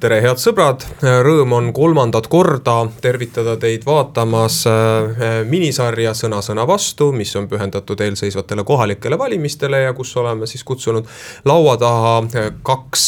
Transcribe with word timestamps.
tere, 0.00 0.16
head 0.24 0.40
sõbrad, 0.40 0.84
rõõm 1.24 1.52
on 1.52 1.66
kolmandat 1.76 2.24
korda 2.32 2.76
tervitada 3.04 3.56
teid 3.60 3.84
vaatamas 3.84 4.62
äh, 4.70 5.24
minisarja 5.48 6.14
Sõna 6.16 6.40
sõna 6.44 6.64
vastu, 6.68 7.10
mis 7.16 7.32
on 7.36 7.46
pühendatud 7.50 8.00
eelseisvatele 8.04 8.64
kohalikele 8.66 9.18
valimistele 9.20 9.82
ja 9.84 9.92
kus 9.96 10.12
oleme 10.20 10.48
siis 10.48 10.64
kutsunud 10.64 11.08
laua 11.48 11.76
taha 11.80 12.14
äh, 12.24 12.48
kaks 12.66 13.06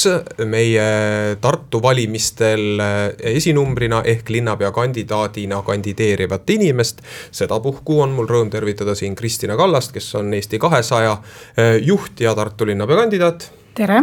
meie 0.48 0.88
Tartu 1.40 1.80
valimistel 1.82 2.82
äh, 2.84 3.02
esinumbrina 3.32 4.02
ehk 4.12 4.28
linnapea 4.32 4.72
kandidaadina 4.76 5.62
kandideerivat 5.64 6.50
inimest. 6.56 7.00
sedapuhku 7.32 8.02
on 8.04 8.12
mul 8.18 8.28
rõõm 8.28 8.50
tervitada 8.52 8.94
siin 8.98 9.16
Kristina 9.16 9.56
Kallast, 9.56 9.94
kes 9.96 10.14
on 10.20 10.34
Eesti 10.34 10.60
kahesaja 10.60 11.16
juht 11.80 12.20
ja 12.20 12.34
Tartu 12.36 12.68
linnapea 12.68 13.00
kandidaat. 13.04 13.48
tere 13.74 14.02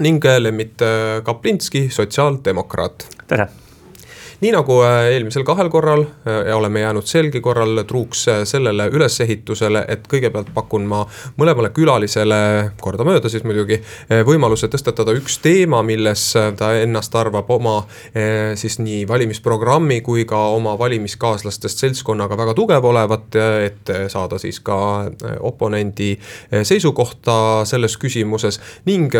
ning 0.00 0.24
Lemmit 0.38 0.82
äh, 0.82 1.22
Kaplinski, 1.24 1.88
sotsiaaldemokraat. 1.90 3.06
tere 3.28 3.48
nii 4.44 4.52
nagu 4.52 4.76
äh, 4.84 5.08
eelmisel 5.14 5.44
kahel 5.46 5.70
korral 5.72 6.02
äh, 6.04 6.56
oleme 6.56 6.80
jäänud 6.80 7.06
selgi 7.08 7.40
korral 7.40 7.82
truuks 7.88 8.28
äh, 8.28 8.42
sellele 8.44 8.88
ülesehitusele, 8.92 9.84
et 9.88 10.04
kõigepealt 10.10 10.50
pakun 10.54 10.84
ma 10.88 11.00
mõlemale 11.40 11.70
külalisele, 11.74 12.40
kordamööda 12.80 13.30
siis 13.32 13.44
muidugi, 13.46 13.78
võimaluse 14.26 14.68
tõstatada 14.72 15.14
üks 15.16 15.38
teema, 15.42 15.80
milles 15.86 16.22
ta 16.58 16.70
ennast 16.78 17.14
arvab 17.16 17.50
oma 17.50 17.74
siis 18.58 18.76
nii 18.82 19.04
valimisprogrammi 19.08 20.00
kui 20.04 20.24
ka 20.28 20.38
oma 20.54 20.74
valimiskaaslastest 20.78 21.82
seltskonnaga 21.84 22.36
väga 22.38 22.54
tugev 22.58 22.84
olevat, 22.88 23.38
et 23.64 23.92
saada 24.12 24.38
siis 24.42 24.60
ka 24.64 24.78
oponendi 25.40 26.12
seisukohta 26.62 27.36
selles 27.68 27.96
küsimuses 28.00 28.60
ning 28.88 29.14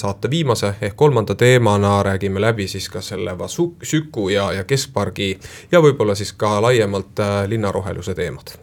saate 0.00 0.30
viimase 0.30 0.74
ehk 0.80 0.96
kolmanda 0.96 1.36
teemana 1.38 1.96
räägime 2.06 2.42
läbi 2.42 2.68
siis 2.70 2.88
ka 2.92 3.02
selle 3.04 3.36
Süku 3.82 4.28
ja, 4.28 4.50
ja 4.52 4.63
keskpargi 4.68 5.34
ja 5.72 5.80
võib-olla 5.84 6.16
siis 6.18 6.32
ka 6.38 6.58
laiemalt 6.64 7.20
äh, 7.22 7.42
linnaroheluse 7.50 8.14
teemad. 8.14 8.54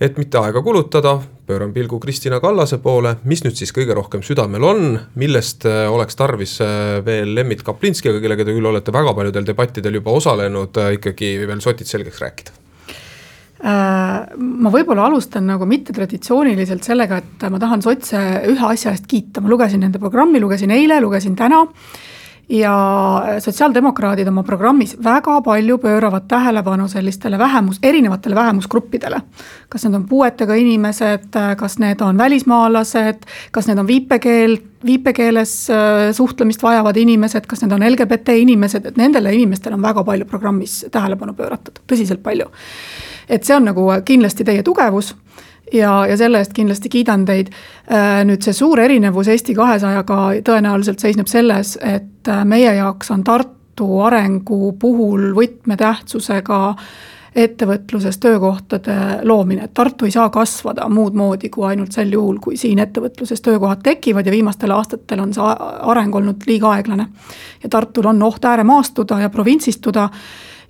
et 0.00 0.18
mitte 0.18 0.38
aega 0.38 0.60
kulutada, 0.62 1.16
pööran 1.46 1.72
pilgu 1.74 1.98
Kristina 1.98 2.38
Kallase 2.40 2.78
poole, 2.78 3.16
mis 3.24 3.42
nüüd 3.42 3.56
siis 3.58 3.72
kõige 3.74 3.96
rohkem 3.98 4.22
südamel 4.22 4.62
on, 4.62 4.98
millest 5.18 5.66
äh, 5.66 5.88
oleks 5.90 6.16
tarvis 6.16 6.60
äh, 6.62 7.00
veel 7.04 7.34
Lembit 7.34 7.64
Kaplinskiga, 7.66 8.20
kellega 8.22 8.46
te 8.46 8.54
küll 8.54 8.70
olete 8.70 8.94
väga 8.94 9.14
paljudel 9.14 9.46
debattidel 9.46 9.98
juba 9.98 10.14
osalenud, 10.14 10.78
ikkagi 11.00 11.34
veel 11.46 11.60
sotid 11.64 11.90
selgeks 11.90 12.22
rääkida. 12.22 12.56
Ma 13.58 14.70
võib-olla 14.70 15.08
alustan 15.08 15.48
nagu 15.50 15.66
mittetraditsiooniliselt 15.66 16.84
sellega, 16.86 17.16
et 17.18 17.46
ma 17.50 17.58
tahan 17.58 17.82
sotse 17.82 18.20
ühe 18.46 18.68
asja 18.68 18.92
eest 18.94 19.08
kiita, 19.10 19.42
ma 19.42 19.50
lugesin 19.50 19.82
nende 19.82 19.98
programmi, 19.98 20.38
lugesin 20.38 20.70
eile, 20.70 21.00
lugesin 21.02 21.34
täna 21.34 21.64
ja 22.48 23.24
sotsiaaldemokraadid 23.38 24.28
oma 24.28 24.42
programmis 24.42 24.96
väga 25.04 25.40
palju 25.44 25.78
pööravad 25.78 26.24
tähelepanu 26.28 26.88
sellistele 26.88 27.38
vähemus, 27.38 27.78
erinevatele 27.82 28.34
vähemusgruppidele. 28.34 29.20
kas 29.68 29.84
need 29.84 29.94
on 29.94 30.06
puuetega 30.08 30.54
inimesed, 30.54 31.28
kas 31.56 31.78
need 31.78 32.00
on 32.00 32.18
välismaalased, 32.18 33.28
kas 33.50 33.66
need 33.66 33.78
on 33.78 33.86
viipekeel, 33.86 34.56
viipekeeles 34.84 35.70
äh, 35.70 36.12
suhtlemist 36.12 36.62
vajavad 36.62 36.96
inimesed, 36.96 37.46
kas 37.46 37.62
need 37.62 37.72
on 37.72 37.84
LGBT 37.90 38.28
inimesed, 38.28 38.86
et 38.86 38.96
nendele 38.96 39.34
inimestele 39.34 39.74
on 39.74 39.82
väga 39.82 40.04
palju 40.04 40.24
programmis 40.24 40.86
tähelepanu 40.90 41.34
pööratud, 41.34 41.82
tõsiselt 41.86 42.22
palju. 42.22 42.48
et 43.28 43.44
see 43.44 43.56
on 43.56 43.64
nagu 43.64 43.90
kindlasti 44.04 44.44
teie 44.44 44.62
tugevus 44.62 45.14
ja, 45.72 46.06
ja 46.06 46.16
selle 46.16 46.38
eest 46.42 46.54
kindlasti 46.56 46.88
kiidan 46.92 47.24
teid. 47.28 47.52
Äh, 47.92 48.22
nüüd 48.28 48.44
see 48.44 48.56
suur 48.56 48.80
erinevus 48.80 49.28
Eesti 49.28 49.54
kahesajaga 49.58 50.20
tõenäoliselt 50.46 51.02
seisneb 51.02 51.30
selles, 51.30 51.76
et 51.82 52.28
äh, 52.28 52.44
meie 52.48 52.74
jaoks 52.78 53.12
on 53.14 53.24
Tartu 53.24 54.00
arengu 54.04 54.72
puhul 54.80 55.30
võtmetähtsusega 55.36 56.62
ettevõtluses 57.38 58.18
töökohtade 58.18 58.94
loomine, 59.22 59.64
et 59.64 59.74
Tartu 59.74 60.08
ei 60.08 60.10
saa 60.10 60.30
kasvada 60.30 60.88
muud 60.88 61.14
moodi 61.14 61.50
kui 61.52 61.66
ainult 61.68 61.92
sel 61.94 62.10
juhul, 62.12 62.40
kui 62.42 62.56
siin 62.56 62.80
ettevõtluses 62.82 63.42
töökohad 63.44 63.82
tekivad 63.84 64.26
ja 64.26 64.32
viimastel 64.34 64.72
aastatel 64.74 65.22
on 65.22 65.34
see 65.36 65.54
areng 65.92 66.14
olnud 66.14 66.48
liiga 66.48 66.72
aeglane. 66.74 67.06
ja 67.62 67.68
Tartul 67.68 68.10
on 68.10 68.22
oht 68.22 68.44
ääremaastuda 68.44 69.20
ja 69.20 69.30
provintsistuda 69.30 70.08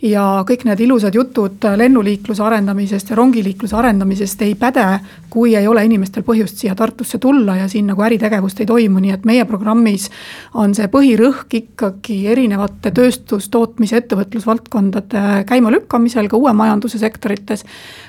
ja 0.03 0.45
kõik 0.47 0.63
need 0.69 0.81
ilusad 0.87 1.15
jutud 1.15 1.65
lennuliikluse 1.77 2.43
arendamisest 2.43 3.11
ja 3.11 3.17
rongiliikluse 3.19 3.77
arendamisest 3.77 4.43
ei 4.47 4.55
päde, 4.55 4.85
kui 5.31 5.57
ei 5.59 5.67
ole 5.67 5.83
inimestel 5.85 6.23
põhjust 6.23 6.61
siia 6.63 6.77
Tartusse 6.79 7.19
tulla 7.19 7.57
ja 7.59 7.67
siin 7.69 7.89
nagu 7.91 8.03
äritegevust 8.07 8.61
ei 8.63 8.69
toimu, 8.69 9.03
nii 9.03 9.15
et 9.17 9.27
meie 9.27 9.45
programmis 9.49 10.07
on 10.55 10.75
see 10.79 10.87
põhirõhk 10.93 11.57
ikkagi 11.59 12.21
erinevate 12.31 12.93
tööstus, 12.95 13.49
tootmis, 13.51 13.93
ettevõtlusvaldkondade 13.99 15.25
käimalükkamisel 15.49 16.31
ka 16.31 16.39
uue 16.39 16.53
majanduse 16.55 16.99
sektorites. 16.99 17.65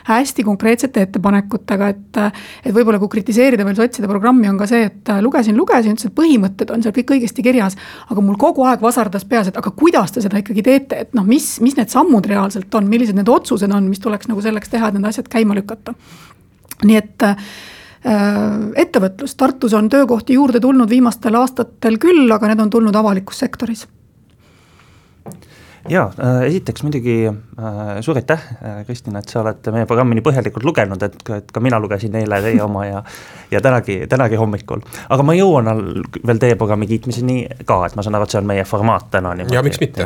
hästi 0.10 0.44
konkreetsete 0.44 1.02
ettepanekutega, 1.02 1.88
et, 1.90 2.18
et 2.66 2.74
võib-olla 2.74 3.00
kui 3.00 3.10
kritiseerida 3.10 3.66
veel 3.66 3.76
sotside 3.76 4.08
programmi, 4.08 4.50
on 4.50 4.58
ka 4.58 4.68
see, 4.70 4.86
et 4.86 5.12
lugesin, 5.22 5.58
lugesin, 5.58 5.94
ütlesin, 5.98 6.14
et 6.14 6.18
põhimõtted 6.18 6.72
on 6.74 6.84
seal 6.84 6.94
kõik 6.94 7.14
õigesti 7.18 7.46
kirjas, 7.46 7.78
aga 8.10 8.22
mul 8.22 8.38
kogu 8.38 8.66
aeg 8.66 8.82
vasardas 8.82 9.26
peas, 9.26 9.50
et 9.50 9.58
aga 9.58 9.72
kuidas 9.72 10.12
te 10.12 10.22
seda 10.22 10.42
ikkagi 10.42 10.64
teete, 10.66 11.04
et 11.06 11.14
noh, 11.18 11.26
mis, 11.26 11.60
mis 11.62 11.78
need 11.80 11.92
sammud 11.92 12.26
reaalselt 12.30 12.76
on, 12.76 12.88
millised 12.92 13.18
need 13.18 13.30
otsused 13.32 13.72
on, 13.76 13.90
mis 13.90 14.02
tuleks 14.04 14.30
nagu 14.32 14.44
selleks 14.46 14.72
teha, 14.72 14.90
et 14.90 14.98
need 15.00 15.10
asjad 15.10 15.30
käima 15.32 15.58
lükata. 15.58 15.96
nii 16.84 16.98
et 17.00 17.28
äh, 17.28 17.54
ettevõtlus, 18.80 19.36
Tartus 19.36 19.74
on 19.76 19.90
töökohti 19.92 20.38
juurde 20.40 20.60
tulnud 20.64 20.90
viimastel 20.90 21.36
aastatel 21.36 22.00
küll, 22.00 22.28
aga 22.32 22.52
need 22.52 22.68
on 22.68 22.76
tulnud 22.78 22.96
avalikus 22.96 23.42
sektoris 23.44 23.88
jaa, 25.88 26.12
äh, 26.20 26.42
esiteks 26.48 26.84
muidugi 26.84 27.16
äh, 27.28 28.02
suur 28.02 28.18
aitäh, 28.20 28.42
äh, 28.64 28.86
Kristina, 28.86 29.20
et 29.20 29.32
sa 29.32 29.42
oled 29.44 29.70
meie 29.74 29.88
programmi 29.90 30.18
nii 30.18 30.26
põhjalikult 30.26 30.66
lugenud, 30.68 31.04
et, 31.06 31.18
et 31.38 31.52
ka 31.54 31.64
mina 31.64 31.80
lugesin 31.82 32.16
eile 32.20 32.42
teie 32.44 32.62
oma 32.64 32.86
ja 32.88 33.04
ja 33.52 33.62
tänagi, 33.62 34.02
tänagi 34.10 34.40
hommikul. 34.40 34.84
aga 35.10 35.26
ma 35.26 35.36
jõuan 35.38 35.70
veel 36.28 36.42
teie 36.42 36.58
programmi 36.60 36.90
kiitmiseni 36.90 37.40
ka, 37.66 37.84
et 37.88 37.96
ma 37.96 38.06
saan 38.06 38.20
aru, 38.20 38.28
et 38.28 38.36
see 38.36 38.42
on 38.42 38.50
meie 38.50 38.66
formaat 38.68 39.10
täna. 39.12 39.36
ja 39.52 39.64
miks 39.66 39.80
mitte 39.82 40.06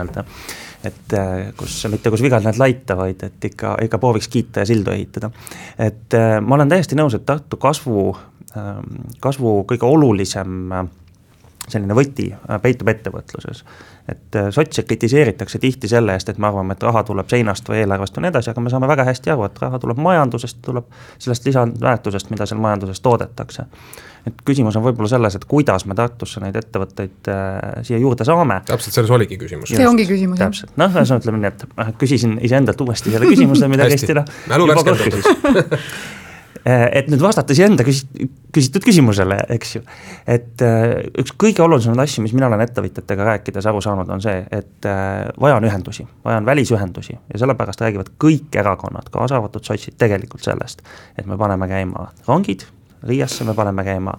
et 0.84 1.16
äh, 1.18 1.54
kus, 1.58 1.78
mitte 1.92 2.12
kus 2.14 2.24
vigad 2.24 2.44
näed 2.46 2.60
laita, 2.60 2.98
vaid 3.00 3.24
et 3.26 3.48
ikka, 3.52 3.78
ikka 3.86 4.00
prooviks 4.02 4.28
kiita 4.32 4.64
ja 4.64 4.70
sildu 4.70 4.92
ehitada. 4.92 5.32
et 5.78 6.18
äh, 6.18 6.40
ma 6.42 6.58
olen 6.58 6.72
täiesti 6.72 6.98
nõus, 7.00 7.16
et 7.18 7.26
Tartu 7.26 7.58
kasvu, 7.62 8.10
ähm, 8.58 9.08
kasvu 9.24 9.62
kõige 9.70 9.88
olulisem 9.88 10.72
äh, 10.72 10.86
selline 11.70 11.96
võti 11.96 12.28
peitub 12.62 12.90
ettevõtluses. 12.92 13.64
et 14.08 14.36
sotse 14.52 14.84
kritiseeritakse 14.84 15.60
tihti 15.64 15.88
selle 15.88 16.14
eest, 16.14 16.30
et 16.30 16.38
me 16.38 16.48
arvame, 16.48 16.76
et 16.76 16.84
raha 16.84 17.04
tuleb 17.08 17.30
seinast 17.30 17.70
või 17.70 17.84
eelarvest 17.84 18.18
ja 18.18 18.24
nii 18.26 18.34
edasi, 18.34 18.50
aga 18.52 18.62
me 18.62 18.70
saame 18.74 18.88
väga 18.88 19.06
hästi 19.08 19.32
aru, 19.32 19.46
et 19.48 19.62
raha 19.64 19.80
tuleb 19.80 20.02
majandusest, 20.04 20.60
tuleb 20.66 20.90
sellest 21.18 21.46
lisandväärtusest, 21.48 22.34
mida 22.34 22.46
seal 22.50 22.60
majanduses 22.60 23.00
toodetakse 23.02 23.68
et 24.28 24.44
küsimus 24.48 24.76
on 24.80 24.86
võib-olla 24.86 25.10
selles, 25.12 25.36
et 25.36 25.46
kuidas 25.50 25.86
me 25.90 25.96
Tartusse 25.98 26.42
neid 26.44 26.56
ettevõtteid 26.60 27.30
äh, 27.32 27.60
siia 27.88 28.00
juurde 28.02 28.26
saame. 28.28 28.62
täpselt, 28.68 28.96
selles 28.96 29.12
oligi 29.12 29.38
küsimus. 29.40 29.74
see 29.74 29.88
ongi 29.88 30.08
küsimus. 30.10 30.40
täpselt, 30.40 30.76
noh, 30.80 30.92
ühesõnaga 30.92 31.26
ütleme 31.26 31.44
nii, 31.44 31.54
et 31.54 31.66
äh, 31.84 31.94
küsisin 32.00 32.38
iseendalt 32.44 32.84
uuesti 32.86 33.14
selle 33.14 33.30
küsimuse, 33.34 33.72
mida 33.72 33.88
Kristina 33.92 34.26
juba 34.48 34.80
kord 34.80 35.04
küsis 35.04 35.28
äh, 35.28 35.90
et 36.66 37.10
nüüd 37.12 37.24
vastates 37.24 37.60
enda 37.64 37.84
küsi-, 37.88 38.28
küsitud 38.56 38.86
küsimusele, 38.86 39.40
eks 39.56 39.76
ju. 39.78 39.82
et 40.28 40.64
äh, 40.64 40.94
üks 41.20 41.36
kõige 41.40 41.64
olulisemaid 41.66 42.04
asju, 42.06 42.24
mis 42.26 42.36
mina 42.36 42.48
olen 42.48 42.64
ettevõtjatega 42.64 43.28
rääkides 43.32 43.68
aru 43.70 43.82
saanud, 43.84 44.10
on 44.14 44.24
see, 44.24 44.38
et 44.52 44.88
äh, 44.90 45.26
vaja 45.42 45.58
on 45.60 45.68
ühendusi, 45.68 46.08
vaja 46.26 46.40
on 46.44 46.48
välisühendusi 46.48 47.18
ja 47.18 47.42
sellepärast 47.44 47.84
räägivad 47.84 48.14
kõik 48.22 48.56
erakonnad, 48.64 49.12
kaasa 49.12 49.40
arvatud 49.40 49.66
sotsid, 49.66 49.98
tegelikult 50.00 50.46
sellest, 50.46 50.86
et 51.18 51.28
me 51.28 51.40
paneme 51.40 51.68
käima 51.72 52.10
rongid 52.28 52.68
Riiasse 53.04 53.44
me 53.44 53.54
paneme 53.54 53.84
käima 53.84 54.14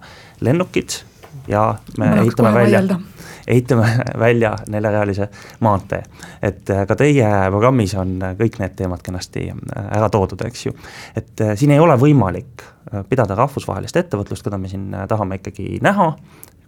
lennukid 0.45 0.99
ja 1.47 1.75
me 1.97 2.11
ehitame 2.21 2.53
välja, 2.53 2.99
ehitame 3.47 3.89
välja 4.25 4.55
neljarealise 4.67 5.29
maantee. 5.59 6.03
et 6.41 6.69
äh, 6.69 6.85
ka 6.87 6.95
teie 6.95 7.29
programmis 7.49 7.95
on 7.95 8.17
kõik 8.39 8.59
need 8.59 8.75
teemad 8.75 9.03
kenasti 9.05 9.49
äh, 9.51 9.85
ära 9.97 10.09
toodud, 10.09 10.41
eks 10.47 10.65
ju. 10.65 10.73
et 11.15 11.41
äh, 11.41 11.55
siin 11.55 11.71
ei 11.71 11.79
ole 11.79 11.97
võimalik 11.99 12.65
pidada 13.09 13.35
rahvusvahelist 13.35 13.97
ettevõtlust, 13.97 14.43
keda 14.45 14.57
me 14.61 14.69
siin 14.69 14.91
tahame 15.09 15.39
ikkagi 15.39 15.79
näha, 15.81 16.11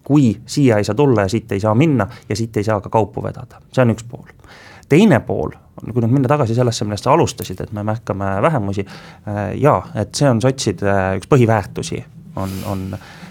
kui 0.04 0.32
siia 0.50 0.80
ei 0.82 0.88
saa 0.88 0.96
tulla 0.98 1.28
ja 1.28 1.30
siit 1.30 1.52
ei 1.52 1.62
saa 1.62 1.76
minna 1.78 2.08
ja 2.30 2.36
siit 2.36 2.58
ei 2.58 2.66
saa 2.66 2.82
ka 2.82 2.90
kaupu 2.90 3.22
vedada, 3.24 3.62
see 3.72 3.84
on 3.86 3.94
üks 3.94 4.08
pool 4.10 4.26
teine 4.90 5.20
pool, 5.26 5.52
kui 5.82 6.02
nüüd 6.02 6.14
minna 6.14 6.32
tagasi 6.32 6.56
sellesse, 6.58 6.86
millest 6.88 7.08
sa 7.08 7.14
alustasid, 7.14 7.62
et 7.64 7.74
me 7.76 7.84
märkame 7.88 8.38
vähemusi, 8.44 8.86
äh, 9.28 9.42
jaa, 9.62 9.82
et 10.00 10.16
see 10.16 10.30
on 10.30 10.42
sotside 10.44 10.94
üks 11.20 11.30
põhiväärtusi, 11.32 12.02
on, 12.38 12.54
on, 12.72 12.86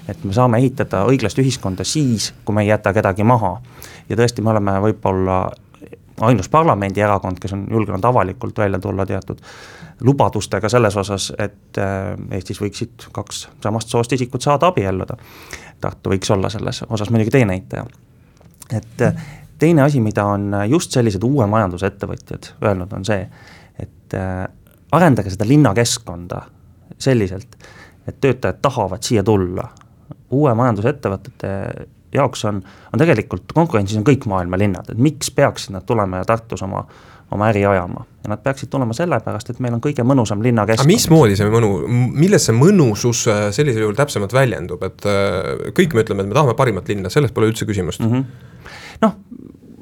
et 0.08 0.24
me 0.24 0.32
saame 0.32 0.58
ehitada 0.62 1.04
õiglast 1.10 1.38
ühiskonda 1.42 1.84
siis, 1.84 2.32
kui 2.44 2.54
me 2.54 2.62
ei 2.64 2.70
jäta 2.70 2.92
kedagi 2.94 3.24
maha. 3.24 3.56
ja 4.08 4.16
tõesti, 4.16 4.42
me 4.42 4.50
oleme 4.50 4.78
võib-olla 4.80 5.40
ainus 6.20 6.48
parlamendierakond, 6.48 7.38
kes 7.40 7.52
on 7.52 7.66
julgenud 7.70 8.04
avalikult 8.04 8.58
välja 8.58 8.78
tulla 8.78 9.06
teatud 9.06 9.40
lubadustega 10.00 10.68
selles 10.68 10.96
osas, 10.96 11.30
et 11.38 11.78
äh, 11.80 12.12
Eestis 12.36 12.60
võiksid 12.60 13.08
kaks 13.12 13.46
samast 13.62 13.88
soost 13.92 14.12
isikut 14.12 14.44
saada 14.44 14.68
abielluda. 14.72 15.16
Tartu 15.80 16.12
võiks 16.12 16.30
olla 16.32 16.48
selles 16.52 16.82
osas 16.88 17.10
muidugi 17.10 17.32
teenäitaja. 17.38 17.86
et 18.72 19.02
teine 19.58 19.82
asi, 19.82 20.00
mida 20.00 20.24
on 20.24 20.52
just 20.68 20.92
sellised 20.92 21.22
uue 21.24 21.46
majanduse 21.46 21.86
ettevõtjad 21.86 22.52
öelnud, 22.64 22.92
on 22.92 23.04
see, 23.04 23.26
et 23.80 24.14
äh, 24.14 24.44
arendage 24.92 25.32
seda 25.32 25.48
linnakeskkonda 25.48 26.42
selliselt, 26.98 27.56
et 28.08 28.20
töötajad 28.20 28.60
tahavad 28.62 29.02
siia 29.02 29.24
tulla. 29.24 29.68
Uue 30.30 30.54
majandusettevõtete 30.54 31.52
jaoks 32.16 32.44
on, 32.48 32.62
on 32.92 33.02
tegelikult 33.02 33.52
konkurentsis 33.54 33.98
on 33.98 34.06
kõik 34.06 34.26
maailma 34.30 34.58
linnad, 34.60 34.88
et 34.92 35.00
miks 35.02 35.30
peaksid 35.34 35.74
nad 35.76 35.86
tulema 35.86 36.22
ja 36.22 36.28
Tartus 36.28 36.62
oma, 36.66 36.82
oma 37.34 37.48
äri 37.50 37.64
ajama. 37.66 38.04
ja 38.24 38.32
nad 38.32 38.42
peaksid 38.42 38.70
tulema 38.72 38.94
sellepärast, 38.96 39.50
et 39.50 39.60
meil 39.62 39.76
on 39.76 39.82
kõige 39.84 40.04
mõnusam 40.06 40.42
linnakeskkond. 40.42 40.86
aga 40.86 40.92
mismoodi 40.92 41.38
see 41.38 41.50
mõnu, 41.52 41.72
milles 42.22 42.48
see 42.48 42.56
mõnusus 42.56 43.26
äh, 43.30 43.42
sellisel 43.54 43.86
juhul 43.86 43.98
täpsemalt 43.98 44.34
väljendub, 44.36 44.82
et 44.86 45.06
äh, 45.06 45.70
kõik 45.76 45.94
me 45.94 46.06
ütleme, 46.06 46.24
et 46.24 46.32
me 46.32 46.38
tahame 46.38 46.56
parimat 46.58 46.88
linna, 46.90 47.12
selles 47.12 47.34
pole 47.34 47.50
üldse 47.52 47.68
küsimust 47.68 48.02
mm. 48.02 48.12
-hmm. 48.12 48.72
noh, 49.04 49.18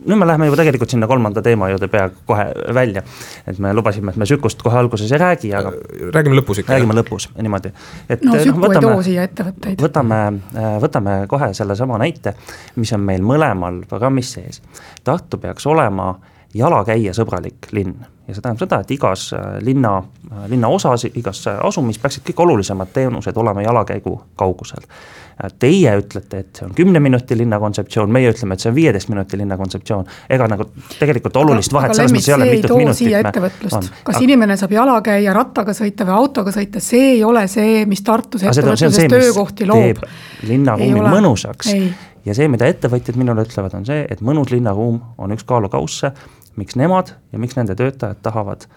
nüüd 0.05 0.21
me 0.21 0.27
läheme 0.27 0.49
juba 0.49 0.59
tegelikult 0.61 0.93
sinna 0.93 1.07
kolmanda 1.11 1.43
teema 1.43 1.69
juurde 1.73 1.89
peaaegu 1.89 2.25
kohe 2.27 2.47
välja. 2.75 3.03
et 3.47 3.59
me 3.59 3.73
lubasime, 3.75 4.11
et 4.11 4.17
me 4.17 4.27
Sükust 4.27 4.63
kohe 4.63 4.79
alguses 4.79 5.13
ei 5.13 5.19
räägi, 5.19 5.53
aga. 5.55 5.73
Äh, 5.73 6.11
räägime 6.15 6.39
lõpus 6.41 6.61
ikka. 6.61 6.73
räägime 6.73 6.97
lõpus, 7.01 7.29
niimoodi. 7.41 7.73
no 8.23 8.39
Süku 8.39 8.59
no, 8.59 8.67
võtame, 8.67 8.77
ei 8.77 8.81
too 8.81 9.03
siia 9.03 9.27
ettevõtteid. 9.29 9.83
võtame, 9.83 10.21
äh, 10.55 10.71
võtame 10.83 11.17
kohe 11.29 11.53
sellesama 11.55 11.99
näite, 12.03 12.35
mis 12.77 12.93
on 12.93 13.01
meil 13.01 13.23
mõlemal 13.23 13.85
programmis 13.89 14.33
sees. 14.37 14.63
Tartu 15.05 15.39
peaks 15.39 15.67
olema 15.67 16.15
jalakäijasõbralik 16.55 17.73
linn 17.73 17.97
ja 18.29 18.35
see 18.35 18.41
tähendab 18.41 18.65
seda, 18.65 18.81
et 18.81 18.95
igas 18.97 19.33
äh, 19.37 19.59
linna, 19.65 19.99
linnaosas, 20.49 21.09
igas 21.15 21.45
asumis 21.55 21.99
peaksid 22.03 22.25
kõik 22.31 22.47
olulisemad 22.47 22.95
teenused 22.95 23.37
olema 23.37 23.63
jalakäigu 23.67 24.17
kaugusel 24.37 24.87
Teie 25.59 25.91
ütlete, 25.99 26.41
et 26.45 26.59
see 26.59 26.67
on 26.69 26.75
kümne 26.79 27.01
minuti 27.03 27.35
linna 27.35 27.59
kontseptsioon, 27.59 28.11
meie 28.15 28.29
ütleme, 28.31 28.55
et 28.55 28.63
see 28.63 28.71
on 28.71 28.77
viieteist 28.77 29.09
minuti 29.11 29.39
linna 29.39 29.57
kontseptsioon. 29.59 30.07
ega 30.31 30.47
nagu 30.47 30.69
tegelikult 31.01 31.37
olulist 31.41 31.75
vahet 31.75 31.97
selles 31.97 32.15
mõttes 32.15 32.29
ei 32.29 32.37
ole, 32.37 32.47
mitut 32.53 32.77
minutit 32.79 33.41
me. 33.43 33.51
kas 33.65 33.75
aga... 33.81 34.23
inimene 34.23 34.57
saab 34.61 34.77
jala 34.77 34.95
käia, 35.03 35.35
rattaga 35.35 35.75
sõita 35.75 36.07
või 36.07 36.15
autoga 36.21 36.55
sõita, 36.55 36.83
see 36.85 37.17
ei 37.17 37.25
ole 37.27 37.49
see, 37.51 37.83
mis 37.91 38.05
Tartus 38.07 38.47
ettevõtluses 38.47 39.11
töökohti 39.11 39.67
loob. 39.67 40.07
linnaruumi 40.47 41.03
mõnusaks 41.03 41.73
ei. 41.75 41.91
ja 42.31 42.39
see, 42.39 42.47
mida 42.53 42.71
ettevõtjad 42.71 43.19
minule 43.19 43.43
ütlevad, 43.43 43.75
on 43.75 43.91
see, 43.91 44.07
et 44.07 44.23
mõnus 44.23 44.55
linnaruum 44.55 45.03
on 45.19 45.35
üks 45.35 45.43
kaalukausse, 45.51 46.13
miks 46.57 46.77
nemad 46.77 47.15
ja 47.33 47.39
miks 47.39 47.57
nende 47.57 47.75
töötajad 47.79 48.23
tahavad 48.23 48.69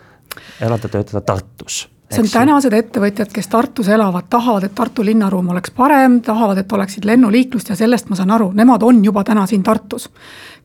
elada, 0.62 0.89
töötada 0.89 1.21
Tartus 1.21 1.85
see 2.07 2.24
on 2.24 2.29
tänased 2.31 2.74
ettevõtjad, 2.74 3.31
kes 3.35 3.50
Tartus 3.51 3.89
elavad, 3.91 4.29
tahavad, 4.31 4.63
et 4.68 4.75
Tartu 4.75 5.03
linnaruum 5.06 5.50
oleks 5.51 5.74
parem, 5.75 6.21
tahavad, 6.24 6.62
et 6.62 6.71
oleksid 6.71 7.06
lennuliiklust 7.06 7.74
ja 7.74 7.75
sellest 7.75 8.07
ma 8.09 8.15
saan 8.15 8.31
aru, 8.31 8.51
nemad 8.56 8.83
on 8.88 9.03
juba 9.06 9.25
täna 9.27 9.45
siin 9.50 9.63
Tartus 9.63 10.07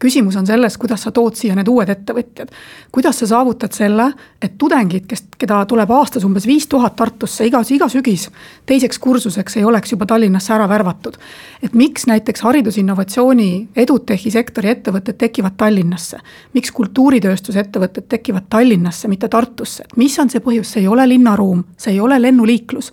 küsimus 0.02 0.36
on 0.36 0.46
selles, 0.46 0.76
kuidas 0.78 1.04
sa 1.06 1.12
tood 1.14 1.36
siia 1.38 1.54
need 1.54 1.68
uued 1.70 1.90
ettevõtjad. 1.92 2.50
kuidas 2.92 3.18
sa 3.22 3.26
saavutad 3.30 3.72
selle, 3.76 4.08
et 4.42 4.56
tudengid, 4.58 5.06
kes, 5.06 5.24
keda 5.38 5.62
tuleb 5.70 5.90
aastas 5.94 6.24
umbes 6.26 6.46
viis 6.46 6.66
tuhat 6.66 6.96
Tartusse 6.98 7.46
iga, 7.46 7.62
iga 7.70 7.88
sügis 7.88 8.28
teiseks 8.66 8.98
kursuseks 8.98 9.56
ei 9.56 9.64
oleks 9.64 9.92
juba 9.94 10.06
Tallinnasse 10.06 10.54
ära 10.54 10.68
värvatud. 10.68 11.18
et 11.62 11.74
miks 11.74 12.06
näiteks 12.10 12.42
haridusinnovatsiooni 12.42 13.68
edutechi 13.76 14.30
sektori 14.30 14.74
ettevõtted 14.74 15.18
tekivad 15.18 15.56
Tallinnasse? 15.56 16.18
miks 16.54 16.72
kultuuritööstuse 16.72 17.60
ettevõtted 17.60 18.08
tekivad 18.08 18.50
Tallinnasse, 18.50 19.08
mitte 19.08 19.28
Tartusse, 19.28 19.84
et 19.84 19.96
mis 19.96 20.18
on 20.18 20.30
see 20.30 20.40
põhjus, 20.40 20.74
see 20.74 20.82
ei 20.82 20.88
ole 20.88 21.06
linnaruum, 21.08 21.64
see 21.76 21.94
ei 21.94 22.00
ole 22.00 22.18
lennuliiklus 22.22 22.92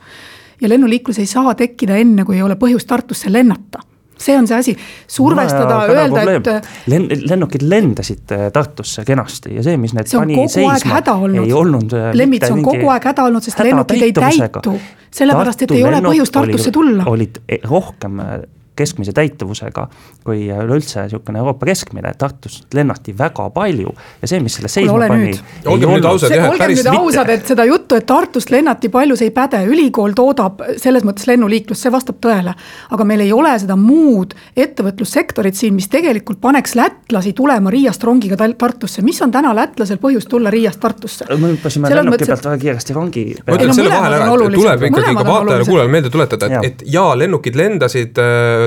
ja 0.62 0.70
lennuliiklus 0.70 1.20
ei 1.20 1.26
saa 1.26 1.56
tekkida 1.56 1.98
enne, 1.98 2.26
kui 2.26 2.36
ei 2.36 2.46
ole 2.46 2.56
põhjust 2.60 2.88
Tartusse 2.88 3.32
lennata 3.34 3.89
see 4.20 4.38
on 4.38 4.48
see 4.50 4.60
asi, 4.60 4.76
survestada 5.08 5.80
no,, 5.88 5.96
öelda, 5.96 6.24
et. 6.36 6.70
Len-, 6.92 7.08
lennukid 7.30 7.64
lendasid 7.64 8.36
äh, 8.36 8.46
Tartusse 8.54 9.06
kenasti 9.08 9.56
ja 9.56 9.66
see, 9.66 9.80
mis 9.82 9.96
need 9.98 10.12
see 10.12 10.20
pani 10.20 10.46
seisma, 10.52 11.02
ei 11.32 11.54
olnud. 11.56 11.96
Äh, 11.96 12.12
Lemmits 12.18 12.52
on 12.54 12.64
kogu 12.66 12.92
aeg 12.94 13.10
häda 13.12 13.28
olnud, 13.30 13.46
sest 13.46 13.62
lennukid 13.64 14.08
ei 14.10 14.16
täitu. 14.16 14.76
sellepärast, 15.16 15.66
et 15.66 15.76
ei 15.78 15.84
ole 15.88 16.02
põhjust 16.06 16.36
Tartusse 16.36 16.74
tulla. 16.76 17.08
olid 17.10 17.42
e-, 17.48 17.62
rohkem 17.68 18.24
äh, 18.24 18.40
keskmise 18.80 19.14
täituvusega 19.16 19.88
kui 20.26 20.48
üleüldse 20.52 21.06
niisugune 21.06 21.40
Euroopa 21.40 21.68
keskmine, 21.70 22.12
Tartust 22.20 22.74
lennati 22.76 23.14
väga 23.18 23.50
palju 23.56 23.92
ja 24.22 24.30
see, 24.30 24.40
mis 24.44 24.58
selle 24.60 24.72
seisma 24.72 25.08
pani. 25.08 25.32
olgem 25.70 25.94
nüüd 25.96 26.08
ausad, 26.10 26.34
jah, 26.36 26.50
et 26.50 26.62
päris. 26.62 26.82
nüüd 26.84 27.00
ausad, 27.00 27.32
et 27.34 27.48
seda 27.48 27.66
juttu, 27.70 27.98
et 28.00 28.08
Tartust 28.10 28.52
lennati 28.54 28.92
palju, 28.94 29.18
see 29.20 29.30
ei 29.30 29.36
päde, 29.36 29.62
ülikool 29.70 30.16
toodab 30.18 30.64
selles 30.82 31.06
mõttes 31.08 31.28
lennuliiklust, 31.30 31.86
see 31.86 31.94
vastab 31.94 32.20
tõele. 32.24 32.56
aga 32.90 33.08
meil 33.08 33.24
ei 33.26 33.32
ole 33.36 33.54
seda 33.60 33.78
muud 33.80 34.36
ettevõtlussektorit 34.56 35.58
siin, 35.58 35.76
mis 35.78 35.90
tegelikult 35.92 36.42
paneks 36.42 36.76
lätlasi 36.80 37.34
tulema 37.38 37.72
Riiast 37.74 38.04
rongiga 38.04 38.38
Tartusse, 38.40 39.02
mis 39.06 39.22
on 39.22 39.32
täna 39.32 39.54
lätlasel 39.56 40.02
põhjus 40.02 40.28
tulla 40.30 40.52
Riiast 40.54 40.80
Tartusse? 40.84 41.30
me 41.40 41.54
hüppasime 41.54 41.90
lennuki 41.94 42.28
pealt 42.28 42.46
väga 42.50 42.62
kiiresti 42.66 42.98
rongi 42.98 43.26
peale. 43.38 43.56
ma 43.56 43.58
ütlen 43.62 43.78
selle 43.78 43.94
vahele 43.94 44.20
ära, 44.20 44.30
et 44.34 44.58
tuleb 44.60 44.86
ikkagi 44.90 45.16
ka 45.16 45.26
vaatajale, 45.28 45.68
kuulajale 45.70 45.94
meelde 45.96 46.14
tuletada, 46.14 46.50
et, 46.60 46.70
et 46.70 46.86
jaa, 46.94 47.14
lennukid 47.20 47.58
lendasid 47.60 48.20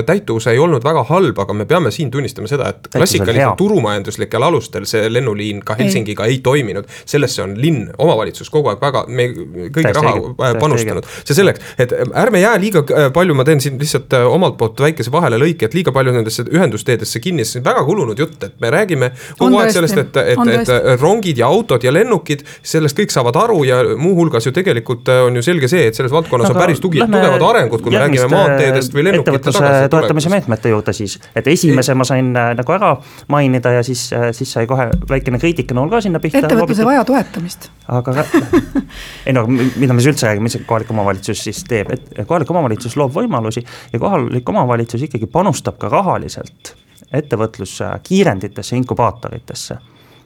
täituvus 0.07 0.47
ei 0.51 0.59
olnud 0.59 0.83
väga 0.83 1.05
halb, 1.09 1.39
aga 1.39 1.53
me 1.57 1.65
peame 1.69 1.91
siin 1.91 2.11
tunnistama 2.11 2.49
seda, 2.51 2.69
et 2.73 2.91
klassikalisel 2.93 3.55
turumajanduslikel 3.57 4.43
alustel 4.43 4.87
see 4.89 5.07
lennuliin 5.11 5.63
ka 5.65 5.77
Helsingiga 5.79 6.25
ei, 6.25 6.37
ei 6.37 6.43
toiminud. 6.43 6.85
sellesse 7.05 7.43
on 7.43 7.55
linn, 7.61 7.89
omavalitsus 7.97 8.49
kogu 8.49 8.71
aeg 8.71 8.81
väga, 8.81 9.05
me 9.07 9.27
kõige 9.33 9.83
täiesti 9.83 9.99
raha 9.99 10.13
õige, 10.19 10.33
äh, 10.47 10.59
panustanud. 10.59 11.07
see 11.23 11.37
selleks, 11.37 11.73
et 11.79 11.93
ärme 12.23 12.41
jää 12.41 12.53
liiga 12.61 12.83
äh, 12.83 13.09
palju, 13.13 13.35
ma 13.37 13.45
teen 13.47 13.61
siin 13.63 13.79
lihtsalt 13.79 14.13
äh, 14.17 14.25
omalt 14.27 14.57
poolt 14.57 14.79
väikese 14.85 15.11
vahelelõike, 15.13 15.69
et 15.69 15.77
liiga 15.77 15.93
palju 15.95 16.13
nendesse 16.15 16.45
ühendusteedesse 16.49 17.21
kinni, 17.23 17.45
see 17.47 17.61
on 17.61 17.67
väga 17.67 17.83
kulunud 17.87 18.19
jutt, 18.19 18.37
et 18.43 18.57
me 18.63 18.71
räägime 18.73 19.11
kogu 19.39 19.61
aeg 19.61 19.73
sellest, 19.75 20.01
et, 20.03 20.21
et, 20.35 20.53
et 20.57 21.01
rongid 21.01 21.39
ja 21.39 21.49
autod 21.51 21.83
ja 21.83 21.93
lennukid, 21.93 22.45
sellest 22.61 22.97
kõik 22.99 23.13
saavad 23.13 23.37
aru 23.45 23.63
ja 23.67 23.81
muuhulgas 23.97 24.47
ju 24.47 24.53
tegelikult 24.55 25.09
on 25.13 25.39
ju 25.39 25.45
selge 25.45 25.69
see, 25.71 25.87
et 25.89 25.97
selles 25.97 26.13
valdkonnas 26.13 26.49
no, 26.49 26.55
on 26.55 26.61
päris 26.63 26.81
tugi, 26.83 27.01
tugevad 27.03 27.47
arengud, 27.51 27.83
kui 27.83 27.93
me 27.93 28.01
räägime 28.03 28.29
maanteedest 28.31 28.95
või 28.95 29.07
lennukite 29.09 29.43
tagasi 29.49 29.89
toetamise 29.93 30.31
meetmete 30.33 30.71
juurde 30.73 30.93
siis, 30.95 31.17
et 31.35 31.47
esimese 31.47 31.95
ma 31.97 32.05
sain 32.07 32.31
äh, 32.37 32.51
nagu 32.57 32.75
ära 32.75 32.91
mainida 33.31 33.75
ja 33.77 33.83
siis, 33.85 34.05
äh, 34.13 34.29
siis 34.35 34.51
sai 34.55 34.67
kohe 34.69 34.89
väikene 35.09 35.39
kriitikanool 35.41 35.91
ka 35.91 36.01
sinna 36.03 36.21
pihta. 36.23 36.43
ettevõtluse 36.43 36.85
vaja 36.87 37.05
toetamist. 37.07 37.69
aga 37.87 38.25
ei 39.27 39.35
no 39.35 39.45
mida 39.47 39.93
me 39.93 40.01
siis 40.01 40.11
üldse 40.13 40.29
räägime, 40.29 40.49
mis 40.49 40.59
kohalik 40.67 40.91
omavalitsus 40.93 41.45
siis 41.47 41.63
teeb, 41.69 41.93
et 41.93 42.25
kohalik 42.27 42.51
omavalitsus 42.51 42.97
loob 42.99 43.15
võimalusi 43.15 43.65
ja 43.93 44.01
kohalik 44.01 44.49
omavalitsus 44.49 45.07
ikkagi 45.09 45.29
panustab 45.31 45.79
ka 45.81 45.91
rahaliselt 45.93 46.75
ettevõtluskiirenditesse, 47.13 48.77
inkubaatoritesse. 48.79 49.75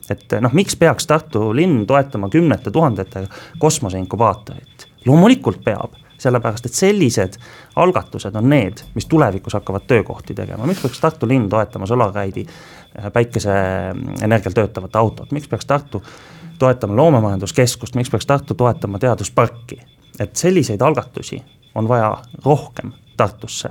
Et 0.07 0.37
noh, 0.39 0.53
miks 0.55 0.77
peaks 0.79 1.07
Tartu 1.09 1.49
linn 1.55 1.81
toetama 1.87 2.29
kümnete 2.31 2.71
tuhandetega 2.71 3.27
kosmoseinkubaatorit? 3.59 4.87
loomulikult 5.07 5.63
peab 5.63 5.95
sellepärast 6.17 6.65
et 6.65 6.73
sellised 6.73 7.37
algatused 7.75 8.35
on 8.35 8.49
need, 8.49 8.81
mis 8.95 9.05
tulevikus 9.05 9.53
hakkavad 9.53 9.85
töökohti 9.87 10.33
tegema, 10.33 10.65
miks 10.65 10.81
peaks 10.81 10.99
Tartu 10.99 11.27
linn 11.27 11.49
toetama 11.49 11.85
Solarride'i 11.85 12.45
äh, 12.47 13.11
päikeseenergial 13.13 14.55
töötavat 14.55 14.95
autot, 14.95 15.31
miks 15.31 15.47
peaks 15.47 15.65
Tartu 15.65 16.03
toetama 16.59 16.95
loomemajanduskeskust, 16.95 17.95
miks 17.95 18.09
peaks 18.09 18.25
Tartu 18.25 18.53
toetama 18.53 18.99
teadusparki? 18.99 19.81
et 20.19 20.35
selliseid 20.35 20.81
algatusi 20.81 21.43
on 21.75 21.87
vaja 21.87 22.17
rohkem 22.45 22.91
Tartusse. 23.17 23.69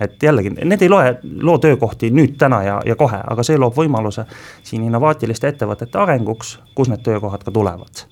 Et 0.00 0.22
jällegi, 0.22 0.50
need 0.50 0.82
ei 0.82 0.88
loe, 0.88 1.18
loo 1.40 1.58
töökohti 1.58 2.10
nüüd, 2.10 2.34
täna 2.38 2.62
ja, 2.62 2.80
ja 2.84 2.96
kohe, 2.96 3.20
aga 3.30 3.44
see 3.46 3.58
loob 3.60 3.76
võimaluse 3.76 4.24
siin 4.64 4.88
innovaatiliste 4.88 5.52
ettevõtete 5.52 6.00
arenguks, 6.00 6.56
kus 6.74 6.88
need 6.88 7.04
töökohad 7.04 7.44
ka 7.44 7.54
tulevad 7.54 8.06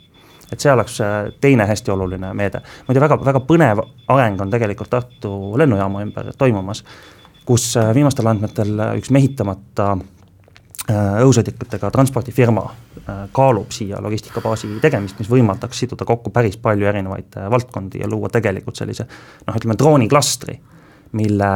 et 0.53 0.61
see 0.61 0.73
oleks 0.73 1.01
äh, 1.01 1.17
teine 1.41 1.67
hästi 1.67 1.91
oluline 1.91 2.33
meede. 2.35 2.63
muide, 2.89 3.01
väga, 3.01 3.19
väga 3.25 3.43
põnev 3.47 3.83
areng 4.09 4.41
on 4.41 4.51
tegelikult 4.51 4.91
Tartu 4.91 5.33
lennujaama 5.59 6.03
ümber 6.05 6.33
toimumas, 6.39 6.85
kus 7.47 7.73
äh, 7.77 7.93
viimastel 7.95 8.31
andmetel 8.31 8.75
üks 8.99 9.13
mehitamata 9.15 9.93
äh, 9.97 11.21
õhusõidikutega 11.25 11.91
transpordifirma 11.95 12.69
kaalub 13.35 13.73
siia 13.75 13.99
logistikabaasi 14.03 14.69
tegemist, 14.83 15.19
mis 15.19 15.31
võimaldaks 15.31 15.81
siduda 15.83 16.05
kokku 16.07 16.31
päris 16.31 16.59
palju 16.63 16.87
erinevaid 16.87 17.39
valdkondi 17.51 18.03
ja 18.03 18.09
luua 18.11 18.29
tegelikult 18.31 18.79
sellise 18.79 19.07
noh, 19.47 19.57
ütleme 19.57 19.75
drooniklastri, 19.79 20.55
mille 21.19 21.49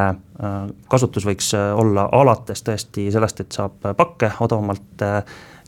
kasutus 0.90 1.26
võiks 1.28 1.52
olla 1.54 2.08
alates 2.12 2.64
tõesti 2.66 3.06
sellest, 3.14 3.44
et 3.44 3.54
saab 3.54 3.84
pakke 3.96 4.32
odavamalt 4.42 5.04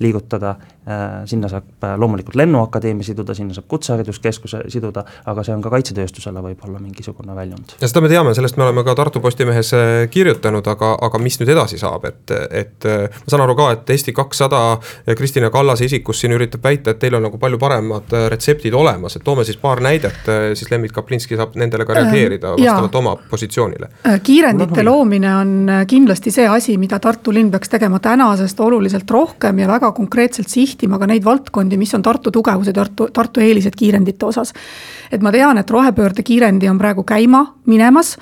liigutada 0.03 0.57
Äh, 0.87 1.25
sinna 1.27 1.49
saab 1.51 1.83
äh, 1.83 1.97
loomulikult 1.99 2.37
Lennuakadeemia 2.39 3.03
siduda, 3.03 3.35
sinna 3.35 3.55
saab 3.55 3.65
Kutsehariduskeskuse 3.67 4.61
siduda, 4.71 5.03
aga 5.27 5.43
see 5.43 5.51
on 5.51 5.65
ka 5.65 5.73
kaitsetööstusele 5.73 6.39
võib-olla 6.45 6.79
mingisugune 6.79 7.35
väljund. 7.35 7.73
ja 7.81 7.89
seda 7.91 8.05
me 8.05 8.11
teame, 8.13 8.35
sellest 8.39 8.55
me 8.55 8.63
oleme 8.69 8.85
ka 8.87 8.95
Tartu 8.95 9.19
Postimehes 9.25 9.73
äh, 9.75 10.05
kirjutanud, 10.15 10.69
aga, 10.71 10.93
aga 11.03 11.19
mis 11.19 11.41
nüüd 11.41 11.51
edasi 11.57 11.81
saab, 11.81 12.07
et, 12.07 12.31
et 12.55 12.87
ma 12.87 13.33
saan 13.33 13.43
aru 13.43 13.57
ka, 13.59 13.67
et 13.75 13.91
Eesti 13.97 14.15
kakssada 14.15 14.61
Kristina 15.19 15.51
Kallase 15.51 15.89
isikus 15.91 16.23
siin 16.23 16.37
üritab 16.37 16.63
väita, 16.63 16.95
et 16.95 17.03
teil 17.03 17.19
on 17.19 17.27
nagu 17.27 17.43
palju 17.43 17.59
paremad 17.59 18.15
retseptid 18.31 18.79
olemas, 18.79 19.19
et 19.19 19.27
toome 19.27 19.43
siis 19.49 19.59
paar 19.59 19.83
näidet, 19.83 20.23
siis 20.55 20.71
Lembit 20.71 20.95
Kaplinski 20.95 21.35
saab 21.35 21.59
nendele 21.59 21.83
ka 21.83 21.99
reageerida 21.99 22.55
vastavalt 22.55 23.01
oma 23.03 23.17
positsioonile. 23.35 23.91
Kiirendite 24.57 24.85
loomine 24.85 25.35
on 25.37 25.71
kindlasti 25.89 26.31
see 26.33 26.47
asi, 26.49 26.77
mida 26.81 26.99
Tartu 27.03 27.33
linn 27.35 27.51
peaks 27.53 27.69
tegema 27.69 28.01
tänasest 28.03 28.61
oluliselt 28.61 29.11
rohkem 29.11 29.59
ja 29.59 29.69
väga 29.69 29.93
konkreetselt 29.93 30.49
sihtima 30.49 30.99
ka 30.99 31.07
neid 31.07 31.25
valdkondi, 31.25 31.77
mis 31.77 31.95
on 31.95 32.03
Tartu 32.03 32.33
tugevused, 32.33 32.75
Tartu, 32.75 33.09
Tartu 33.13 33.41
eelised 33.41 33.77
kiirendite 33.77 34.27
osas. 34.27 34.53
et 35.13 35.23
ma 35.23 35.33
tean, 35.33 35.59
et 35.59 35.71
rohepöörde 35.71 36.23
kiirendi 36.23 36.69
on 36.69 36.79
praegu 36.79 37.05
käima 37.05 37.47
minemas 37.67 38.17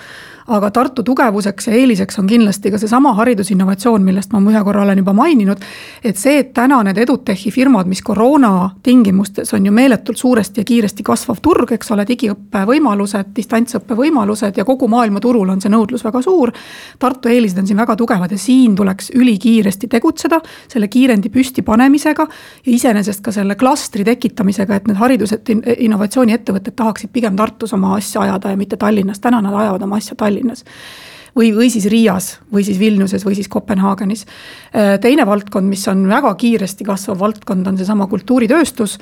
aga 0.47 0.71
Tartu 0.71 1.03
tugevuseks 1.03 1.67
ja 1.67 1.75
eeliseks 1.75 2.19
on 2.19 2.27
kindlasti 2.29 2.71
ka 2.71 2.79
seesama 2.79 3.15
haridusinnovatsioon, 3.17 4.03
millest 4.05 4.33
ma 4.35 4.43
ühe 4.45 4.61
korra 4.65 4.83
olen 4.83 4.99
juba 5.01 5.13
maininud. 5.17 5.61
et 6.05 6.17
see, 6.21 6.39
et 6.39 6.53
täna 6.55 6.83
need 6.85 6.99
edutechi 6.99 7.51
firmad, 7.51 7.89
mis 7.89 8.03
koroona 8.03 8.71
tingimustes 8.83 9.55
on 9.55 9.67
ju 9.67 9.73
meeletult 9.73 10.17
suuresti 10.21 10.61
ja 10.61 10.65
kiiresti 10.65 11.03
kasvav 11.03 11.41
turg, 11.43 11.73
eks 11.73 11.91
ole, 11.91 12.05
digiõppe 12.05 12.65
võimalused, 12.69 13.33
distantsõppe 13.37 13.97
võimalused 13.97 14.57
ja 14.57 14.65
kogu 14.65 14.89
maailma 14.89 15.21
turul 15.21 15.49
on 15.49 15.61
see 15.61 15.73
nõudlus 15.73 16.05
väga 16.05 16.23
suur. 16.23 16.53
Tartu 16.99 17.29
eelised 17.29 17.59
on 17.59 17.67
siin 17.67 17.81
väga 17.81 17.97
tugevad 17.97 18.33
ja 18.33 18.39
siin 18.39 18.77
tuleks 18.77 19.11
ülikiiresti 19.15 19.89
tegutseda, 19.89 20.41
selle 20.69 20.89
kiirendi 20.89 21.33
püstipanemisega 21.33 22.29
ja 22.29 22.73
iseenesest 22.73 23.25
ka 23.25 23.33
selle 23.33 23.57
klastri 23.57 24.05
tekitamisega, 24.05 24.77
et 24.77 24.93
need 24.93 25.01
haridus, 25.01 25.33
innovatsiooniettevõtted 25.79 26.77
tahaksid 26.77 27.13
pigem 27.13 27.37
Tartus 27.37 27.73
oma 27.73 27.97
asja 27.97 28.21
ajada 28.21 28.53
ja 28.53 28.61
mitte 28.61 28.77
Tallinnas, 28.77 29.21
täna 29.25 29.41
nad 29.41 29.55
ajavad 29.55 29.83
oma 29.83 29.97
asja 29.97 30.17
Tallinnas 30.17 30.34
Tallinnas 30.35 30.64
või, 31.35 31.53
või 31.55 31.71
siis 31.71 31.87
Riias 31.91 32.38
või 32.53 32.64
siis 32.67 32.79
Vilniuses 32.79 33.25
või 33.26 33.37
siis 33.38 33.50
Kopenhaagenis. 33.50 34.26
Äh, 34.75 34.97
teine 35.03 35.26
valdkond, 35.26 35.69
mis 35.71 35.87
on 35.91 36.07
väga 36.11 36.35
kiiresti 36.41 36.87
kasvav 36.87 37.21
valdkond, 37.23 37.67
on 37.67 37.79
seesama 37.79 38.07
kultuuritööstus 38.11 38.99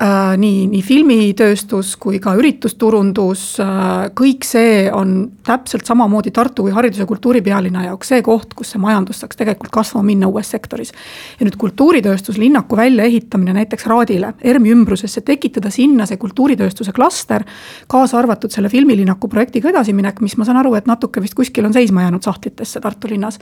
nii, 0.00 0.64
nii 0.70 0.80
filmitööstus 0.80 1.92
kui 2.00 2.16
ka 2.22 2.32
üritusturundus 2.38 3.42
äh,, 3.60 4.06
kõik 4.16 4.46
see 4.48 4.86
on 4.92 5.26
täpselt 5.44 5.84
samamoodi 5.88 6.30
Tartu 6.32 6.64
kui 6.64 6.72
haridus- 6.72 7.02
ja 7.02 7.06
kultuuripealinna 7.06 7.84
jaoks 7.84 8.08
see 8.14 8.22
koht, 8.24 8.54
kus 8.56 8.72
see 8.72 8.80
majandus 8.80 9.20
saaks 9.20 9.36
tegelikult 9.36 9.72
kasvama 9.74 10.06
minna 10.06 10.30
uues 10.30 10.48
sektoris. 10.50 10.92
ja 11.40 11.44
nüüd 11.44 11.58
kultuuritööstuslinnaku 11.60 12.76
väljaehitamine 12.76 13.52
näiteks 13.58 13.86
Raadile, 13.86 14.32
ERM-i 14.40 14.72
ümbrusesse, 14.72 15.20
tekitada 15.20 15.70
sinna 15.70 16.06
see 16.08 16.16
kultuuritööstuse 16.16 16.96
klaster, 16.96 17.44
kaasa 17.86 18.18
arvatud 18.18 18.50
selle 18.50 18.72
filmilinnaku 18.72 19.28
projektiga 19.28 19.68
edasiminek, 19.68 20.20
mis 20.24 20.38
ma 20.40 20.48
saan 20.48 20.62
aru, 20.62 20.74
et 20.80 20.88
natuke 20.88 21.20
vist 21.20 21.36
kuskil 21.36 21.68
on 21.68 21.76
seisma 21.76 22.06
jäänud 22.06 22.24
sahtlitesse 22.24 22.80
Tartu 22.80 23.12
linnas. 23.12 23.38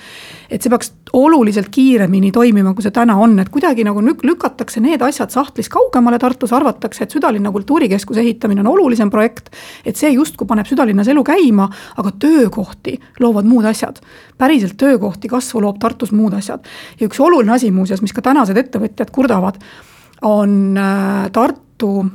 et 0.50 0.62
see 0.62 0.70
peaks 0.70 0.92
oluliselt 1.12 1.68
kiiremini 1.70 2.32
toimima, 2.32 2.74
kui 2.74 2.82
see 2.82 2.90
täna 2.90 3.16
on, 3.16 3.38
et 3.38 3.48
kuidagi 3.48 3.84
nagu 3.86 4.02
lükatakse 4.02 4.80
need 4.80 5.02
asjad 5.02 5.30
sahtlis 5.30 5.68
kaugemale 5.68 6.18
Tartus 6.18 6.47
Tartus 6.48 6.56
arvatakse, 6.56 7.04
et 7.04 7.12
südalinna 7.12 7.52
kultuurikeskuse 7.52 8.20
ehitamine 8.20 8.60
on 8.60 8.72
olulisem 8.72 9.10
projekt. 9.10 9.50
et 9.84 9.96
see 9.96 10.10
justkui 10.12 10.46
paneb 10.46 10.66
südalinnas 10.66 11.08
elu 11.08 11.24
käima, 11.24 11.68
aga 11.96 12.12
töökohti 12.18 12.98
loovad 13.20 13.44
muud 13.44 13.64
asjad. 13.64 14.00
päriselt 14.38 14.76
töökohti, 14.76 15.28
kasvu 15.28 15.60
loob 15.62 15.78
Tartus 15.78 16.12
muud 16.12 16.32
asjad. 16.32 16.64
ja 17.00 17.06
üks 17.06 17.20
oluline 17.20 17.52
asi 17.52 17.70
muuseas, 17.70 18.02
mis 18.02 18.12
ka 18.12 18.22
tänased 18.22 18.56
ettevõtjad 18.56 19.10
kurdavad, 19.10 19.60
on 20.22 20.76
äh, 20.76 21.30
Tartu 21.32 22.10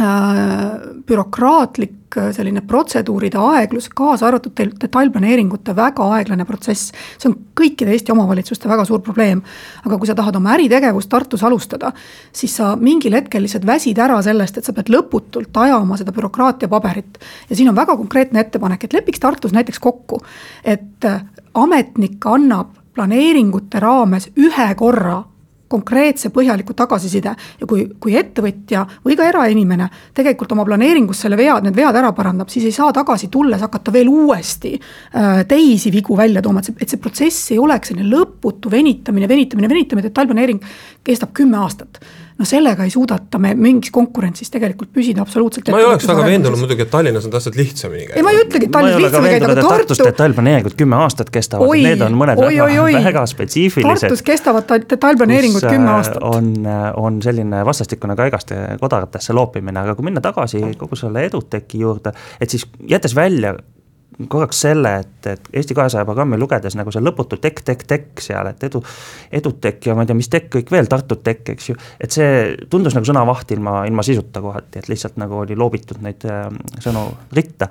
Äh, 0.00 1.02
bürokraatlik 1.04 1.92
äh, 2.16 2.30
selline 2.34 2.62
protseduuride 2.66 3.38
aeglus, 3.38 3.88
kaasa 3.94 4.28
arvatud 4.28 4.54
detailplaneeringute 4.56 5.74
väga 5.76 6.06
aeglane 6.16 6.46
protsess. 6.48 6.92
see 7.18 7.30
on 7.30 7.36
kõikide 7.56 7.94
Eesti 7.94 8.12
omavalitsuste 8.12 8.68
väga 8.68 8.84
suur 8.84 9.00
probleem. 9.04 9.42
aga 9.84 9.98
kui 9.98 10.06
sa 10.06 10.14
tahad 10.14 10.36
oma 10.36 10.54
äritegevust 10.56 11.08
Tartus 11.10 11.44
alustada, 11.44 11.92
siis 12.32 12.56
sa 12.56 12.74
mingil 12.76 13.14
hetkel 13.14 13.42
lihtsalt 13.42 13.66
väsid 13.66 13.98
ära 13.98 14.20
sellest, 14.22 14.58
et 14.58 14.64
sa 14.64 14.72
pead 14.72 14.90
lõputult 14.92 15.56
ajama 15.56 15.96
seda 15.96 16.12
bürokraatiapaberit. 16.12 17.18
ja 17.50 17.56
siin 17.56 17.68
on 17.68 17.76
väga 17.76 17.96
konkreetne 17.96 18.40
ettepanek, 18.40 18.84
et 18.84 18.92
lepiks 18.92 19.20
Tartus 19.20 19.52
näiteks 19.52 19.78
kokku, 19.78 20.20
et 20.64 21.04
äh, 21.04 21.24
ametnik 21.54 22.26
annab 22.26 22.76
planeeringute 22.94 23.80
raames 23.80 24.30
ühe 24.36 24.74
korra 24.76 25.22
konkreetse 25.70 26.32
põhjaliku 26.34 26.74
tagasiside 26.76 27.34
ja 27.60 27.68
kui, 27.68 27.86
kui 28.02 28.16
ettevõtja 28.18 28.84
või 29.06 29.16
ka 29.18 29.28
erainimene 29.30 29.88
tegelikult 30.16 30.52
oma 30.56 30.64
planeeringus 30.66 31.22
selle 31.24 31.38
vead, 31.38 31.66
need 31.66 31.76
vead 31.78 31.96
ära 32.00 32.12
parandab, 32.16 32.50
siis 32.50 32.66
ei 32.68 32.74
saa 32.74 32.90
tagasi 32.96 33.30
tulles 33.32 33.62
hakata 33.62 33.94
veel 33.94 34.10
uuesti 34.10 34.74
äh, 34.76 35.44
teisi 35.48 35.92
vigu 35.94 36.16
välja 36.18 36.42
tooma, 36.42 36.62
et 36.62 36.70
see, 36.70 36.80
et 36.80 36.94
see 36.94 37.02
protsess 37.02 37.52
ei 37.54 37.60
oleks 37.62 37.92
selline 37.92 38.08
lõputu 38.10 38.72
venitamine, 38.72 39.28
venitamine, 39.30 39.70
venitamine, 39.70 40.08
detailplaneering 40.08 40.64
kestab 41.06 41.34
kümme 41.36 41.62
aastat 41.62 42.02
no 42.40 42.46
sellega 42.48 42.86
ei 42.86 42.90
suudeta 42.92 43.38
me 43.42 43.52
mingis 43.54 43.92
konkurentsis 43.94 44.50
tegelikult 44.52 44.92
püsida 44.94 45.22
absoluutselt. 45.24 45.68
ma 45.72 45.80
ei 45.82 45.88
oleks 45.88 46.08
väga 46.08 46.24
veendunud 46.26 46.60
muidugi, 46.62 46.86
et 46.86 46.92
Tallinnas 46.92 47.26
on 47.28 47.34
täpselt 47.34 47.58
lihtsamini 47.60 48.06
käia. 48.08 48.16
ei, 48.16 48.24
ma 48.24 48.32
ei 48.34 48.40
ütlegi, 48.44 48.68
et 48.68 48.74
Tallinnas 48.76 49.02
lihtsamini 49.04 49.34
käia, 49.34 49.44
aga 49.44 49.56
Tartu. 49.60 49.72
Tartus 49.74 50.02
detailplaneeringud 50.04 50.76
kümme 50.80 51.00
aastat 51.04 51.32
kestavad, 51.34 51.74
need 51.84 52.04
on 52.06 52.16
mõned 52.20 52.40
oi, 52.40 52.54
väga, 52.56 52.84
oi, 52.84 52.94
väga 53.10 53.24
spetsiifilised. 53.30 54.06
Tartus 54.06 54.24
kestavad 54.26 54.72
detailplaneeringud 54.94 55.66
kümme 55.66 55.90
äh, 55.90 55.98
aastat. 55.98 56.22
on, 56.30 56.54
on 57.00 57.20
selline 57.24 57.64
vastastikune 57.68 58.16
kaigaste 58.18 58.60
kodaratesse 58.80 59.36
loopimine, 59.36 59.84
aga 59.84 59.96
kui 59.98 60.08
minna 60.08 60.24
tagasi 60.24 60.62
kogu 60.80 60.98
selle 60.98 61.26
EduTechi 61.28 61.84
juurde, 61.84 62.14
et 62.40 62.56
siis 62.56 62.64
jättes 62.88 63.16
välja 63.16 63.54
korraks 64.28 64.60
selle, 64.66 64.92
et, 65.00 65.26
et 65.30 65.48
Eesti 65.60 65.74
kahesaja 65.76 66.04
programmi 66.08 66.38
lugedes 66.40 66.76
nagu 66.78 66.92
see 66.92 67.02
lõputu 67.02 67.38
tekk, 67.40 67.62
tekk, 67.66 67.84
tekk 67.88 68.24
seal, 68.24 68.50
et 68.50 68.64
edu, 68.68 68.82
edutekk 69.40 69.90
ja 69.90 69.96
ma 69.96 70.04
ei 70.04 70.10
tea, 70.10 70.18
mis 70.18 70.30
tekk 70.32 70.50
kõik 70.58 70.72
veel, 70.74 70.88
Tartu 70.90 71.20
tekk, 71.24 71.54
eks 71.54 71.70
ju. 71.70 71.76
et 72.00 72.12
see 72.14 72.30
tundus 72.72 72.96
nagu 72.96 73.08
sõnavaht 73.08 73.54
ilma, 73.56 73.80
ilma 73.88 74.04
sisuta 74.06 74.42
kohati, 74.44 74.82
et 74.82 74.90
lihtsalt 74.92 75.20
nagu 75.20 75.40
oli 75.44 75.56
loobitud 75.58 76.02
neid 76.04 76.26
äh, 76.28 76.48
sõnu 76.82 77.06
ritta 77.36 77.70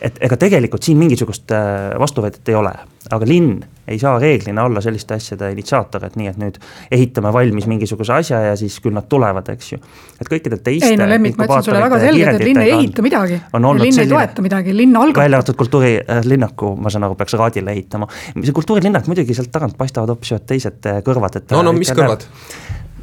et 0.00 0.16
ega 0.24 0.36
tegelikult 0.40 0.84
siin 0.86 0.98
mingisugust 1.00 1.52
äh, 1.52 1.92
vastuväidet 2.00 2.48
ei 2.48 2.56
ole, 2.56 2.72
aga 3.12 3.28
linn 3.28 3.60
ei 3.90 3.98
saa 3.98 4.18
reeglina 4.22 4.64
olla 4.68 4.80
selliste 4.80 5.16
asjade 5.16 5.50
initsiaator, 5.52 6.04
et 6.06 6.16
nii, 6.16 6.30
et 6.30 6.38
nüüd 6.40 6.58
ehitame 6.94 7.32
valmis 7.34 7.66
mingisuguse 7.70 8.14
asja 8.14 8.40
ja 8.44 8.54
siis 8.58 8.78
küll 8.82 8.94
nad 8.96 9.08
tulevad, 9.10 9.48
eks 9.52 9.72
ju. 9.72 9.80
et 10.20 10.30
kõikidel 10.30 10.62
teiste. 10.64 10.92
ei 10.92 11.00
no 11.00 11.08
Lemmik, 11.10 11.36
ma 11.36 11.48
ütlesin 11.48 11.68
sulle 11.68 11.82
väga 11.84 12.00
selgelt, 12.04 12.40
et 12.40 12.46
linn 12.48 12.62
ei 12.62 12.74
ehita 12.76 13.04
midagi. 13.04 13.40
linn 13.52 13.80
selline, 13.80 14.06
ei 14.06 14.12
toeta 14.14 14.46
midagi, 14.46 14.76
linn 14.76 14.96
algatab. 14.96 15.24
välja 15.24 15.40
arvatud 15.42 15.60
kultuurilinnaku, 15.64 16.74
ma 16.80 16.94
saan 16.94 17.08
aru, 17.08 17.18
peaks 17.20 17.36
Raadile 17.40 17.74
ehitama. 17.76 18.08
see 18.40 18.56
kultuurilinnak 18.56 19.10
muidugi 19.10 19.36
sealt 19.36 19.52
tagant 19.52 19.76
paistavad 19.80 20.14
hoopis 20.14 20.36
ühed 20.36 20.46
teised 20.54 20.90
äh, 20.90 21.02
kõrvad, 21.06 21.42
et. 21.42 21.50
no, 21.56 21.64
no 21.66 21.74
mis 21.76 21.92
kõrvad? 21.92 22.28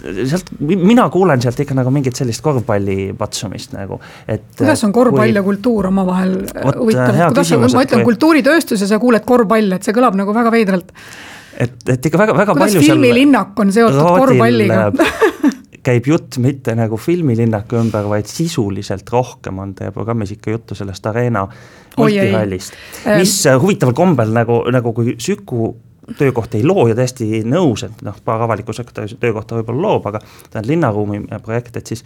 Sealt, 0.04 0.52
mina 0.60 1.08
kuulen 1.14 1.42
sealt 1.44 1.60
ikka 1.64 1.78
nagu 1.78 1.92
mingit 1.94 2.18
sellist 2.20 2.44
korvpalli 2.46 3.14
patsumist 3.18 3.76
nagu, 3.76 4.00
et. 4.28 4.50
kuidas 4.58 4.84
on 4.88 4.94
korvpall 4.96 5.40
ja 5.40 5.44
kultuur 5.46 5.90
omavahel 5.92 6.36
huvitav, 6.80 7.22
kuidas 7.32 7.54
on, 7.56 7.66
ma 7.66 7.86
ütlen 7.88 8.04
kui... 8.04 8.12
kultuuritööstus 8.12 8.84
ja 8.84 8.90
sa 8.90 9.02
kuuled 9.02 9.26
korvpalli, 9.28 9.78
et 9.78 9.88
see 9.88 9.96
kõlab 9.98 10.18
nagu 10.20 10.36
väga 10.36 10.54
veidralt. 10.54 10.94
et, 11.58 11.80
et 11.96 12.12
ikka 12.12 12.22
väga, 12.24 12.38
väga 12.38 12.58
kuidas 12.58 12.78
palju. 12.78 12.86
filmilinnak 12.92 13.64
on 13.66 13.74
seotud 13.76 14.04
korvpalliga 14.22 14.92
käib 15.88 16.08
jutt 16.12 16.38
mitte 16.44 16.76
nagu 16.76 17.00
filmilinnaku 17.00 17.80
ümber, 17.80 18.08
vaid 18.12 18.28
sisuliselt 18.28 19.08
rohkem 19.14 19.60
on 19.64 19.74
teie 19.78 19.94
programmis 19.96 20.34
ikka 20.36 20.52
juttu 20.56 20.76
sellest 20.76 21.06
Arena 21.08 21.46
multirallist, 21.98 22.76
mis 23.18 23.34
huvitaval 23.62 23.96
kombel 23.98 24.34
nagu, 24.36 24.62
nagu 24.74 24.94
kui 24.98 25.16
Süku 25.22 25.72
töökohti 26.18 26.58
ei 26.58 26.66
loo 26.66 26.88
ja 26.88 26.96
täiesti 26.96 27.42
nõus, 27.44 27.84
et 27.84 28.02
noh, 28.06 28.16
paar 28.26 28.42
avaliku 28.46 28.74
sektori 28.74 29.18
töökohta 29.20 29.58
võib-olla 29.60 29.82
loob, 29.88 30.08
aga 30.12 30.22
on 30.56 30.68
linnaruumi 30.68 31.24
projekt, 31.44 31.78
et 31.78 31.94
siis 31.94 32.04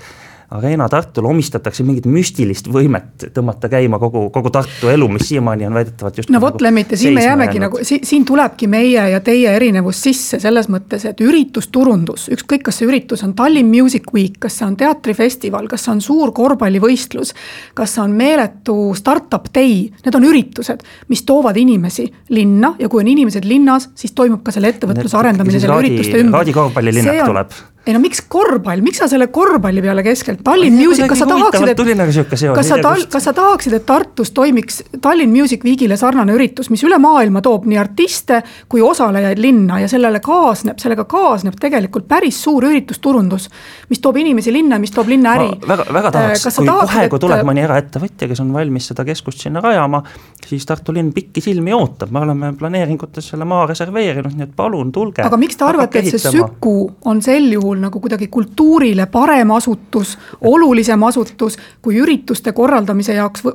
Arena 0.52 0.90
Tartule 0.90 1.30
omistatakse 1.32 1.84
mingit 1.88 2.06
müstilist 2.12 2.66
võimet 2.68 3.30
tõmmata 3.32 3.70
käima 3.72 3.96
kogu, 4.02 4.26
kogu 4.36 4.50
Tartu 4.52 4.90
elu, 4.92 5.08
mis 5.14 5.30
siiamaani 5.30 5.68
on 5.70 5.78
väidetavalt 5.80 6.20
just. 6.20 6.34
no 6.34 6.42
vot 6.44 6.58
nagu, 6.58 6.66
Lemmit 6.66 6.92
ja 6.92 7.00
siin 7.00 7.16
me 7.16 7.24
jäämegi 7.24 7.62
nagu, 7.64 7.80
siin, 7.88 8.26
tulebki 8.28 8.68
meie 8.68 9.06
ja 9.14 9.22
teie 9.24 9.54
erinevus 9.56 10.02
sisse 10.04 10.42
selles 10.44 10.68
mõttes, 10.74 11.06
et 11.08 11.24
üritusturundus, 11.24 12.28
ükskõik, 12.36 12.66
kas 12.68 12.82
see 12.82 12.90
üritus 12.90 13.24
on 13.24 13.32
Tallinn 13.38 13.72
Music 13.72 14.12
Week, 14.12 14.36
kas 14.44 14.60
see 14.60 14.68
on 14.68 14.76
teatrifestival, 14.76 15.72
kas 15.72 15.88
see 15.88 15.96
on 15.96 16.04
suur 16.04 16.36
korvpallivõistlus. 16.36 17.32
kas 17.74 17.96
see 17.96 18.04
on 18.04 18.20
meeletu 18.20 18.92
startup 19.00 19.48
day, 19.56 19.88
need 20.04 20.20
on 20.20 20.28
üritused, 20.28 20.84
mis 21.08 21.24
toovad 21.24 21.56
inimesi 21.64 22.10
linna 22.36 22.76
ja 22.80 22.92
kui 22.92 23.06
on 23.06 23.08
inimesed 23.08 23.48
linnas, 23.48 23.88
siis 23.96 24.12
toimub 24.12 24.44
ka 24.44 24.52
selle 24.52 24.76
ettevõtluse 24.76 25.16
arendamine 25.18 25.64
selle 25.64 25.80
ürituste 25.80 26.20
ümber. 26.20 26.42
Raadi 26.42 26.60
korvpallilinnak 26.60 27.24
tuleb 27.24 27.62
ei 27.88 27.96
no 27.96 28.00
miks 28.02 28.20
korvpall, 28.30 28.84
miks 28.86 29.00
sa 29.02 29.08
selle 29.10 29.26
korvpalli 29.34 29.82
peale 29.82 30.04
keskelt, 30.06 30.44
Tallinn 30.46 30.76
Music, 30.78 31.08
kas 31.10 31.24
sa 31.24 31.26
tahaksid, 31.26 31.72
et. 31.72 31.80
Nagu 31.98 32.24
kas 32.54 32.68
sa, 32.70 32.78
kas 33.10 33.26
sa 33.26 33.34
tahaksid, 33.34 33.74
et 33.74 33.86
Tartus 33.90 34.30
toimiks 34.38 34.84
Tallinn 35.02 35.34
Music 35.34 35.66
Weekile 35.66 35.98
sarnane 35.98 36.36
üritus, 36.36 36.70
mis 36.70 36.84
üle 36.86 37.00
maailma 37.02 37.42
toob 37.42 37.66
nii 37.70 37.80
artiste 37.82 38.44
kui 38.70 38.84
osalejaid 38.86 39.42
linna 39.42 39.80
ja 39.82 39.90
sellele 39.90 40.22
kaasneb, 40.22 40.78
sellega 40.82 41.08
kaasneb 41.10 41.58
tegelikult 41.62 42.06
päris 42.10 42.38
suur 42.44 42.68
üritusturundus. 42.70 43.50
mis 43.90 44.00
toob 44.04 44.22
inimesi 44.22 44.54
linna, 44.54 44.78
mis 44.80 44.94
toob 44.94 45.10
linna 45.10 45.34
äri. 45.40 45.50
väga, 45.68 45.88
väga 45.94 46.12
tahaks, 46.12 46.46
kui 46.54 46.70
tahaksid, 46.70 46.94
kohe, 46.94 47.10
kui 47.16 47.24
tuleb 47.26 47.42
et... 47.42 47.50
mõni 47.50 47.66
eraettevõtja, 47.66 48.30
kes 48.30 48.44
on 48.46 48.54
valmis 48.54 48.92
seda 48.94 49.08
keskust 49.10 49.42
sinna 49.42 49.62
rajama, 49.62 50.04
siis 50.46 50.70
Tartu 50.70 50.94
linn 50.94 51.10
pikisilmi 51.18 51.74
ootab, 51.74 52.14
me 52.14 52.22
oleme 52.22 52.54
planeeringutes 52.62 53.34
selle 53.34 53.50
maa 53.50 53.66
reserveerinud, 53.74 54.38
nii 54.38 54.50
et 54.52 54.56
palun 54.56 54.94
tulge. 54.94 55.26
aga 55.26 55.42
miks 55.42 55.58
te 55.58 55.66
arvate, 55.66 56.06
et 56.06 56.14
see 56.14 56.38
Süku 56.38 56.78
on 57.10 57.26
sel 57.26 57.50
juhul 57.52 57.71
puhul 57.72 57.82
nagu 57.82 58.00
kuidagi 58.04 58.28
kultuurile 58.28 59.06
parem 59.12 59.52
asutus, 59.56 60.18
olulisem 60.42 61.04
asutus 61.04 61.58
kui 61.82 61.96
ürituste 62.02 62.52
korraldamise 62.52 63.16
jaoks 63.16 63.46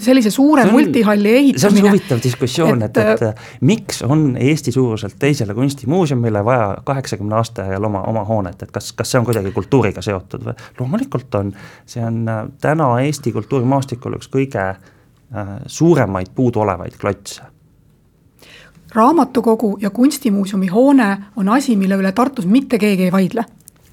sellise 0.00 0.30
suure 0.32 0.64
on, 0.64 0.72
multihalli 0.72 1.34
ehitamine. 1.36 1.60
see 1.60 1.84
on 1.84 1.90
huvitav 1.90 2.22
diskussioon, 2.24 2.82
et, 2.86 2.96
et, 2.96 3.22
et 3.22 3.60
miks 3.60 4.00
on 4.02 4.30
Eesti 4.40 4.72
suuruselt 4.72 5.18
teisele 5.18 5.54
kunstimuuseumile 5.54 6.44
vaja 6.44 6.70
kaheksakümne 6.84 7.36
aasta 7.36 7.66
järel 7.68 7.84
oma, 7.90 8.02
oma 8.08 8.24
hoonet, 8.24 8.62
et 8.62 8.72
kas, 8.72 8.92
kas 8.96 9.12
see 9.12 9.20
on 9.20 9.28
kuidagi 9.28 9.52
kultuuriga 9.52 10.04
seotud 10.04 10.48
või? 10.48 10.56
loomulikult 10.80 11.38
on, 11.42 11.52
see 11.86 12.04
on 12.04 12.24
täna 12.60 12.88
Eesti 13.04 13.34
kultuurimaastikul 13.36 14.16
üks 14.16 14.32
kõige 14.32 14.64
äh, 14.64 15.54
suuremaid 15.66 16.32
puuduolevaid 16.34 16.96
klotse 17.00 17.57
raamatukogu 18.94 19.78
ja 19.80 19.90
kunstimuuseumi 19.90 20.66
hoone 20.66 21.16
on 21.36 21.48
asi, 21.48 21.76
mille 21.76 21.96
üle 21.96 22.12
Tartus 22.12 22.46
mitte 22.46 22.78
keegi 22.78 23.08
ei 23.08 23.12
vaidle 23.12 23.44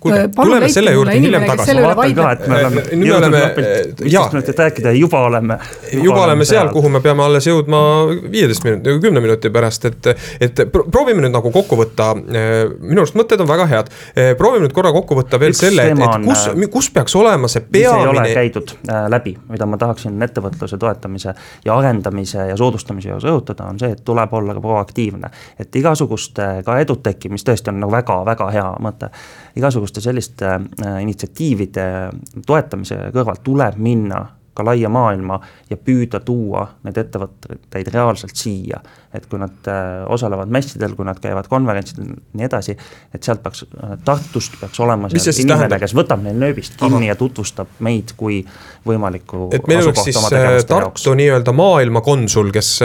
kuulge, 0.06 0.28
tuleme 0.38 0.70
selle 0.74 0.94
juurde 0.96 1.18
hiljem 1.20 1.48
tagasi. 1.50 1.78
ma 1.80 1.96
vaatan 1.96 2.16
ka, 2.20 2.32
et 2.36 2.48
me 2.48 2.60
oleme 2.62 2.86
nüüd 2.92 3.10
jõudnud 3.10 3.28
oleme, 3.30 3.42
viisteist 4.02 4.38
minutit 4.38 4.64
rääkida 4.66 4.94
ja 4.94 5.00
juba 5.00 5.24
oleme. 5.30 5.60
juba 5.94 6.24
oleme 6.28 6.48
seal, 6.48 6.70
kuhu 6.74 6.92
me 6.94 7.02
peame 7.06 7.26
alles 7.26 7.50
jõudma 7.50 7.82
viieteist 8.32 8.66
minuti, 8.68 8.98
kümne 9.04 9.24
minuti 9.24 9.52
pärast, 9.54 9.90
et, 9.92 10.12
et 10.50 10.64
proovime 10.72 11.26
nüüd 11.26 11.34
nagu 11.36 11.52
kokku 11.52 11.80
võtta. 11.80 12.12
minu 12.16 13.02
arust 13.04 13.18
mõtted 13.18 13.42
on 13.42 13.50
väga 13.50 13.68
head. 13.72 13.92
proovime 14.38 14.68
nüüd 14.68 14.76
korra 14.76 14.94
kokku 14.96 15.18
võtta 15.20 15.40
veel 15.42 15.56
Üks 15.56 15.64
selle, 15.64 15.88
et, 15.92 16.00
et 16.00 16.26
kus, 16.26 16.46
äh, 16.52 16.68
kus 16.72 16.90
peaks 16.94 17.16
olema 17.16 17.50
see 17.52 17.64
peamine. 17.64 18.12
mis 18.12 18.12
ei 18.12 18.12
ole 18.12 18.36
käidud 18.40 18.76
äh, 18.90 19.06
läbi, 19.12 19.36
mida 19.50 19.68
ma 19.70 19.80
tahaksin 19.82 20.28
ettevõtluse 20.28 20.80
toetamise 20.82 21.34
ja 21.66 21.78
arendamise 21.78 22.50
ja 22.52 22.58
soodustamise 22.60 23.12
juures 23.12 23.28
rõhutada, 23.28 23.70
on 23.72 23.80
see, 23.82 23.92
et 23.96 24.04
tuleb 24.06 24.34
olla 24.34 24.56
ka 24.58 24.64
proaktiivne. 24.64 25.32
et 25.60 25.82
igasuguste 25.82 26.50
ka 26.66 26.80
eduteki, 26.84 27.32
mis 27.34 27.46
tõesti 27.48 27.72
on 27.74 27.82
nagu 27.84 27.94
väga-väga 27.96 28.52
hea 28.56 28.70
mõte 28.84 29.12
igasuguste 29.56 30.02
selliste 30.04 30.48
äh, 30.56 30.98
initsiatiivide 31.04 31.86
toetamise 32.46 33.10
kõrval 33.16 33.44
tuleb 33.44 33.80
minna 33.82 34.26
ka 34.56 34.64
laia 34.64 34.90
maailma 34.92 35.36
ja 35.70 35.76
püüda 35.76 36.22
tuua 36.24 36.62
neid 36.88 36.96
ettevõtteid 37.02 37.90
reaalselt 37.92 38.38
siia. 38.40 38.80
et 39.16 39.26
kui 39.32 39.40
nad 39.40 39.68
äh, 39.72 40.04
osalevad 40.12 40.52
messidel, 40.52 40.92
kui 40.96 41.06
nad 41.08 41.20
käivad 41.24 41.48
konverentsidel, 41.48 42.10
nii 42.36 42.48
edasi, 42.48 42.76
et 43.16 43.24
sealt 43.24 43.44
peaks, 43.44 43.64
äh, 43.64 43.94
Tartust 44.04 44.58
peaks 44.60 44.80
olema 44.84 45.10
seal 45.12 45.40
inimene, 45.44 45.80
kes 45.80 45.96
võtab 45.96 46.24
neil 46.24 46.40
nööbist 46.40 46.76
kinni 46.80 47.06
Aha. 47.06 47.14
ja 47.14 47.18
tutvustab 47.20 47.80
meid 47.84 48.16
kui 48.20 48.42
võimalikku 48.88 49.50
et 49.56 49.68
meil 49.72 49.84
oleks 49.84 50.08
siis 50.08 50.20
Tartu 50.68 51.16
nii-öelda 51.20 51.56
maailmakonsul, 51.56 52.52
kes 52.56 52.78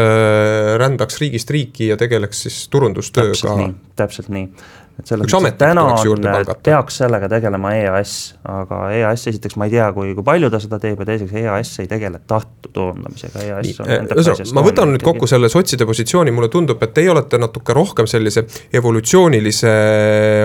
rändaks 0.79 1.19
riigist 1.23 1.51
riiki 1.51 1.91
ja 1.91 1.99
tegeleks 1.99 2.47
siis 2.47 2.61
turundustööga. 2.71 3.35
täpselt 3.35 3.59
nii, 3.63 3.75
täpselt 3.99 4.31
nii 4.35 4.47
et 5.01 5.11
selles 5.11 5.27
mõttes, 5.27 5.49
et 5.51 5.59
täna 5.61 5.85
on, 5.97 6.55
peaks 6.65 7.01
sellega 7.03 7.29
tegelema 7.33 7.73
EAS, 7.79 8.15
aga 8.51 8.81
EAS 8.97 9.27
esiteks 9.33 9.59
ma 9.61 9.69
ei 9.69 9.75
tea, 9.75 9.89
kui, 9.97 10.13
kui 10.17 10.27
palju 10.27 10.51
ta 10.53 10.61
seda 10.63 10.79
teeb 10.83 11.01
ja 11.03 11.09
teiseks 11.11 11.35
EAS 11.43 11.73
ei 11.85 11.91
tegele 11.91 12.21
Tartu 12.31 12.71
turundamisega, 12.75 13.45
EAS 13.49 13.81
on 13.83 13.91
ühesõnaga, 13.91 14.49
ma 14.57 14.65
võtan 14.67 14.95
nüüd 14.95 15.05
kokku 15.07 15.29
selle 15.31 15.51
sotside 15.53 15.89
positsiooni, 15.89 16.35
mulle 16.35 16.51
tundub, 16.53 16.83
et 16.85 16.95
teie 16.97 17.11
olete 17.13 17.41
natuke 17.41 17.77
rohkem 17.77 18.09
sellise 18.11 18.45
evolutsioonilise 18.77 19.75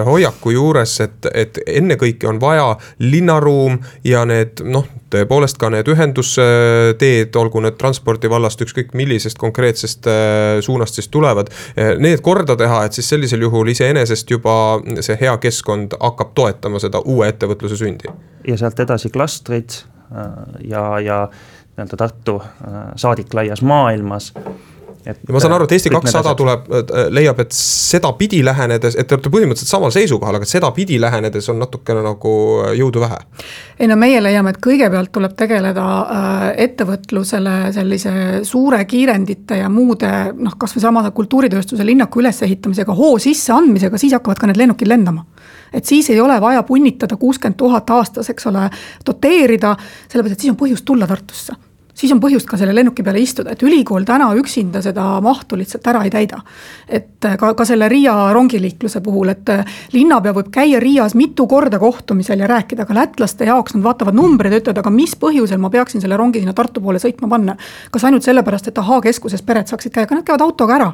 hoiaku 0.08 0.56
juures, 0.56 0.98
et, 1.06 1.32
et 1.34 1.62
ennekõike 1.66 2.30
on 2.30 2.42
vaja 2.42 2.72
linnaruum 3.04 3.80
ja 4.08 4.26
need 4.30 4.64
noh, 4.66 4.88
tõepoolest 5.14 5.60
ka 5.62 5.70
need 5.74 5.90
ühendusteed, 5.92 7.36
olgu 7.40 7.62
need 7.64 7.78
transpordi 7.80 8.30
vallast, 8.32 8.62
ükskõik 8.66 8.94
millisest 8.98 9.40
konkreetsest 9.42 10.10
äh, 10.10 10.60
suunast 10.66 11.00
siis 11.00 11.10
tulevad, 11.14 11.52
äh, 11.78 11.96
need 12.02 12.24
korda 12.26 12.58
teha, 12.60 12.84
et 12.86 12.98
siis 12.98 13.10
sellisel 13.14 13.46
juhul 13.46 13.70
iseenesest 13.74 14.32
juba 14.32 14.56
see 15.06 15.18
hea 15.22 15.36
keskkond 15.42 15.98
hakkab 16.02 16.34
toetama 16.38 16.82
seda 16.84 17.04
uue 17.06 17.30
ettevõtluse 17.32 17.80
sündi. 17.80 18.12
ja 18.48 18.58
sealt 18.58 18.80
edasi 18.80 19.12
klastrid 19.14 19.80
äh, 19.80 20.32
ja, 20.70 20.88
ja 21.00 21.26
nii-öelda 21.76 21.98
Tartu 22.00 22.40
saadik 22.96 23.34
laias 23.36 23.62
maailmas 23.62 24.32
ja 25.06 25.14
ma 25.34 25.40
saan 25.40 25.54
aru, 25.54 25.68
et 25.68 25.76
Eesti 25.76 25.92
kakssada 25.94 26.34
tuleb, 26.38 26.70
leiab, 27.14 27.40
et 27.44 27.54
sedapidi 27.54 28.40
lähenedes, 28.46 28.98
et 28.98 29.08
te 29.08 29.18
olete 29.18 29.32
põhimõtteliselt 29.34 29.70
samal 29.70 29.94
seisukohal, 29.94 30.40
aga 30.40 30.48
sedapidi 30.50 30.98
lähenedes 31.02 31.50
on 31.54 31.60
natukene 31.62 32.02
nagu 32.06 32.32
jõudu 32.78 33.04
vähe. 33.04 33.20
ei 33.80 33.90
no 33.92 33.98
meie 34.02 34.22
leiame, 34.24 34.56
et 34.56 34.62
kõigepealt 34.66 35.12
tuleb 35.14 35.36
tegeleda 35.38 35.86
äh, 35.86 36.48
ettevõtlusele 36.66 37.56
sellise 37.76 38.16
suure 38.48 38.82
kiirendite 38.90 39.60
ja 39.62 39.70
muude 39.70 40.12
noh, 40.34 40.58
kasvõi 40.58 40.82
sama 40.82 41.06
kultuuritööstuse 41.12 41.86
linnaku 41.86 42.24
ülesehitamisega 42.24 42.98
hoo 42.98 43.20
sisseandmisega, 43.22 44.02
siis 44.02 44.18
hakkavad 44.18 44.42
ka 44.42 44.50
need 44.50 44.62
lennukid 44.64 44.90
lendama. 44.90 45.26
Et 45.76 45.86
siis 45.86 46.10
ei 46.10 46.20
ole 46.22 46.40
vaja 46.42 46.64
punnitada 46.64 47.18
kuuskümmend 47.20 47.58
tuhat 47.60 47.90
aastas, 47.90 48.30
eks 48.32 48.48
ole, 48.50 48.70
doteerida, 49.06 49.76
sellepärast 50.08 50.38
et 50.38 50.46
siis 50.46 50.54
on 50.56 50.60
põhjust 50.60 50.86
tulla 50.88 51.08
Tartusse 51.08 51.54
siis 51.96 52.12
on 52.12 52.20
põhjust 52.22 52.48
ka 52.50 52.58
selle 52.60 52.76
lennuki 52.76 53.04
peale 53.04 53.22
istuda, 53.24 53.56
et 53.56 53.64
ülikool 53.64 54.06
täna 54.08 54.28
üksinda 54.38 54.82
seda 54.84 55.06
mahtu 55.24 55.58
lihtsalt 55.60 55.88
ära 55.88 56.04
ei 56.06 56.12
täida. 56.14 56.42
et 56.88 57.26
ka, 57.40 57.54
ka 57.54 57.66
selle 57.66 57.90
Riia 57.90 58.14
rongiliikluse 58.34 59.02
puhul, 59.02 59.32
et 59.32 59.50
linnapea 59.94 60.34
võib 60.36 60.52
käia 60.54 60.80
Riias 60.80 61.16
mitu 61.16 61.48
korda 61.48 61.80
kohtumisel 61.80 62.40
ja 62.40 62.48
rääkida, 62.52 62.84
aga 62.84 63.00
lätlaste 63.00 63.46
jaoks 63.46 63.76
nad 63.76 63.84
vaatavad 63.84 64.16
numbreid 64.18 64.54
ja 64.54 64.62
ütlevad, 64.62 64.82
aga 64.84 64.94
mis 64.94 65.16
põhjusel 65.20 65.62
ma 65.62 65.72
peaksin 65.74 66.04
selle 66.04 66.18
rongi 66.18 66.44
sinna 66.44 66.54
Tartu 66.54 66.82
poole 66.82 67.00
sõitma 67.00 67.30
panna. 67.30 67.56
kas 67.92 68.04
ainult 68.04 68.24
sellepärast, 68.24 68.68
et 68.68 68.78
ahaa, 68.78 69.02
keskuses 69.02 69.42
pered 69.42 69.68
saaksid 69.68 69.94
käia, 69.94 70.06
aga 70.10 70.20
nad 70.20 70.28
käivad 70.28 70.42
autoga 70.42 70.76
ära. 70.76 70.92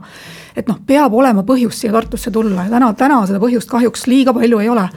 et 0.56 0.68
noh, 0.68 0.78
peab 0.86 1.14
olema 1.14 1.44
põhjust 1.44 1.82
siia 1.82 1.92
Tartusse 1.92 2.32
tulla 2.32 2.68
ja 2.68 2.70
täna, 2.70 2.94
täna 2.94 3.26
seda 3.28 3.40
põhjust 3.40 3.70
kahjuks 3.70 4.08
liiga 4.08 4.34
palju 4.34 4.60
ei 4.60 4.70
ole. 4.70 4.88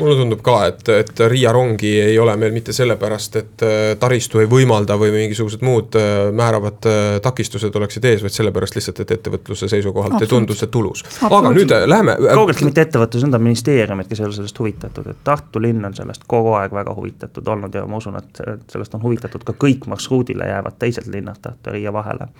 Mulle 0.00 0.18
tundub 0.18 0.42
ka, 0.44 0.58
et, 0.70 0.88
et 0.94 1.24
Riia 1.30 1.52
rongi 1.54 1.92
ei 2.00 2.18
ole 2.18 2.36
meil 2.40 2.54
mitte 2.56 2.74
sellepärast, 2.76 3.40
et 3.40 3.66
taristu 4.00 4.40
ei 4.42 4.48
võimalda 4.50 4.96
või 5.00 5.12
mingisugused 5.14 5.62
muud 5.66 5.96
äh, 5.98 6.30
määravad 6.36 6.86
äh, 6.88 7.20
takistused 7.22 7.74
oleksid 7.76 8.04
ees, 8.08 8.22
vaid 8.24 8.34
sellepärast 8.34 8.76
lihtsalt, 8.76 9.02
et 9.04 9.14
ettevõtluse 9.16 9.68
seisukohalt 9.70 10.22
ei 10.22 10.30
tundu 10.30 10.56
see 10.58 10.70
tulus. 10.72 11.04
aga 11.26 11.52
nüüd 11.54 11.74
äh, 11.74 11.86
läheme. 11.88 12.16
kaugeltki 12.28 12.68
mitte 12.68 12.84
ettevõtlus, 12.86 13.26
need 13.26 13.38
on 13.38 13.44
ministeeriumid, 13.48 14.08
kes 14.10 14.22
ei 14.22 14.28
ole 14.28 14.38
sellest 14.38 14.62
huvitatud, 14.62 15.10
et 15.12 15.24
Tartu 15.24 15.62
linn 15.62 15.84
on 15.86 15.96
sellest 15.96 16.24
kogu 16.30 16.54
aeg 16.58 16.74
väga 16.74 16.94
huvitatud 16.96 17.48
olnud 17.54 17.74
ja 17.74 17.84
ma 17.86 18.00
usun, 18.00 18.16
et 18.20 18.42
sellest 18.72 18.96
on 18.96 19.04
huvitatud 19.04 19.44
ka 19.46 19.56
kõik 19.66 19.86
marsruudile 19.90 20.48
jäävad 20.50 20.80
teised 20.80 21.10
linnad 21.12 21.42
Tartu 21.42 21.70
ja 21.70 21.78
Riia 21.78 21.92
vahele 21.94 22.30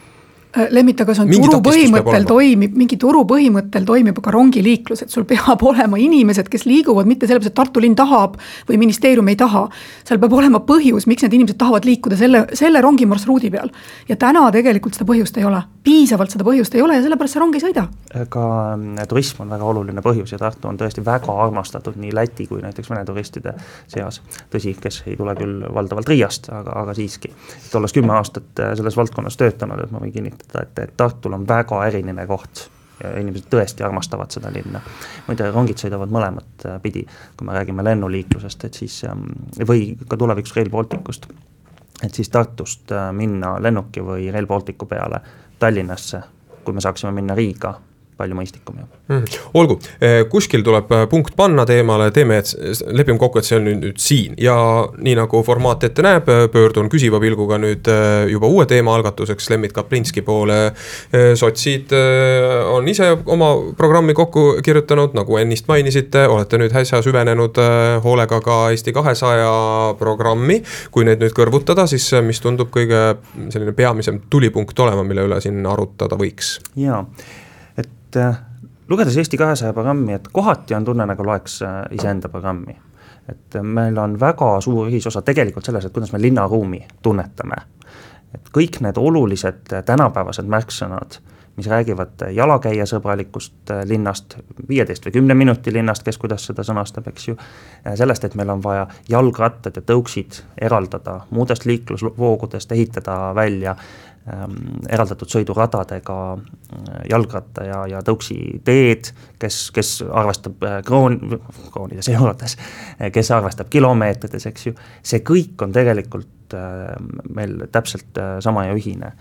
Äh, 0.57 0.67
Lemmit, 0.75 0.99
aga 0.99 1.15
see 1.15 1.23
on 1.23 1.29
mingi 1.31 1.47
turu 1.47 1.61
põhimõttel 1.63 2.25
toimib, 2.27 2.73
mingi 2.75 2.97
turu 2.99 3.21
põhimõttel 3.29 3.85
toimib 3.87 4.17
ka 4.19 4.33
rongiliiklus, 4.35 5.05
et 5.05 5.13
sul 5.15 5.23
peab 5.29 5.63
olema 5.71 5.99
inimesed, 6.03 6.49
kes 6.51 6.65
liiguvad 6.67 7.07
mitte 7.07 7.29
sellepärast, 7.29 7.53
et 7.53 7.55
Tartu 7.61 7.83
linn 7.83 7.95
tahab 7.95 8.35
või 8.67 8.81
ministeerium 8.83 9.31
ei 9.31 9.39
taha. 9.39 9.69
seal 10.09 10.19
peab 10.19 10.35
olema 10.35 10.59
põhjus, 10.67 11.07
miks 11.07 11.23
need 11.23 11.37
inimesed 11.39 11.59
tahavad 11.61 11.87
liikuda 11.87 12.19
selle, 12.19 12.41
selle 12.59 12.83
rongimarsruudi 12.83 13.51
peal. 13.55 13.71
ja 14.09 14.17
täna 14.19 14.43
tegelikult 14.51 14.99
seda 14.99 15.07
põhjust 15.07 15.39
ei 15.39 15.47
ole, 15.47 15.61
piisavalt 15.87 16.35
seda 16.35 16.49
põhjust 16.49 16.75
ei 16.75 16.83
ole 16.83 16.99
ja 16.99 17.07
sellepärast 17.07 17.39
see 17.39 17.45
rong 17.45 17.55
ei 17.55 17.63
sõida. 17.69 17.87
ka 18.35 18.49
mm, 18.75 19.07
turism 19.07 19.47
on 19.47 19.55
väga 19.55 19.71
oluline 19.71 20.03
põhjus 20.03 20.35
ja 20.35 20.43
Tartu 20.43 20.67
on 20.67 20.83
tõesti 20.83 21.07
väga 21.07 21.39
armastatud 21.47 21.95
nii 21.95 22.11
Läti 22.17 22.49
kui 22.51 22.59
näiteks 22.65 22.91
Vene 22.91 23.05
turistide 23.07 23.55
seas. 23.87 24.19
tõsi, 24.51 24.75
kes 24.83 25.05
ei 25.07 25.15
tule 25.15 25.39
küll 25.39 25.63
valdavalt 25.71 26.11
Riiast, 26.11 26.51
aga, 26.51 26.75
aga 26.83 26.99
siiski. 26.99 27.31
et 27.31 27.79
olles 27.79 27.95
kümme 27.95 28.19
aastat 28.19 28.67
äh, 28.67 28.75
selles 28.75 28.99
valdkonnas 28.99 29.39
töötanud, 29.39 29.87
et 29.87 29.95
ma 29.95 30.03
võin 30.03 30.11
kinnitada 30.19 30.40
kinnitada, 30.41 30.63
et, 30.63 30.79
et 30.79 30.97
Tartul 30.97 31.33
on 31.33 31.49
väga 31.49 31.85
eriline 31.87 32.27
koht 32.27 32.69
ja 33.03 33.13
inimesed 33.21 33.49
tõesti 33.51 33.85
armastavad 33.85 34.31
seda 34.31 34.51
linna. 34.53 34.81
muide, 35.27 35.51
rongid 35.51 35.79
sõidavad 35.79 36.11
mõlemat 36.13 36.67
äh, 36.67 36.81
pidi, 36.83 37.05
kui 37.37 37.47
me 37.47 37.53
räägime 37.57 37.85
lennuliiklusest, 37.85 38.65
et 38.65 38.75
siis 38.75 39.05
ähm, 39.09 39.29
või 39.69 39.97
ka 40.09 40.17
tulevikus 40.17 40.57
Rail 40.57 40.71
Balticust. 40.71 41.27
et 42.03 42.15
siis 42.15 42.29
Tartust 42.29 42.93
äh, 42.93 43.13
minna 43.13 43.59
lennuki 43.61 44.01
või 44.01 44.31
Rail 44.33 44.47
Balticu 44.47 44.87
peale 44.87 45.21
Tallinnasse, 45.59 46.23
kui 46.65 46.75
me 46.75 46.81
saaksime 46.81 47.13
minna 47.13 47.35
Riiga 47.35 47.75
palju 48.21 48.37
mõistlikum 48.37 48.81
ju 48.81 48.87
mm,. 49.11 49.25
olgu, 49.59 49.77
eh, 50.01 50.23
kuskil 50.31 50.65
tuleb 50.67 50.91
eh, 50.95 51.05
punkt 51.11 51.35
panna 51.39 51.65
teemale, 51.69 52.11
teeme, 52.15 52.41
et 52.41 52.83
lepime 52.93 53.19
kokku, 53.21 53.41
et 53.41 53.49
see 53.49 53.59
on 53.59 53.67
nüüd, 53.69 53.81
nüüd 53.85 54.01
siin 54.03 54.37
ja 54.41 54.57
nii 54.97 55.17
nagu 55.19 55.43
formaat 55.47 55.87
ette 55.89 56.05
näeb, 56.05 56.29
eh, 56.31 56.45
pöördun 56.53 56.91
küsiva 56.93 57.21
pilguga 57.23 57.59
nüüd 57.61 57.89
juba 58.31 58.51
uue 58.51 58.67
teema 58.71 58.95
algatuseks 58.99 59.51
Lembit 59.51 59.73
Kaplinski 59.75 60.23
poole. 60.27 60.59
sotsid 61.37 61.93
on 62.71 62.89
ise 62.89 63.07
oma 63.27 63.49
programmi 63.77 64.15
kokku 64.15 64.61
kirjutanud, 64.65 65.15
nagu 65.17 65.39
ennist 65.41 65.69
mainisite, 65.69 66.27
olete 66.29 66.59
nüüd 66.61 66.75
äsja 66.77 67.01
süvenenud 67.05 67.59
hoolega 68.05 68.41
ka 68.45 68.59
Eesti 68.71 68.93
kahesaja 68.97 69.51
programmi. 69.99 70.61
kui 70.91 71.05
neid 71.05 71.23
nüüd 71.23 71.35
kõrvutada, 71.37 71.87
siis 71.91 72.11
mis 72.27 72.41
tundub 72.41 72.71
kõige 72.75 73.17
selline 73.51 73.73
peamisem 73.77 74.21
tulipunkt 74.31 74.79
olema, 74.79 75.05
mille 75.07 75.27
üle 75.29 75.41
siin 75.41 75.65
arutada 75.67 76.19
võiks? 76.21 76.59
jaa 76.77 77.05
et 78.11 78.17
äh, 78.17 78.37
lugedes 78.89 79.17
Eesti 79.17 79.37
kahesaja 79.37 79.73
programmi, 79.73 80.13
et 80.13 80.29
kohati 80.33 80.75
on 80.75 80.85
tunne, 80.85 81.07
nagu 81.07 81.25
loeks 81.25 81.63
äh, 81.63 81.83
iseenda 81.95 82.29
programmi. 82.29 82.77
et 83.29 83.57
äh, 83.57 83.63
meil 83.63 83.99
on 83.99 84.21
väga 84.21 84.61
suur 84.61 84.89
ühisosa 84.89 85.23
tegelikult 85.23 85.65
selles, 85.65 85.85
et 85.85 85.93
kuidas 85.93 86.13
me 86.13 86.21
linnaruumi 86.21 86.87
tunnetame. 87.03 87.57
et 88.35 88.51
kõik 88.57 88.81
need 88.81 88.99
olulised 88.99 89.83
tänapäevased 89.87 90.47
märksõnad, 90.47 91.21
mis 91.57 91.67
räägivad 91.67 92.23
jalakäijasõbralikust 92.33 93.71
linnast, 93.85 94.37
viieteist 94.69 95.07
või 95.07 95.13
kümne 95.13 95.35
minuti 95.35 95.73
linnast, 95.73 96.03
kes 96.03 96.19
kuidas 96.19 96.47
seda 96.47 96.63
sõnastab, 96.63 97.09
eks 97.11 97.29
ju. 97.29 97.37
sellest, 97.95 98.25
et 98.25 98.35
meil 98.35 98.51
on 98.51 98.63
vaja 98.63 98.87
jalgrattad 99.09 99.77
ja 99.77 99.83
tõuksid 99.83 100.43
eraldada 100.59 101.21
muudest 101.31 101.67
liiklusvoogudest, 101.67 102.73
ehitada 102.73 103.35
välja 103.35 103.77
eraldatud 104.29 105.31
sõiduradadega 105.33 106.17
äh, 106.35 106.99
jalgratta 107.11 107.65
ja, 107.65 107.81
ja 107.89 108.03
tõuksi 108.05 108.37
teed, 108.65 109.11
kes, 109.41 109.61
kes 109.75 109.93
arvestab 110.05 110.63
äh, 110.67 110.79
kroon, 110.87 111.17
kroonides, 111.73 112.11
eurodes, 112.13 112.57
kes 113.15 113.31
arvestab 113.35 113.71
kilomeetrites, 113.73 114.47
eks 114.51 114.67
ju, 114.69 114.75
see 115.03 115.25
kõik 115.27 115.65
on 115.65 115.73
tegelikult 115.73 116.57
äh, 116.57 116.93
meil 117.33 117.57
täpselt 117.73 118.21
sama 118.45 118.67
ja 118.69 118.77
ühine. 118.77 119.15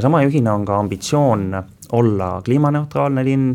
sama 0.00 0.22
ja 0.22 0.28
ühine 0.28 0.50
on 0.50 0.64
ka 0.64 0.78
ambitsioon 0.78 1.62
olla 1.92 2.40
kliimaneutraalne 2.44 3.24
linn, 3.24 3.54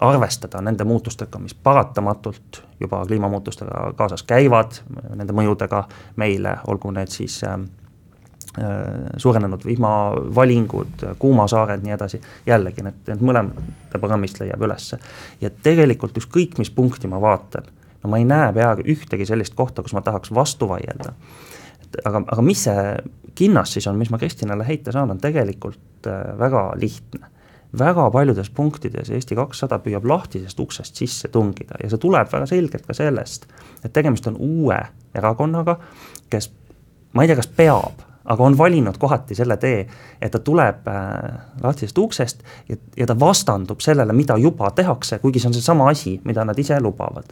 arvestada 0.00 0.58
nende 0.60 0.84
muutustega, 0.84 1.38
mis 1.38 1.54
paratamatult 1.54 2.64
juba 2.80 3.04
kliimamuutustega 3.06 3.92
kaasas 3.96 4.26
käivad, 4.26 4.80
nende 5.14 5.32
mõjudega 5.32 5.84
meile, 6.18 6.56
olgu 6.66 6.90
need 6.90 7.14
siis 7.14 7.44
äh, 7.46 7.54
Äh, 7.54 7.85
suurenenud 9.16 9.64
vihmavalingud, 9.64 11.04
kuumasaared, 11.18 11.82
nii 11.84 11.92
edasi, 11.96 12.20
jällegi 12.46 12.84
need, 12.86 13.02
need 13.10 13.24
mõlemate 13.28 14.00
programmist 14.00 14.40
leiab 14.40 14.62
ülesse. 14.64 14.98
ja 15.40 15.50
tegelikult 15.50 16.16
ükskõik, 16.22 16.56
mis 16.58 16.70
punkti 16.70 17.08
ma 17.08 17.20
vaatan, 17.20 17.68
no 18.02 18.10
ma 18.10 18.20
ei 18.20 18.24
näe 18.28 18.52
peaaegu 18.56 18.86
ühtegi 18.96 19.28
sellist 19.28 19.54
kohta, 19.54 19.84
kus 19.84 19.96
ma 19.96 20.02
tahaks 20.04 20.32
vastu 20.34 20.68
vaielda. 20.68 21.12
aga, 22.04 22.24
aga 22.26 22.42
mis 22.42 22.64
see 22.64 22.96
kinnas 23.36 23.76
siis 23.76 23.86
on, 23.86 23.96
mis 24.00 24.10
ma 24.10 24.18
Kristinale 24.18 24.66
heita 24.66 24.92
saan, 24.92 25.10
on 25.10 25.20
tegelikult 25.20 26.08
äh, 26.08 26.38
väga 26.38 26.70
lihtne 26.80 27.28
väga 27.78 28.10
paljudes 28.10 28.50
punktides 28.50 29.10
Eesti 29.10 29.36
kakssada 29.36 29.78
püüab 29.82 30.06
lahtisest 30.08 30.60
uksest 30.60 30.96
sisse 30.96 31.28
tungida 31.28 31.76
ja 31.82 31.90
see 31.90 32.00
tuleb 32.00 32.30
väga 32.32 32.46
selgelt 32.48 32.86
ka 32.86 32.94
sellest, 32.96 33.48
et 33.84 33.92
tegemist 33.92 34.26
on 34.30 34.38
uue 34.40 34.78
erakonnaga, 35.14 35.76
kes 36.30 36.50
ma 37.12 37.24
ei 37.24 37.30
tea, 37.30 37.38
kas 37.38 37.48
peab, 37.48 38.04
aga 38.26 38.44
on 38.44 38.58
valinud 38.58 38.98
kohati 38.98 39.34
selle 39.34 39.56
tee, 39.56 39.86
et 40.22 40.32
ta 40.32 40.38
tuleb 40.38 40.88
äh, 40.88 41.34
lahtisest 41.62 41.98
uksest 41.98 42.42
ja, 42.68 42.76
ja 42.96 43.06
ta 43.06 43.18
vastandub 43.20 43.80
sellele, 43.80 44.12
mida 44.12 44.36
juba 44.36 44.70
tehakse, 44.70 45.18
kuigi 45.18 45.40
see 45.40 45.50
on 45.50 45.54
seesama 45.54 45.88
asi, 45.90 46.16
mida 46.24 46.44
nad 46.44 46.58
ise 46.58 46.80
lubavad. 46.80 47.30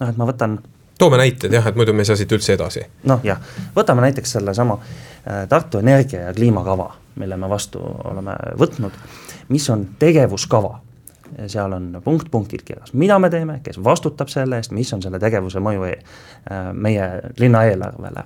noh, 0.00 0.08
et 0.08 0.16
ma 0.16 0.28
võtan. 0.28 0.58
toome 0.98 1.20
näited 1.20 1.52
jah, 1.52 1.66
et 1.66 1.76
muidu 1.76 1.92
me 1.92 2.02
ei 2.02 2.08
saa 2.08 2.16
siit 2.16 2.32
üldse 2.32 2.56
edasi. 2.56 2.86
noh 3.04 3.20
jah, 3.24 3.40
võtame 3.76 4.06
näiteks 4.06 4.38
sellesama 4.38 4.78
äh, 4.80 5.44
Tartu 5.48 5.78
Energia 5.78 6.28
ja 6.28 6.32
kliimakava, 6.34 6.90
mille 7.20 7.36
me 7.36 7.48
vastu 7.48 7.82
oleme 8.04 8.36
võtnud, 8.58 8.96
mis 9.48 9.70
on 9.70 9.86
tegevuskava 9.98 10.80
seal 11.50 11.72
on 11.72 12.00
punkt-punktid 12.04 12.62
kirjas, 12.62 12.92
mida 12.92 13.18
me 13.18 13.30
teeme, 13.30 13.58
kes 13.64 13.80
vastutab 13.84 14.28
selle 14.30 14.60
eest, 14.60 14.70
mis 14.76 14.92
on 14.94 15.02
selle 15.02 15.18
tegevuse 15.18 15.60
mõju 15.60 15.88
äh, 15.90 16.70
meie 16.72 17.08
linna 17.40 17.64
eelarvele 17.68 18.24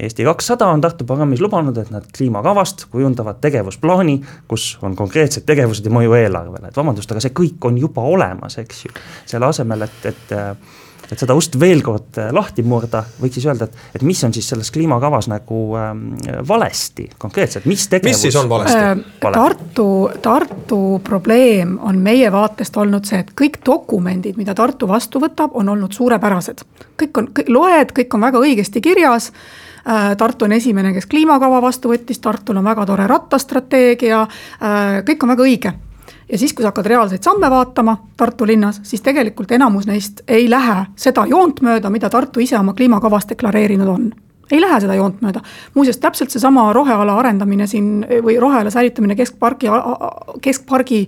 Eesti 0.00 0.24
kakssada 0.24 0.66
on 0.72 0.80
Tartu 0.80 1.04
programmis 1.04 1.40
lubanud, 1.44 1.76
et 1.78 1.90
nad 1.92 2.06
kliimakavast 2.16 2.86
kujundavad 2.92 3.40
tegevusplaani, 3.44 4.18
kus 4.48 4.72
on 4.82 4.96
konkreetsed 4.96 5.44
tegevused 5.48 5.84
ja 5.84 5.92
mõju 5.92 6.16
eelarvele, 6.16 6.70
et 6.70 6.76
vabandust, 6.80 7.10
aga 7.12 7.24
see 7.24 7.34
kõik 7.36 7.68
on 7.68 7.80
juba 7.80 8.04
olemas, 8.08 8.56
eks 8.62 8.84
ju. 8.86 8.94
selle 9.28 9.50
asemel, 9.50 9.88
et, 9.88 10.06
et 10.12 10.38
et 11.10 11.18
seda 11.18 11.34
ust 11.34 11.56
veel 11.58 11.80
kord 11.82 12.18
lahti 12.34 12.62
murda, 12.66 13.02
võiks 13.18 13.38
siis 13.38 13.46
öelda, 13.48 13.66
et, 13.66 13.78
et 13.98 14.02
mis 14.06 14.18
on 14.26 14.34
siis 14.34 14.46
selles 14.52 14.70
kliimakavas 14.70 15.26
nagu 15.30 15.62
ähm, 15.78 16.04
valesti 16.46 17.08
konkreetselt, 17.18 17.66
mis 17.66 17.88
tegevus. 17.90 18.14
mis 18.14 18.22
siis 18.28 18.36
on 18.38 18.50
valesti 18.50 18.76
äh,? 18.78 19.00
Tartu, 19.20 19.88
Tartu 20.22 21.00
probleem 21.04 21.76
on 21.82 21.98
meie 21.98 22.30
vaatest 22.32 22.78
olnud 22.78 23.08
see, 23.10 23.22
et 23.24 23.32
kõik 23.42 23.58
dokumendid, 23.66 24.38
mida 24.38 24.54
Tartu 24.54 24.88
vastu 24.90 25.22
võtab, 25.22 25.56
on 25.58 25.74
olnud 25.74 25.96
suurepärased. 25.96 26.62
kõik 27.02 27.18
on, 27.18 27.32
loed, 27.48 27.96
kõik 27.96 28.14
on 28.14 28.28
väga 28.28 28.44
õigesti 28.46 28.84
kirjas 28.84 29.32
Äh, 29.32 29.69
Tartu 30.18 30.44
on 30.44 30.52
esimene, 30.52 30.92
kes 30.92 31.06
kliimakava 31.06 31.60
vastu 31.62 31.92
võttis, 31.92 32.20
Tartul 32.20 32.60
on 32.60 32.64
väga 32.64 32.86
tore 32.86 33.06
rattastrateegia, 33.10 34.20
äh, 34.22 35.00
kõik 35.06 35.24
on 35.24 35.34
väga 35.34 35.46
õige. 35.46 35.72
Ja 36.30 36.38
siis, 36.38 36.52
kui 36.54 36.62
sa 36.62 36.70
hakkad 36.70 36.86
reaalseid 36.86 37.22
samme 37.26 37.50
vaatama 37.50 37.96
Tartu 38.16 38.46
linnas, 38.46 38.80
siis 38.82 39.02
tegelikult 39.02 39.52
enamus 39.52 39.86
neist 39.86 40.22
ei 40.28 40.50
lähe 40.50 40.84
seda 40.96 41.26
joont 41.26 41.60
mööda, 41.60 41.90
mida 41.90 42.10
Tartu 42.10 42.40
ise 42.40 42.58
oma 42.58 42.74
kliimakavas 42.74 43.26
deklareerinud 43.32 43.88
on 43.88 44.10
ei 44.50 44.60
lähe 44.60 44.80
seda 44.80 44.94
joont 44.94 45.20
mööda. 45.22 45.40
muuseas, 45.74 45.98
täpselt 45.98 46.30
seesama 46.30 46.72
roheala 46.72 47.18
arendamine 47.18 47.66
siin 47.66 48.06
või 48.24 48.38
roheala 48.40 48.70
säilitamine 48.70 49.16
keskpargi, 49.16 49.68
keskpargi, 50.42 51.00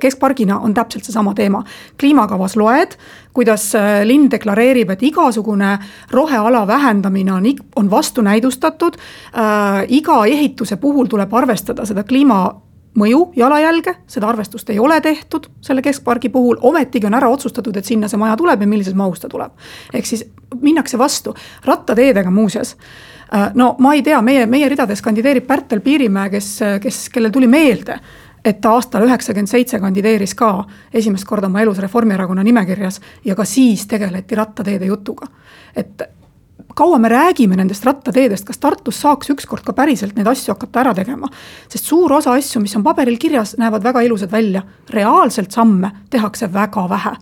keskpargina 0.00 0.58
on 0.58 0.74
täpselt 0.74 1.04
seesama 1.04 1.34
teema. 1.34 1.64
kliimakavas 2.00 2.56
loed, 2.56 2.96
kuidas 3.32 3.74
äh, 3.74 4.02
linn 4.04 4.30
deklareerib, 4.30 4.90
et 4.90 5.02
igasugune 5.02 5.78
roheala 6.10 6.66
vähendamine 6.66 7.32
on, 7.32 7.44
on 7.76 7.90
vastunäidustatud 7.90 8.96
äh,. 8.96 9.84
iga 9.88 10.24
ehituse 10.26 10.76
puhul 10.76 11.06
tuleb 11.06 11.34
arvestada 11.34 11.86
seda 11.86 12.04
kliima 12.04 12.54
mõju 12.98 13.32
jalajälge, 13.36 13.94
seda 14.06 14.28
arvestust 14.28 14.70
ei 14.70 14.78
ole 14.78 15.00
tehtud 15.00 15.48
selle 15.64 15.82
keskpargi 15.82 16.28
puhul, 16.28 16.58
ometigi 16.62 17.06
on 17.06 17.14
ära 17.14 17.28
otsustatud, 17.28 17.76
et 17.76 17.84
sinna 17.84 18.08
see 18.08 18.20
maja 18.20 18.36
tuleb 18.38 18.60
ja 18.60 18.68
millises 18.70 18.94
mahus 18.94 19.20
ta 19.20 19.28
tuleb. 19.28 19.52
ehk 19.94 20.06
siis 20.06 20.24
minnakse 20.60 20.98
vastu, 20.98 21.34
rattateedega 21.64 22.30
muuseas 22.30 22.76
äh, 23.34 23.50
no 23.54 23.74
ma 23.78 23.94
ei 23.94 24.02
tea, 24.02 24.22
meie, 24.22 24.46
meie 24.46 24.68
ridades 24.68 25.02
kandideerib 25.02 25.46
Pärtel 25.46 25.80
Piirimäe, 25.80 26.30
kes, 26.30 26.58
kes, 26.82 27.08
kellel 27.08 27.32
tuli 27.34 27.46
meelde, 27.46 27.98
et 28.44 28.60
ta 28.60 28.74
aastal 28.76 29.06
üheksakümmend 29.06 29.50
seitse 29.50 29.80
kandideeris 29.80 30.34
ka 30.36 30.50
esimest 30.92 31.26
korda 31.28 31.48
oma 31.48 31.62
elus 31.64 31.80
Reformierakonna 31.82 32.44
nimekirjas 32.44 33.00
ja 33.24 33.34
ka 33.34 33.44
siis 33.48 33.86
tegeleti 33.86 34.34
rattateede 34.34 34.86
jutuga. 34.86 35.26
et 35.76 36.02
kaua 36.74 36.98
me 36.98 37.08
räägime 37.08 37.56
nendest 37.56 37.84
rattateedest, 37.84 38.46
kas 38.46 38.58
Tartus 38.58 39.00
saaks 39.00 39.30
ükskord 39.34 39.64
ka 39.66 39.72
päriselt 39.72 40.16
neid 40.16 40.28
asju 40.30 40.54
hakata 40.54 40.80
ära 40.84 40.94
tegema? 40.94 41.30
sest 41.68 41.90
suur 41.90 42.12
osa 42.12 42.34
asju, 42.38 42.62
mis 42.62 42.76
on 42.76 42.84
paberil 42.86 43.18
kirjas, 43.18 43.56
näevad 43.60 43.84
väga 43.84 44.02
ilusad 44.06 44.32
välja, 44.32 44.62
reaalselt 44.90 45.54
samme 45.54 45.90
tehakse 46.10 46.52
väga 46.52 46.88
vähe 46.88 47.16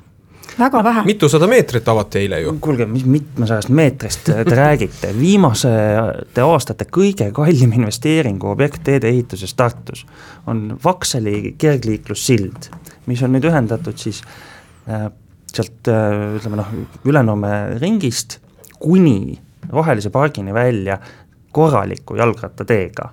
väga 0.58 0.84
vähe. 0.84 1.04
mitusada 1.04 1.46
meetrit 1.46 1.88
avati 1.88 2.18
eile 2.18 2.40
ju. 2.40 2.56
kuulge, 2.60 2.86
mis 2.86 3.04
mitmesajast 3.04 3.68
meetrist 3.68 4.24
te 4.28 4.56
räägite, 4.62 5.12
viimaste 5.18 6.44
aastate 6.44 6.86
kõige 6.90 7.30
kallim 7.34 7.72
investeeringuobjekt 7.78 8.84
teedeehituses 8.84 9.54
Tartus 9.54 10.06
on 10.46 10.78
Vaksali 10.84 11.54
kergliiklussild, 11.58 12.70
mis 13.06 13.22
on 13.22 13.36
nüüd 13.36 13.48
ühendatud 13.48 13.98
siis 14.00 14.22
äh, 14.88 15.08
sealt 15.52 15.88
äh, 15.88 16.36
ütleme 16.38 16.60
noh, 16.60 16.72
Ülenurme 17.08 17.52
ringist 17.80 18.40
kuni 18.82 19.38
rohelise 19.70 20.10
pargini 20.10 20.54
välja 20.54 20.98
korraliku 21.52 22.16
jalgrattateega 22.16 23.08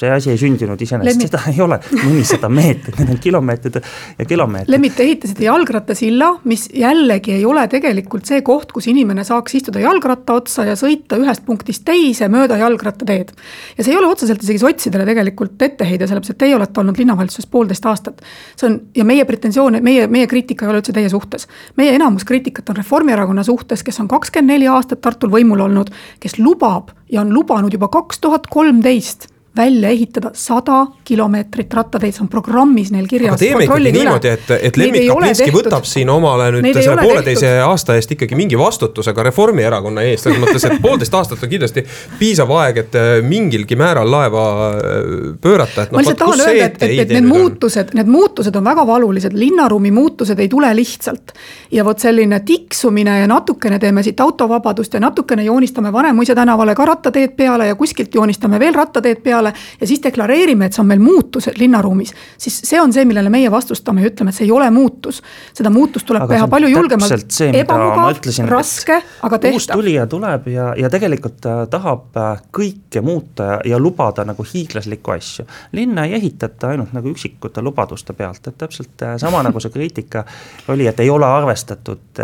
see 0.00 0.10
asi 0.10 0.30
ei 0.32 0.38
sündinud 0.40 0.80
iseenesest, 0.80 1.26
seda 1.28 1.40
ei 1.52 1.60
ole 1.60 1.76
mõnisada 1.92 2.48
meetrit, 2.52 2.96
need 3.00 3.12
on 3.14 3.20
kilomeetrid 3.20 3.78
ja 3.80 4.26
kilomeetrid. 4.28 4.72
Lemmit, 4.72 4.94
te 4.96 5.04
ehitasite 5.04 5.44
jalgrattasilla, 5.44 6.30
mis 6.48 6.66
jällegi 6.74 7.34
ei 7.36 7.44
ole 7.48 7.66
tegelikult 7.70 8.28
see 8.28 8.40
koht, 8.46 8.72
kus 8.72 8.88
inimene 8.92 9.24
saaks 9.28 9.58
istuda 9.60 9.82
jalgratta 9.82 10.36
otsa 10.40 10.64
ja 10.70 10.76
sõita 10.80 11.18
ühest 11.20 11.44
punktist 11.46 11.84
teise 11.88 12.30
mööda 12.32 12.56
jalgrattateed. 12.60 13.32
ja 13.76 13.84
see 13.84 13.92
ei 13.92 13.98
ole 13.98 14.10
otseselt 14.10 14.42
isegi 14.44 14.62
sotsidele 14.62 15.06
tegelikult 15.08 15.60
etteheide, 15.62 16.08
sellepärast 16.08 16.34
et 16.36 16.40
teie 16.44 16.56
olete 16.56 16.80
olnud 16.80 17.00
linnavalitsuses 17.00 17.50
poolteist 17.50 17.86
aastat. 17.86 18.22
see 18.56 18.70
on 18.70 18.78
ja 18.96 19.04
meie 19.04 19.24
pretensioon, 19.28 19.80
meie, 19.84 20.06
meie 20.06 20.30
kriitika 20.30 20.66
ei 20.66 20.72
ole 20.72 20.80
üldse 20.80 20.96
teie 20.96 21.10
suhtes. 21.12 21.48
meie 21.76 21.94
enamus 21.98 22.24
kriitikat 22.24 22.72
on 22.72 22.80
Reformierakonna 22.80 23.44
suhtes, 23.44 23.82
kes 23.82 24.00
on 24.00 24.08
kakskümmend 24.08 24.54
neli 24.54 24.68
aastat 24.68 25.00
Tartul 25.00 25.30
võimul 25.32 25.60
olnud, 25.60 25.90
kes 26.20 26.38
lubab 26.38 26.90
ja 27.12 27.20
on 27.20 27.34
lubanud 27.34 27.72
juba 27.72 27.88
kaks 27.92 28.20
tuhat 28.20 28.46
kolmteist 28.50 29.28
välja 29.56 29.88
ehitada 29.88 30.30
sada 30.34 30.86
kilomeetrit 31.04 31.74
rattateid, 31.74 32.14
see 32.14 32.22
on 32.22 32.28
programmis 32.30 32.92
neil 32.94 33.06
kirjas. 33.10 33.34
aga 33.34 33.38
teeme 33.40 33.64
ikkagi 33.66 33.92
niimoodi, 33.92 34.28
et, 34.30 34.50
et 34.68 34.76
Lembit 34.78 35.08
Kaplinski 35.08 35.50
võtab 35.54 35.86
siin 35.88 36.10
omale 36.10 36.50
nüüd 36.54 36.68
Neid 36.68 36.78
selle 36.78 37.02
pooleteise 37.02 37.50
aasta 37.64 37.96
eest 37.98 38.14
ikkagi 38.14 38.38
mingi 38.38 38.58
vastutuse 38.58 39.14
ka 39.16 39.24
Reformierakonna 39.26 40.04
eest, 40.06 40.28
selles 40.28 40.38
mõttes, 40.42 40.66
et 40.68 40.78
poolteist 40.82 41.16
aastat 41.18 41.42
on 41.42 41.50
kindlasti 41.50 41.84
piisav 42.20 42.52
aeg, 42.60 42.78
et 42.84 42.98
äh, 43.00 43.08
mingilgi 43.26 43.78
määral 43.80 44.10
laeva 44.10 44.44
äh, 44.68 45.08
pöörata, 45.42 45.88
noh. 45.88 45.98
ma 45.98 46.04
lihtsalt 46.04 46.22
tahan 46.22 46.44
öelda, 46.46 46.68
et, 46.68 46.86
et, 46.86 46.94
et 47.06 47.14
need 47.18 47.26
muutused, 47.26 47.92
need 47.98 48.14
muutused 48.14 48.60
on 48.60 48.70
väga 48.70 48.86
valulised, 48.86 49.34
linnaruumi 49.34 49.90
muutused 49.94 50.38
ei 50.38 50.48
tule 50.52 50.70
lihtsalt. 50.78 51.34
ja 51.70 51.84
vot 51.84 51.98
selline 51.98 52.40
tiksumine 52.46 53.18
ja 53.20 53.26
natukene 53.26 53.78
teeme 53.82 54.02
siit 54.06 54.20
autovabadust 54.20 54.94
ja 54.94 55.00
natukene 55.00 55.44
joonistame 55.44 55.92
Vanemuise 55.92 56.34
tänavale 56.34 56.74
ka 56.74 56.86
rattateed 56.86 57.34
peale 57.36 57.66
ja 57.66 57.74
kuskilt 57.74 58.14
joonistame 58.14 58.58
veel 58.62 58.74
rattateed 58.74 59.22
peale 59.22 59.39
peale 59.40 59.52
ja 59.80 59.86
siis 59.86 60.02
deklareerime, 60.02 60.66
et 60.66 60.76
see 60.76 60.82
on 60.82 60.88
meil 60.90 61.00
muutus 61.02 61.48
linnaruumis, 61.56 62.12
siis 62.38 62.60
see 62.68 62.80
on 62.80 62.92
see, 62.92 63.04
millele 63.08 63.30
meie 63.32 63.50
vastustame 63.50 64.04
ja 64.04 64.10
ütleme, 64.10 64.32
et 64.32 64.38
see 64.38 64.46
ei 64.46 64.52
ole 64.52 64.70
muutus. 64.70 65.22
seda 65.54 65.70
muutust 65.70 66.06
tuleb 66.06 66.24
aga 66.26 66.36
teha 66.36 66.48
palju 66.50 66.70
julgemalt, 66.70 67.38
ebamugav, 67.62 68.20
raske, 68.50 69.00
aga 69.22 69.38
tehtav. 69.38 69.58
uus 69.58 69.68
tulija 69.72 70.06
tuleb 70.10 70.48
ja, 70.52 70.70
ja 70.78 70.90
tegelikult 70.92 71.46
äh, 71.48 71.64
tahab 71.70 72.20
äh, 72.20 72.44
kõike 72.56 73.02
muuta 73.04 73.48
ja, 73.52 73.58
ja 73.74 73.80
lubada 73.80 74.24
nagu 74.28 74.44
hiiglaslikku 74.46 75.16
asju. 75.16 75.46
linna 75.72 76.06
ei 76.06 76.16
ehitata 76.20 76.74
ainult 76.74 76.94
nagu 76.96 77.12
üksikute 77.12 77.64
lubaduste 77.64 78.16
pealt, 78.16 78.46
et 78.46 78.58
täpselt 78.58 79.06
äh, 79.06 79.16
sama 79.20 79.42
nagu 79.46 79.60
see 79.60 79.72
kriitika 79.74 80.24
oli, 80.72 80.86
et 80.86 81.00
ei 81.00 81.10
ole 81.10 81.26
arvestatud 81.26 82.20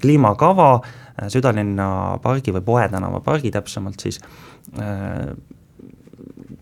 kliimakava 0.00 0.72
südalinna 1.32 2.18
pargi 2.22 2.52
või 2.54 2.62
Poe 2.62 2.88
tänava 2.90 3.20
pargi 3.24 3.50
täpsemalt 3.50 4.04
siis 4.04 4.20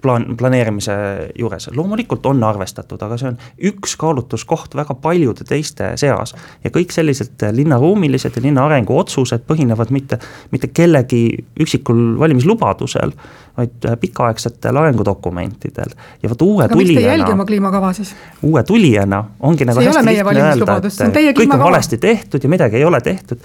plaan, 0.07 0.27
planeerimise 0.39 0.97
juures, 1.39 1.69
loomulikult 1.75 2.27
on 2.31 2.45
arvestatud, 2.47 3.03
aga 3.03 3.19
see 3.21 3.31
on 3.33 3.39
üks 3.71 3.97
kaalutluskoht 4.01 4.77
väga 4.79 4.95
paljude 5.03 5.47
teiste 5.49 5.93
seas. 6.01 6.35
ja 6.65 6.73
kõik 6.75 6.95
sellised 6.95 7.43
linnaruumilised 7.57 8.39
ja 8.39 8.45
linna 8.45 8.67
arengu 8.67 8.99
otsused 8.99 9.47
põhinevad 9.49 9.91
mitte, 9.95 10.21
mitte 10.55 10.71
kellegi 10.75 11.23
üksikul 11.61 12.19
valimislubadusel, 12.21 13.15
vaid 13.57 13.89
pikaaegsetel 14.01 14.77
arengudokumentidel. 14.83 15.97
ja 16.23 16.31
vot 16.31 16.43
uue 16.43 16.65
aga 16.65 16.75
tulijana. 16.75 16.93
miks 16.93 17.01
te 17.01 17.07
ei 17.07 17.19
jälgi 17.19 17.33
oma 17.33 17.49
kliimakava 17.49 17.93
siis? 17.93 18.15
uue 18.43 18.63
tulijana 18.63 19.25
ongi 19.41 19.65
nagu 19.65 19.81
hästi 19.81 20.07
lihtne 20.07 20.45
öelda, 20.51 20.79
et 20.87 21.41
kõik 21.41 21.59
on 21.59 21.67
valesti 21.69 21.99
tehtud 21.99 22.45
ja 22.45 22.53
midagi 22.53 22.83
ei 22.83 22.85
ole 22.85 23.01
tehtud 23.01 23.43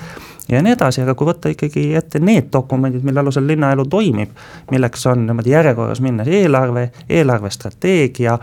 ja 0.51 0.61
nii 0.63 0.75
edasi, 0.75 1.01
aga 1.05 1.15
kui 1.15 1.29
võtta 1.29 1.51
ikkagi 1.53 1.85
ette 1.97 2.19
need 2.23 2.51
dokumendid, 2.53 3.05
mille 3.07 3.23
alusel 3.23 3.47
linnaelu 3.47 3.85
toimib, 3.91 4.35
milleks 4.71 5.07
on 5.11 5.25
niimoodi 5.27 5.55
järjekorras 5.55 6.03
minnes 6.03 6.27
eelarve, 6.27 6.89
eelarvestrateegia, 7.09 8.37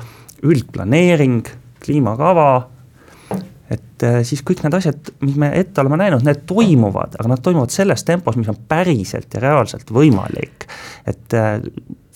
üldplaneering, 0.48 1.46
kliimakava 1.84 2.50
et 3.68 4.04
äh, 4.06 4.20
siis 4.24 4.40
kõik 4.46 4.62
need 4.64 4.76
asjad, 4.78 5.10
mis 5.24 5.36
me 5.40 5.50
ette 5.58 5.82
oleme 5.82 5.98
näinud, 6.00 6.24
need 6.24 6.44
toimuvad, 6.48 7.18
aga 7.18 7.32
nad 7.34 7.42
toimuvad 7.44 7.72
selles 7.74 8.04
tempos, 8.08 8.38
mis 8.40 8.48
on 8.48 8.56
päriselt 8.68 9.34
ja 9.34 9.42
reaalselt 9.44 9.92
võimalik. 9.92 10.68
et 11.06 11.36
äh, 11.36 11.58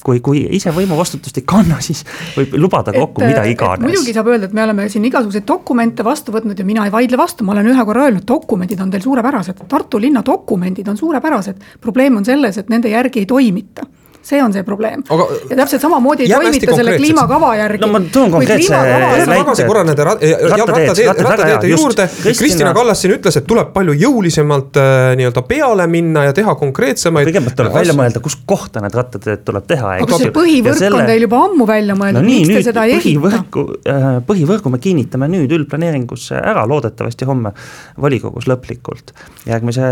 kui, 0.04 0.20
kui 0.24 0.42
ise 0.56 0.72
võimuvastutust 0.74 1.38
ei 1.40 1.46
kanna, 1.48 1.78
siis 1.84 2.04
võib 2.36 2.56
lubada 2.60 2.94
kokku 2.94 3.22
et, 3.22 3.32
mida 3.32 3.44
iganes. 3.48 3.84
muidugi 3.86 4.14
saab 4.16 4.30
öelda, 4.32 4.50
et 4.50 4.56
me 4.56 4.64
oleme 4.66 4.88
siin 4.92 5.06
igasuguseid 5.08 5.46
dokumente 5.48 6.04
vastu 6.06 6.34
võtnud 6.34 6.58
ja 6.58 6.66
mina 6.68 6.86
ei 6.88 6.94
vaidle 6.94 7.20
vastu, 7.20 7.46
ma 7.46 7.56
olen 7.56 7.72
ühe 7.72 7.86
korra 7.88 8.08
öelnud, 8.08 8.26
dokumendid 8.28 8.82
on 8.82 8.92
teil 8.92 9.04
suurepärased, 9.06 9.64
Tartu 9.72 10.00
linna 10.02 10.24
dokumendid 10.26 10.88
on 10.88 10.98
suurepärased. 10.98 11.62
probleem 11.80 12.16
on 12.16 12.24
selles, 12.24 12.58
et 12.58 12.68
nende 12.68 12.90
järgi 12.92 13.22
ei 13.22 13.26
toimita 13.26 13.86
see 14.22 14.42
on 14.42 14.52
see 14.54 14.62
probleem 14.66 15.02
aga.... 15.08 15.26
ja 15.50 15.56
täpselt 15.62 15.82
samamoodi 15.82 16.26
ei 16.26 16.30
toimita 16.32 16.76
selle 16.76 16.96
kliimakava 16.96 17.50
järgi. 17.58 17.82
no 17.82 17.90
ma 17.92 18.00
toon 18.12 18.30
konkreetse 18.30 18.76
näite. 18.76 19.26
tagasi 19.32 19.66
korra 19.66 19.84
nende 19.86 20.06
rattateede, 20.06 21.70
juurde. 21.70 22.08
Kristina 22.38 22.74
Kallas 22.74 23.02
siin 23.02 23.16
ütles, 23.16 23.36
et 23.40 23.46
tuleb 23.48 23.72
palju 23.74 23.94
jõulisemalt 23.98 24.78
äh, 24.80 25.12
nii-öelda 25.18 25.42
peale 25.48 25.86
minna 25.90 26.26
ja 26.28 26.36
teha 26.36 26.54
konkreetsemaid. 26.58 27.28
kõigepealt 27.30 27.58
tuleb 27.58 27.74
välja 27.74 27.96
mõelda, 27.98 28.22
kus 28.24 28.38
kohta 28.46 28.82
need 28.84 28.94
rattateed 28.96 29.42
tuleb 29.48 29.66
teha. 29.68 29.96
aga 30.06 30.20
see 30.22 30.34
põhivõrk 30.34 30.78
selle... 30.78 31.02
on 31.02 31.10
teil 31.10 31.26
juba 31.26 31.42
ammu 31.48 31.66
välja 31.68 31.98
mõeldud 31.98 32.22
no,, 32.22 32.28
miks 32.30 32.52
te 32.52 32.62
seda 32.70 32.86
ei 32.86 32.96
ehita? 33.00 33.42
Äh, 33.90 34.08
põhivõrgu 34.28 34.72
me 34.72 34.82
kinnitame 34.82 35.30
nüüd 35.32 35.52
üldplaneeringusse 35.58 36.38
ära, 36.38 36.64
loodetavasti 36.70 37.28
homme 37.28 37.54
volikogus 38.00 38.46
lõplikult. 38.50 39.14
järgmise 39.50 39.90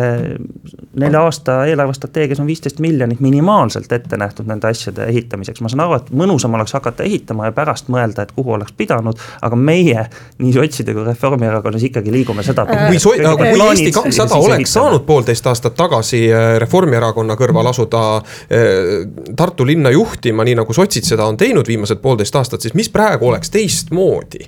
nelja 1.01 1.27
aasta 1.27 1.61
eelarvestrateegias 1.71 2.41
on 2.41 2.49
viisteist 2.51 2.81
miljonit 2.83 3.21
minimaalselt 3.21 3.93
ette 3.93 4.20
nähtud 4.21 4.49
nende 4.51 4.69
asjade 4.71 5.07
ehitamiseks, 5.11 5.63
ma 5.65 5.71
saan 5.73 5.85
aru, 5.85 5.99
et 6.01 6.11
mõnusam 6.17 6.55
oleks 6.59 6.75
hakata 6.77 7.05
ehitama 7.07 7.49
ja 7.49 7.55
pärast 7.57 7.91
mõelda, 7.93 8.27
et 8.27 8.35
kuhu 8.37 8.55
oleks 8.57 8.75
pidanud, 8.77 9.19
aga 9.43 9.59
meie 9.59 10.07
nii 10.39 10.53
sotside 10.55 10.95
kui 10.97 11.05
Reformierakonnas 11.09 11.87
ikkagi 11.91 12.13
liigume 12.15 12.45
seda 12.47 12.67
äh,. 12.69 12.87
kui 12.91 13.03
so-, 13.03 13.17
kui 13.17 13.51
Eesti 13.71 13.93
kakssada 13.95 14.39
oleks 14.41 14.77
saanud 14.77 15.05
poolteist 15.09 15.47
aastat 15.51 15.77
tagasi 15.79 16.23
äh, 16.29 16.55
Reformierakonna 16.63 17.37
kõrval 17.41 17.73
asuda 17.73 18.05
äh, 18.21 19.35
Tartu 19.37 19.67
linna 19.67 19.93
juhtima, 19.95 20.45
nii 20.47 20.59
nagu 20.61 20.77
sotsid 20.77 21.07
seda 21.07 21.27
on 21.29 21.39
teinud 21.41 21.69
viimased 21.69 22.03
poolteist 22.03 22.37
aastat, 22.37 22.65
siis 22.65 22.77
mis 22.79 22.91
praegu 22.93 23.31
oleks 23.31 23.53
teistmoodi? 23.55 24.47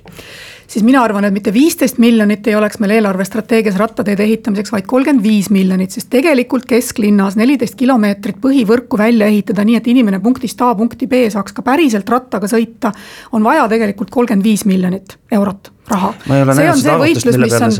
Siis 0.73 0.85
mina 0.85 1.03
arvan, 1.05 1.27
et 1.27 1.33
mitte 1.35 1.53
viisteist 1.53 1.99
miljonit 2.01 2.47
ei 2.49 2.55
oleks 2.57 2.79
meil 2.81 2.95
eelarvestrateegias 2.97 3.77
rattateede 3.79 4.25
ehitamiseks, 4.25 4.73
vaid 4.73 4.87
kolmkümmend 4.89 5.23
viis 5.25 5.49
miljonit, 5.53 5.93
sest 5.93 6.09
tegelikult 6.13 6.65
kesklinnas 6.69 7.37
neliteist 7.39 7.77
kilomeetrit 7.79 8.41
põhivõrku 8.41 8.97
välja 8.99 9.29
ehitada, 9.29 9.65
nii 9.67 9.77
et 9.81 9.91
inimene 9.93 10.21
punktist 10.23 10.61
A 10.65 10.73
punkti 10.79 11.07
B 11.11 11.27
saaks 11.33 11.53
ka 11.53 11.65
päriselt 11.65 12.09
rattaga 12.09 12.49
sõita, 12.49 12.93
on 13.31 13.45
vaja 13.45 13.67
tegelikult 13.71 14.13
kolmkümmend 14.13 14.49
viis 14.49 14.65
miljonit 14.69 15.17
eurot 15.31 15.72
raha. 15.91 16.13
see 16.27 16.69
on 16.69 16.79
see 16.79 16.97
võitlus, 17.01 17.37
mis 17.41 17.55
on, 17.57 17.73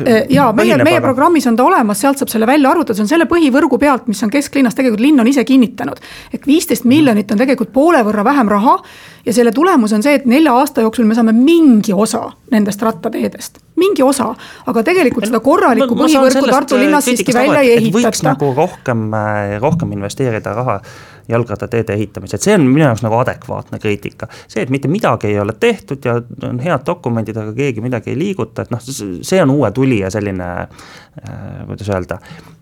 äh, 0.00 0.24
jaa, 0.32 0.52
meie, 0.56 0.78
meie 0.84 1.00
programmis 1.04 1.46
on 1.46 1.56
ta 1.56 1.66
olemas, 1.66 2.00
sealt 2.00 2.20
saab 2.20 2.32
selle 2.32 2.48
välja 2.50 2.70
arvutada, 2.70 2.96
see 2.98 3.06
on 3.06 3.12
selle 3.12 3.28
põhivõrgu 3.30 3.78
pealt, 3.80 4.08
mis 4.10 4.22
on 4.26 4.32
kesklinnas, 4.34 4.74
tegelikult 4.78 5.04
linn 5.04 5.22
on 5.22 5.30
ise 5.30 5.44
kinnitanud. 5.44 6.00
et 6.32 6.46
viisteist 6.46 6.84
miljonit 6.84 7.30
on 7.30 7.38
tegelikult 7.38 7.72
poole 7.72 8.02
võrra 8.06 8.24
vähem 8.24 8.50
raha 8.50 8.78
ja 9.26 9.32
selle 9.32 9.52
tulemus 9.52 9.92
on 9.92 10.02
see, 10.02 10.14
et 10.14 10.26
nelja 10.26 10.54
aasta 10.54 10.84
jooksul 10.84 11.06
me 11.06 11.14
saame 11.14 11.32
mingi 11.32 11.92
osa 11.92 12.26
nendest 12.50 12.82
rattateedest, 12.82 13.60
mingi 13.76 14.02
osa. 14.02 14.34
aga 14.66 14.82
tegelikult 14.86 15.26
seda 15.28 15.40
korralikku 15.44 15.96
põhivõrku 15.98 16.50
Tartu 16.50 16.78
linnas 16.78 17.08
siiski 17.08 17.34
välja 17.34 17.64
ei 17.64 17.76
ehitata. 17.78 17.98
võiks 17.98 18.22
nagu 18.26 18.52
rohkem, 18.56 19.08
äh, 19.14 19.56
rohkem 19.62 19.92
investeerida 19.96 20.54
raha 20.54 20.80
jalgrattateede 21.28 21.92
ehitamisel, 21.96 22.38
see 22.38 22.54
on 22.54 22.66
minu 22.68 22.84
jaoks 22.84 23.02
nagu 23.04 23.16
adekvaatne 23.16 23.78
kriitika. 23.80 24.28
see, 24.48 24.62
et 24.62 24.70
mitte 24.70 24.88
midagi 24.88 25.32
ei 25.32 25.40
ole 25.40 25.56
tehtud 25.60 26.04
ja 26.04 26.20
on 26.48 26.60
head 26.60 26.86
dokumendid, 26.86 27.36
aga 27.36 27.52
keegi 27.52 27.80
midagi 27.80 28.12
ei 28.12 28.18
liiguta, 28.18 28.62
et 28.62 28.70
noh, 28.70 28.82
see 28.84 29.42
on 29.42 29.50
uue 29.50 29.70
tulija 29.70 30.10
selline 30.10 30.50
äh,, 30.60 31.66
kuidas 31.66 31.90
öelda, 31.90 32.18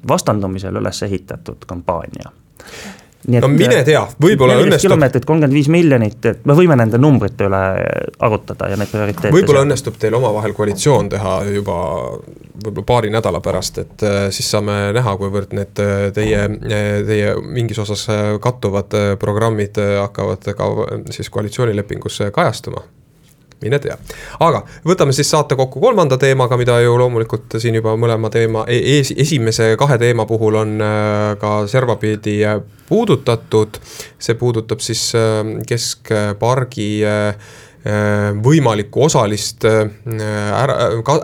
vastandumisel 0.09 0.77
üles 0.81 1.03
ehitatud 1.03 1.67
kampaania 1.67 2.33
nii 3.29 3.39
et 3.39 3.45
no 3.45 3.51
mine 3.53 3.83
tea, 3.87 4.03
võib-olla 4.23 4.59
õnnestub. 4.61 4.89
kilomeetrit, 4.89 5.27
kolmkümmend 5.29 5.55
viis 5.55 5.69
miljonit, 5.73 6.19
et 6.27 6.47
me 6.49 6.57
võime 6.59 6.77
nende 6.79 6.99
numbrite 7.01 7.47
üle 7.47 7.63
arutada 8.19 8.71
ja 8.73 8.79
neid 8.81 8.91
prioriteete. 8.91 9.35
võib-olla 9.35 9.67
õnnestub 9.67 9.99
teil 10.01 10.17
omavahel 10.19 10.57
koalitsioon 10.57 11.13
teha 11.13 11.37
juba 11.53 11.77
võib-olla 12.63 12.87
paari 12.87 13.13
nädala 13.13 13.41
pärast, 13.45 13.79
et 13.83 14.07
äh, 14.07 14.25
siis 14.35 14.51
saame 14.53 14.79
näha, 14.97 15.15
kuivõrd 15.21 15.55
need 15.57 15.83
äh, 15.83 16.09
teie, 16.15 16.47
äh, 16.47 16.89
teie 17.09 17.37
mingis 17.43 17.81
osas 17.83 18.07
kattuvad 18.43 18.95
programmid 19.21 19.79
hakkavad 19.79 20.51
ka 20.57 20.73
siis 21.15 21.31
koalitsioonilepingus 21.33 22.21
kajastuma 22.35 22.85
mine 23.63 23.79
tea. 23.83 23.97
aga 24.41 24.65
võtame 24.89 25.13
siis 25.17 25.31
saate 25.31 25.57
kokku 25.59 25.81
kolmanda 25.81 26.19
teemaga, 26.19 26.57
mida 26.61 26.81
ju 26.81 26.97
loomulikult 26.99 27.59
siin 27.63 27.81
juba 27.81 27.97
mõlema 27.97 28.31
teema 28.31 28.65
ees, 28.69 29.13
esimese 29.17 29.73
kahe 29.81 29.99
teema 29.99 30.27
puhul 30.27 30.61
on 30.63 30.79
ka 31.41 31.55
servapidi 31.67 32.41
puudutatud. 32.89 33.79
see 34.19 34.35
puudutab 34.39 34.81
siis 34.81 35.13
keskpargi 35.67 36.93
Äh, 37.03 37.35
võimalikku 38.45 39.03
osalist 39.09 39.65
äh, 39.67 39.89
ära, 40.55 40.77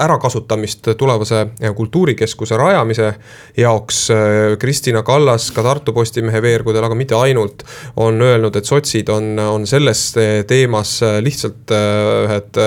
ärakasutamist 0.04 0.88
tulevase 0.98 1.46
kultuurikeskuse 1.76 2.56
rajamise 2.58 3.12
jaoks. 3.56 4.00
Äh, 4.10 4.56
Kristina 4.58 5.02
Kallas 5.06 5.50
ka 5.54 5.62
Tartu 5.62 5.92
Postimehe 5.92 6.42
veergudel, 6.42 6.82
aga 6.84 6.96
mitte 6.98 7.14
ainult, 7.14 7.62
on 7.96 8.18
öelnud, 8.22 8.56
et 8.58 8.66
sotsid 8.66 9.08
on, 9.14 9.38
on 9.38 9.66
selles 9.70 10.02
teemas 10.48 10.98
lihtsalt 11.22 11.70
ühed 11.70 12.58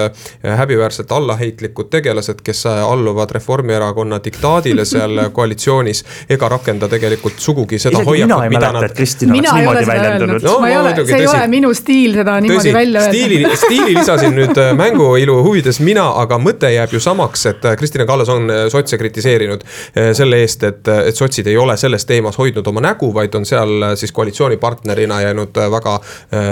häbiväärselt 0.62 1.12
allaheitlikud 1.12 1.89
tegelased, 1.91 2.39
kes 2.45 2.65
alluvad 2.71 3.32
Reformierakonna 3.36 4.21
diktaadile 4.23 4.86
seal 4.88 5.25
koalitsioonis. 5.38 6.04
ega 6.30 6.49
rakenda 6.49 6.88
tegelikult 6.88 7.39
sugugi 7.39 7.80
seda 7.80 8.04
hoiakut, 8.06 8.47
mida 8.49 8.71
nad. 8.71 9.04
mina 9.32 9.58
ei 9.60 9.67
ole 9.67 9.84
seda 9.86 10.15
öelnud 10.15 10.47
no,, 10.47 10.58
ma 10.63 10.69
ei 10.69 10.77
ole, 10.77 10.95
see 11.06 11.19
ei 11.19 11.27
ole 11.27 11.47
minu 11.51 11.73
stiil 11.75 12.15
seda 12.21 12.39
niimoodi 12.43 12.69
tõsi, 12.69 12.75
välja 12.75 13.04
öelda 13.04 13.56
stiili 13.60 13.80
lisasin 13.85 14.35
nüüd 14.35 14.57
äh, 14.57 14.71
mänguilu 14.77 15.37
huvides 15.43 15.79
mina, 15.83 16.05
aga 16.21 16.37
mõte 16.41 16.69
jääb 16.71 16.93
ju 16.95 16.99
samaks, 17.03 17.45
et 17.49 17.65
äh, 17.65 17.75
Kristina 17.79 18.05
Kallas 18.09 18.29
on 18.29 18.49
äh, 18.49 18.65
sotse 18.71 18.97
kritiseerinud 18.97 19.63
selle 20.17 20.41
eest, 20.43 20.63
et, 20.63 20.87
et 20.87 21.17
sotsid 21.17 21.47
ei 21.47 21.57
ole 21.57 21.75
selles 21.77 22.05
teemas 22.05 22.37
hoidnud 22.39 22.67
oma 22.67 22.83
nägu, 22.83 23.11
vaid 23.13 23.33
on 23.37 23.45
seal 23.45 23.95
siis 23.99 24.11
koalitsioonipartnerina 24.15 25.21
jäänud 25.21 25.57
väga 25.71 25.97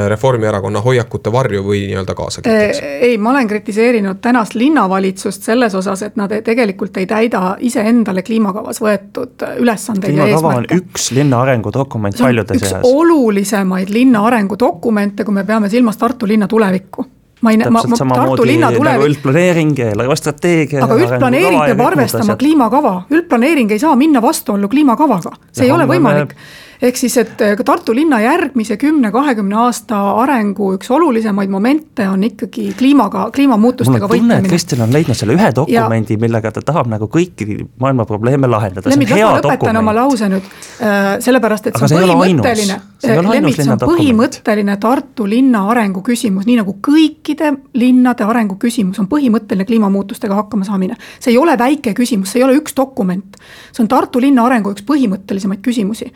Reformierakonna 0.09 0.81
hoiakute 0.81 1.31
varju 1.31 1.63
või 1.65 1.83
nii-öelda 1.89 2.15
kaasa 2.15 2.41
kiiteks. 2.41 2.79
ei, 3.07 3.17
ma 3.17 3.31
olen 3.31 3.47
kritiseerinud 3.47 4.19
tänast 4.21 4.55
linnavalitsust 4.55 5.43
selles 5.49 5.75
osas, 5.75 6.03
et 6.05 6.17
nad 6.19 6.33
tegelikult 6.45 6.97
ei 6.97 7.07
täida 7.09 7.55
iseendale 7.59 8.23
kliimakavas 8.27 8.81
võetud 8.83 9.45
ülesandeid 9.59 10.17
ja 10.17 10.27
eesmärke. 10.27 10.33
kliimakava 10.33 10.57
on 10.57 10.83
üks 10.83 11.11
linna 11.15 11.41
arengudokument 11.45 12.19
paljude 12.19 12.59
seas. 12.59 12.81
olulisemaid 12.83 13.93
linna 13.93 14.25
arengudokumente, 14.27 15.23
kui 15.23 15.33
me 15.33 15.43
peame 15.43 15.69
silmas 15.69 15.97
Tartu 15.97 16.27
linna 16.27 16.47
tulevikku 16.47 17.05
ma 17.41 17.53
ei 17.53 17.59
näe, 17.61 17.69
ma, 17.71 17.83
ma 17.83 18.15
Tartu 18.19 18.45
linna 18.47 18.71
tulevik 18.73 18.99
nagu. 18.99 19.09
üldplaneering, 19.09 19.75
eelarvestrateegia. 19.87 20.83
aga 20.85 20.97
üldplaneering 20.99 21.61
peab 21.71 21.83
arvestama 21.87 22.35
kliimakava, 22.39 22.95
üldplaneering 23.15 23.71
ei 23.71 23.79
saa 23.79 23.95
minna 23.99 24.21
vastuollu 24.23 24.71
kliimakavaga, 24.71 25.35
see 25.51 25.63
no, 25.63 25.69
ei 25.69 25.75
ole 25.77 25.87
võimalik 25.89 26.35
me 26.35 26.68
ehk 26.81 26.97
siis, 26.99 27.15
et 27.19 27.33
ka 27.35 27.65
Tartu 27.67 27.93
linna 27.95 28.21
järgmise 28.23 28.77
kümne-kahekümne 28.79 29.57
aasta 29.65 29.97
arengu 30.21 30.71
üks 30.77 30.89
olulisemaid 30.95 31.51
momente 31.51 32.07
on 32.09 32.23
ikkagi 32.23 32.69
kliimaga, 32.79 33.25
kliimamuutustega 33.35 34.07
võitlemine. 34.07 34.21
mul 34.21 34.37
on 34.37 34.37
tunne, 34.37 34.47
et 34.47 34.53
Kristel 34.53 34.83
on 34.85 34.93
leidnud 34.95 35.19
selle 35.19 35.35
ühe 35.35 35.49
dokumendi 35.55 36.17
millega 36.21 36.53
ta 36.55 36.63
tahab 36.65 36.87
nagu 36.91 37.09
kõiki 37.11 37.59
maailma 37.83 38.05
probleeme 38.09 38.47
lahendada. 38.47 38.89
Lemmit, 38.89 39.11
las 39.11 39.19
ma 39.19 39.33
lõpetan 39.41 39.81
oma 39.81 39.95
lause 39.97 40.31
nüüd 40.31 40.47
äh,, 40.47 41.09
sellepärast 41.25 41.67
et 41.67 41.81
see 41.81 41.99
on 41.99 42.15
põhimõtteline, 42.15 42.79
Lemmit, 43.27 43.59
see 43.59 43.75
on 43.75 43.83
põhimõtteline 43.83 44.79
Tartu 44.79 45.27
linna 45.27 45.65
arengu 45.73 46.03
küsimus, 46.05 46.47
nii 46.47 46.61
nagu 46.61 46.77
kõikide 46.85 47.51
linnade 47.79 48.23
arengu 48.27 48.55
küsimus 48.61 48.99
on 49.03 49.11
põhimõtteline 49.11 49.67
kliimamuutustega 49.67 50.39
hakkama 50.39 50.67
saamine. 50.67 50.95
see 51.19 51.35
ei 51.35 51.37
ole 51.37 51.57
väike 51.59 51.93
küsimus, 51.97 52.31
see 52.31 52.39
ei 52.39 52.47
ole 52.47 52.55
üks 52.61 52.75
dokument, 52.77 53.39
see 53.73 53.83
on 53.83 53.91
Tartu 53.91 54.23
linna 54.23 54.47
arengu 54.47 54.71
üks 54.71 54.87
põhimõttelisemaid 54.87 55.63
küsimusi 55.65 56.13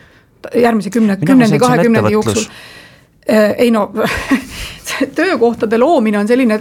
järgmise 0.55 0.89
kümne, 0.89 1.17
kümnendi, 1.25 1.59
kahekümnendi 1.59 2.13
jooksul 2.13 2.47
Äh, 3.29 3.55
ei 3.57 3.71
no 3.71 3.93
töökohtade 5.15 5.77
loomine 5.77 6.19
on 6.19 6.27
selline 6.27 6.59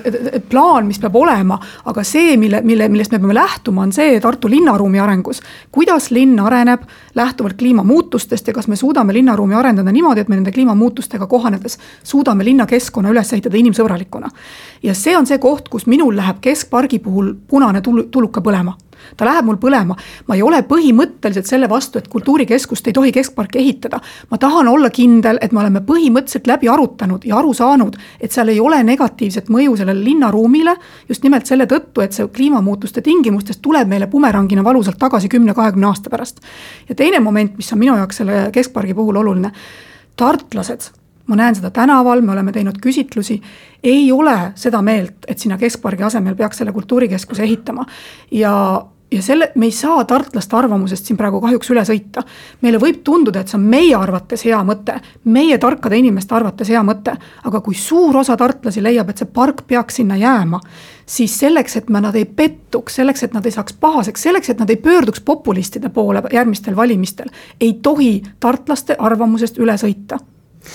plaan, 0.51 0.87
mis 0.87 1.01
peab 1.03 1.17
olema, 1.19 1.57
aga 1.91 2.05
see, 2.07 2.37
mille, 2.39 2.61
mille, 2.63 2.87
millest 2.89 3.11
me 3.11 3.19
peame 3.19 3.35
lähtuma, 3.35 3.83
on 3.83 3.91
see 3.93 4.21
Tartu 4.23 4.51
linnaruumi 4.51 5.01
arengus. 5.03 5.41
kuidas 5.73 6.11
linn 6.11 6.39
areneb 6.41 6.85
lähtuvalt 7.15 7.59
kliimamuutustest 7.59 8.47
ja 8.47 8.55
kas 8.55 8.69
me 8.69 8.77
suudame 8.77 9.13
linnaruumi 9.13 9.59
arendada 9.59 9.93
niimoodi, 9.93 10.21
et 10.21 10.29
me 10.29 10.39
nende 10.39 10.53
kliimamuutustega 10.53 11.27
kohanedes 11.27 11.79
suudame 12.05 12.45
linnakeskkonna 12.45 13.11
üles 13.11 13.33
ehitada 13.33 13.59
inimsõbralikuna. 13.59 14.31
ja 14.83 14.95
see 14.95 15.17
on 15.17 15.27
see 15.27 15.39
koht, 15.39 15.69
kus 15.69 15.87
minul 15.87 16.17
läheb 16.17 16.39
keskpargi 16.41 16.99
puhul 16.99 17.35
punane 17.49 17.81
tulu, 17.81 18.05
tuluka 18.05 18.41
põlema 18.41 18.79
ta 19.17 19.25
läheb 19.25 19.45
mul 19.45 19.59
põlema. 19.61 19.97
ma 20.27 20.35
ei 20.35 20.43
ole 20.43 20.63
põhimõtteliselt 20.63 21.47
selle 21.47 21.69
vastu, 21.69 21.99
et 21.99 22.09
kultuurikeskust 22.09 22.87
ei 22.87 22.93
tohi 22.93 23.13
keskparki 23.13 23.59
ehitada. 23.59 24.01
ma 24.31 24.39
tahan 24.39 24.69
olla 24.69 24.91
kindel, 24.91 25.39
et 25.41 25.53
me 25.53 25.61
oleme 25.61 25.81
põhimõtteliselt 25.81 26.47
läbi 26.47 26.69
arutanud 26.69 27.25
ja 27.25 27.37
aru 27.39 27.55
saanud, 27.55 27.97
et 28.21 28.33
seal 28.33 28.49
ei 28.49 28.61
ole 28.61 28.83
negatiivset 28.83 29.49
mõju 29.49 29.77
sellele 29.77 30.05
linnaruumile. 30.05 30.77
just 31.09 31.23
nimelt 31.23 31.47
selle 31.47 31.67
tõttu, 31.67 32.03
et 32.03 32.13
see 32.13 32.29
kliimamuutuste 32.29 33.03
tingimustes 33.03 33.59
tuleb 33.59 33.89
meile 33.89 34.07
bumerangina 34.07 34.65
valusalt 34.65 34.99
tagasi 34.99 35.29
kümne-kahekümne 35.29 35.87
aasta 35.87 36.11
pärast. 36.11 36.41
ja 36.89 36.95
teine 36.95 37.21
moment, 37.21 37.57
mis 37.57 37.73
on 37.73 37.79
minu 37.79 37.97
jaoks 37.97 38.17
selle 38.17 38.49
keskpargi 38.53 38.95
puhul 38.95 39.17
oluline. 39.17 39.53
tartlased 40.17 40.93
ma 41.27 41.37
näen 41.37 41.55
seda 41.57 41.71
tänaval, 41.71 42.21
me 42.21 42.33
oleme 42.33 42.53
teinud 42.53 42.79
küsitlusi, 42.83 43.39
ei 43.85 44.13
ole 44.13 44.53
seda 44.59 44.83
meelt, 44.83 45.25
et 45.29 45.39
sinna 45.39 45.59
keskpargi 45.59 46.05
asemel 46.07 46.37
peaks 46.39 46.61
selle 46.61 46.73
kultuurikeskuse 46.73 47.43
ehitama. 47.47 47.87
ja 48.31 48.53
ja 49.13 49.23
selle, 49.23 49.51
me 49.55 49.67
ei 49.67 49.73
saa 49.73 50.05
tartlaste 50.05 50.57
arvamusest 50.57 51.07
siin 51.07 51.17
praegu 51.17 51.41
kahjuks 51.41 51.71
üle 51.71 51.85
sõita. 51.87 52.25
meile 52.61 52.81
võib 52.81 53.03
tunduda, 53.05 53.41
et 53.41 53.53
see 53.53 53.59
on 53.59 53.67
meie 53.75 53.95
arvates 53.97 54.45
hea 54.45 54.59
mõte, 54.67 54.99
meie 55.25 55.59
tarkade 55.59 55.99
inimeste 55.99 56.35
arvates 56.35 56.69
hea 56.69 56.83
mõte, 56.87 57.15
aga 57.45 57.61
kui 57.61 57.75
suur 57.75 58.17
osa 58.17 58.37
tartlasi 58.37 58.83
leiab, 58.83 59.11
et 59.11 59.23
see 59.23 59.31
park 59.35 59.65
peaks 59.67 60.01
sinna 60.01 60.17
jääma, 60.17 60.61
siis 61.07 61.39
selleks, 61.39 61.77
et 61.77 61.91
me 61.91 62.01
nad 62.01 62.17
ei 62.17 62.25
pettuks, 62.25 62.97
selleks, 63.01 63.23
et 63.23 63.35
nad 63.35 63.47
ei 63.47 63.55
saaks 63.55 63.77
pahaseks, 63.81 64.23
selleks, 64.23 64.51
et 64.51 64.61
nad 64.63 64.71
ei 64.71 64.77
pöörduks 64.77 65.21
populistide 65.21 65.89
poole 65.89 66.23
järgmistel 66.33 66.77
valimistel, 66.77 67.33
ei 67.61 67.79
tohi 67.83 68.23
tartlaste 68.41 68.97
arvamusest 68.99 69.59
üle 69.59 69.77
sõita 69.79 70.19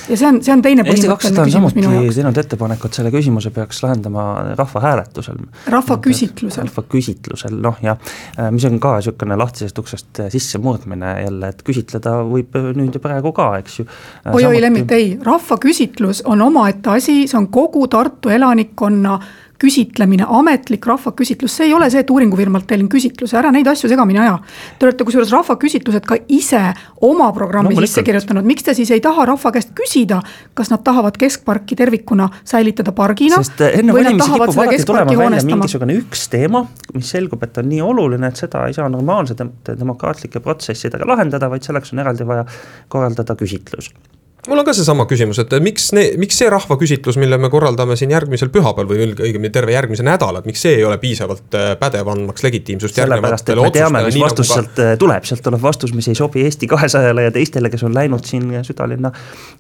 ja 0.09 0.17
see 0.17 0.27
on, 0.27 0.39
see 0.45 0.53
on 0.53 0.63
teine 0.65 0.85
põhimõtteline 0.87 1.45
küsimus 1.47 1.75
minu 1.77 1.91
jaoks. 1.93 2.19
teinud 2.19 2.39
ettepaneku, 2.41 2.89
et 2.89 2.99
selle 2.99 3.11
küsimuse 3.13 3.51
peaks 3.55 3.81
lahendama 3.83 4.25
rahvahääletusel. 4.59 5.39
rahvaküsitlusel. 5.73 6.67
rahvaküsitlusel, 6.69 7.57
noh 7.63 7.79
jah, 7.83 7.99
äh, 8.37 8.51
mis 8.55 8.65
on 8.69 8.79
ka 8.83 8.97
niisugune 8.97 9.39
lahtisest 9.39 9.79
uksest 9.83 10.23
sissemurdmine 10.33 11.13
jälle, 11.23 11.51
et 11.53 11.63
küsitleda 11.67 12.17
võib 12.27 12.55
nüüd 12.77 12.97
ja 12.97 13.03
praegu 13.03 13.33
ka, 13.35 13.49
eks 13.61 13.81
ju. 13.81 13.87
oi-oi 14.25 14.41
Samuti..., 14.43 14.61
Lemmit, 14.67 14.95
ei, 14.95 15.09
rahvaküsitlus 15.23 16.23
on 16.25 16.41
omaette 16.41 16.95
asi, 16.97 17.19
see 17.27 17.39
on 17.39 17.51
kogu 17.53 17.87
Tartu 17.91 18.29
elanikkonna 18.33 19.19
küsitlemine, 19.61 20.25
ametlik 20.29 20.85
rahvaküsitlus, 20.85 21.55
see 21.57 21.67
ei 21.69 21.73
ole 21.73 21.89
see, 21.89 22.03
et 22.03 22.11
uuringufirmalt 22.13 22.67
tellin 22.69 22.89
küsitluse, 22.91 23.37
ära 23.39 23.51
neid 23.53 23.67
asju 23.69 23.89
segamini 23.89 24.21
aja. 24.21 24.37
Te 24.77 24.87
olete 24.87 25.07
kusjuures 25.07 25.31
rahvaküsitlused 25.33 26.05
ka 26.07 26.19
ise 26.33 26.61
oma 27.05 27.29
programmi 27.35 27.73
no, 27.73 27.85
sisse 27.85 28.03
kirjutanud, 28.05 28.45
miks 28.47 28.67
te 28.67 28.75
siis 28.77 28.91
ei 28.93 29.01
taha 29.03 29.25
rahva 29.31 29.51
käest 29.55 29.73
küsida, 29.77 30.19
kas 30.57 30.71
nad 30.73 30.83
tahavad 30.85 31.17
keskparki 31.19 31.77
tervikuna 31.79 32.29
säilitada 32.47 32.93
pargina. 32.97 33.41
sest 33.41 33.63
eh, 33.65 33.79
enne 33.81 33.95
valimisi 33.97 34.29
kipub 34.33 34.61
alati 34.65 34.85
tulema 34.85 35.17
välja 35.23 35.45
mingisugune 35.49 35.97
üks 36.03 36.27
teema, 36.33 36.65
mis 36.93 37.13
selgub, 37.15 37.43
et 37.47 37.57
on 37.57 37.69
nii 37.71 37.81
oluline, 37.85 38.29
et 38.29 38.45
seda 38.45 38.67
ei 38.67 38.77
saa 38.77 38.89
normaalsete 38.93 39.49
demokraatlike 39.79 40.43
protsessidega 40.43 41.07
lahendada, 41.09 41.49
vaid 41.49 41.65
selleks 41.65 41.95
on 41.95 42.05
eraldi 42.05 42.27
vaja 42.27 42.45
korraldada 42.93 43.35
küsitlus 43.39 43.89
mul 44.47 44.61
on 44.61 44.67
ka 44.67 44.73
seesama 44.75 45.05
küsimus, 45.09 45.39
et 45.41 45.53
miks 45.63 45.91
miks 45.93 46.39
see 46.39 46.49
rahvaküsitlus, 46.51 47.17
mille 47.21 47.37
me 47.41 47.49
korraldame 47.51 47.95
siin 47.99 48.11
järgmisel 48.13 48.49
pühapäeval 48.53 48.89
või 48.89 49.07
õigemini 49.13 49.51
terve 49.53 49.73
järgmise 49.75 50.05
nädala, 50.05 50.41
et 50.41 50.49
miks 50.49 50.61
see 50.65 50.77
ei 50.79 50.85
ole 50.87 50.97
piisavalt 51.01 51.57
äh, 51.57 51.69
pädev 51.79 52.09
andmaks 52.13 52.45
legitiimsust 52.45 52.97
sellepärast, 52.97 53.51
et 53.51 53.61
me 53.61 53.71
teame, 53.75 54.03
mis 54.07 54.19
vastus 54.21 54.51
nagu 54.51 54.61
sealt 54.61 54.81
äh, 54.83 54.93
tuleb, 54.99 55.27
sealt 55.27 55.43
tuleb 55.45 55.63
vastus, 55.63 55.93
mis 55.97 56.07
ei 56.11 56.17
sobi 56.17 56.45
Eesti 56.47 56.69
kahesajale 56.69 57.27
ja 57.27 57.33
teistele, 57.35 57.71
kes 57.73 57.83
on 57.87 57.95
läinud 57.95 58.25
siin 58.27 58.49
südalinna 58.67 59.11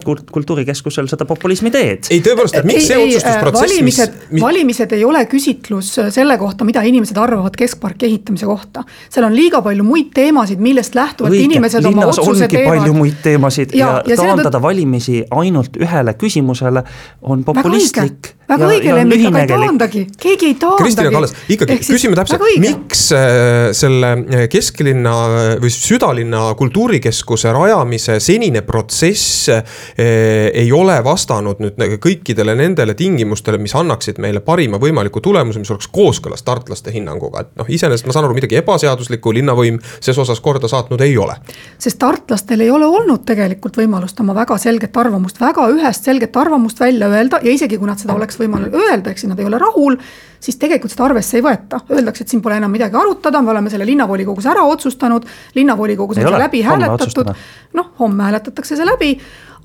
kultuurikeskusel 0.03 1.09
seda 1.11 1.27
populismi 1.29 1.71
teed. 1.73 2.09
ei, 2.11 2.21
tõepoolest, 2.25 2.59
et 2.61 2.67
miks 2.67 2.83
ei, 2.83 2.89
see 2.89 3.01
otsustusprotsess, 3.03 3.63
valimised 3.67 4.17
mis..., 4.31 4.43
valimised 4.43 4.97
ei 4.97 5.05
ole 5.07 5.25
küsitlus 5.31 5.93
selle 6.15 6.37
kohta, 6.39 6.67
mida 6.67 6.83
inimesed 6.87 7.17
arvavad 7.21 7.55
keskparki 7.57 8.09
ehitamise 8.09 8.47
kohta. 8.49 8.85
seal 9.09 9.27
on 9.27 9.35
liiga 9.35 9.61
palju 9.65 9.85
muid 9.87 10.11
teemasid, 10.15 10.61
millest 10.63 10.95
lähtuvalt 10.97 11.35
Õige, 11.35 11.49
inimesed 11.51 11.85
oma 11.91 12.07
otsuse 12.11 12.47
teevad. 12.47 12.77
palju 12.77 12.97
muid 12.97 13.21
teemasid 13.23 13.75
ja, 13.75 13.97
ja, 14.01 14.13
ja 14.13 14.19
taandada 14.19 14.61
valimisi 14.61 14.76
valimisi 14.77 15.23
ainult 15.31 15.77
ühele 15.81 16.13
küsimusele 16.17 16.83
on 17.21 17.43
populistlik. 17.43 18.33
väga 18.47 18.67
õige, 18.69 18.93
Lemmik, 18.95 19.25
aga 19.27 19.41
ei 19.41 19.47
taandagi, 19.49 20.01
keegi 20.21 20.45
ei 20.47 20.55
taandagi. 20.55 20.83
Kristina 20.83 21.11
Kallas, 21.11 21.33
ikkagi 21.51 21.73
Ehk 21.75 21.83
küsime 21.83 22.15
täpselt, 22.15 22.43
miks 22.63 23.01
äh, 23.11 23.73
selle 23.75 24.11
äh, 24.21 24.43
kesklinna 24.51 25.15
äh, 25.27 25.49
või 25.59 25.71
südalinna 25.73 26.43
kultuurikeskuse 26.59 27.51
rajamise 27.51 28.19
senine 28.23 28.61
protsess 28.63 29.49
ei 29.97 30.69
ole 30.73 30.95
vastanud 31.03 31.59
nüüd 31.63 31.99
kõikidele 32.03 32.55
nendele 32.57 32.95
tingimustele, 32.97 33.59
mis 33.61 33.75
annaksid 33.75 34.21
meile 34.23 34.39
parima 34.45 34.79
võimaliku 34.81 35.21
tulemuse, 35.23 35.59
mis 35.59 35.71
oleks 35.73 35.89
kooskõlas 35.91 36.45
tartlaste 36.47 36.93
hinnanguga, 36.93 37.43
et 37.43 37.51
noh, 37.59 37.67
iseenesest 37.67 38.07
ma 38.07 38.15
saan 38.15 38.27
aru, 38.27 38.37
midagi 38.37 38.59
ebaseaduslikku 38.61 39.33
linnavõim 39.35 39.79
ses 39.99 40.17
osas 40.23 40.39
korda 40.43 40.69
saatnud 40.71 41.03
ei 41.03 41.17
ole. 41.19 41.35
sest 41.77 41.99
tartlastel 41.99 42.63
ei 42.63 42.71
ole 42.71 42.87
olnud 42.87 43.25
tegelikult 43.27 43.79
võimalust 43.81 44.19
oma 44.23 44.35
väga 44.37 44.57
selget 44.67 44.97
arvamust, 44.99 45.39
väga 45.41 45.67
ühest 45.73 46.07
selget 46.07 46.35
arvamust 46.37 46.79
välja 46.83 47.09
öelda 47.11 47.39
ja 47.43 47.53
isegi 47.53 47.79
kui 47.79 47.89
nad 47.89 47.99
seda 48.01 48.15
oleks 48.17 48.39
võimalik 48.39 48.75
öelda, 48.75 49.13
siis 49.15 49.31
nad 49.31 49.39
ei 49.39 49.47
ole 49.47 49.59
rahul, 49.61 49.97
siis 50.43 50.59
tegelikult 50.59 50.93
seda 50.93 51.07
arvesse 51.07 51.39
ei 51.39 51.45
võeta. 51.45 51.79
Öeldakse, 51.91 52.25
et 52.25 52.33
siin 52.33 52.43
pole 52.43 52.59
enam 52.59 52.73
midagi 52.73 52.97
arutada, 52.99 53.41
me 53.41 53.53
oleme 53.53 53.71
selle 53.73 53.87
linnavolikogus 53.87 54.49
ära 54.51 54.65
otsustanud, 54.67 55.27
linnavolikogus 55.55 56.19
on 56.19 56.27
see 56.27 56.43
läbi 56.43 56.63
hääletatud. 56.67 57.31
noh, 57.77 57.93
homme 57.99 58.27
hääletatakse 58.27 58.79
see 58.79 58.87
läbi, 58.87 59.13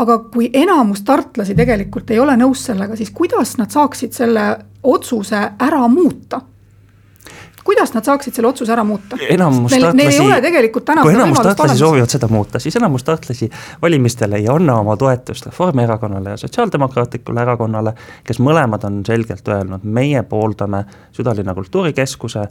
aga 0.02 0.18
kui 0.32 0.50
enamus 0.52 1.04
tartlasi 1.08 1.56
tegelikult 1.58 2.10
ei 2.10 2.22
ole 2.22 2.36
nõus 2.40 2.66
sellega, 2.70 2.96
siis 2.96 3.10
kuidas 3.14 3.56
nad 3.58 3.74
saaksid 3.74 4.14
selle 4.16 4.46
otsuse 4.82 5.42
ära 5.58 5.86
muuta 5.88 6.40
kuidas 7.64 7.94
nad 7.94 8.04
saaksid 8.04 8.34
selle 8.34 8.48
otsuse 8.48 8.72
ära 8.72 8.84
muuta? 8.84 9.16
enamus 9.28 9.72
neil, 9.72 9.88
neil 9.96 10.12
ei 10.12 10.20
ole 10.20 10.40
tegelikult 10.44 10.86
täna 10.88 11.04
kui 11.06 11.14
enamus 11.14 11.40
tahtlasi 11.42 11.78
soovivad 11.78 12.14
seda 12.14 12.28
muuta, 12.32 12.60
siis 12.62 12.76
enamus 12.80 13.04
tahtlasi 13.06 13.50
valimistele 13.82 14.40
ei 14.42 14.48
anna 14.50 14.78
oma 14.82 14.96
toetust 14.96 15.46
Reformierakonnale 15.46 16.34
ja 16.34 16.40
Sotsiaaldemokraatlikule 16.42 17.42
Erakonnale, 17.42 17.94
kes 18.26 18.40
mõlemad 18.42 18.86
on 18.88 19.02
selgelt 19.06 19.48
öelnud, 19.48 19.84
meie 19.84 20.22
pooldame 20.22 20.84
südalinna 21.12 21.54
kultuurikeskuse 21.54 22.46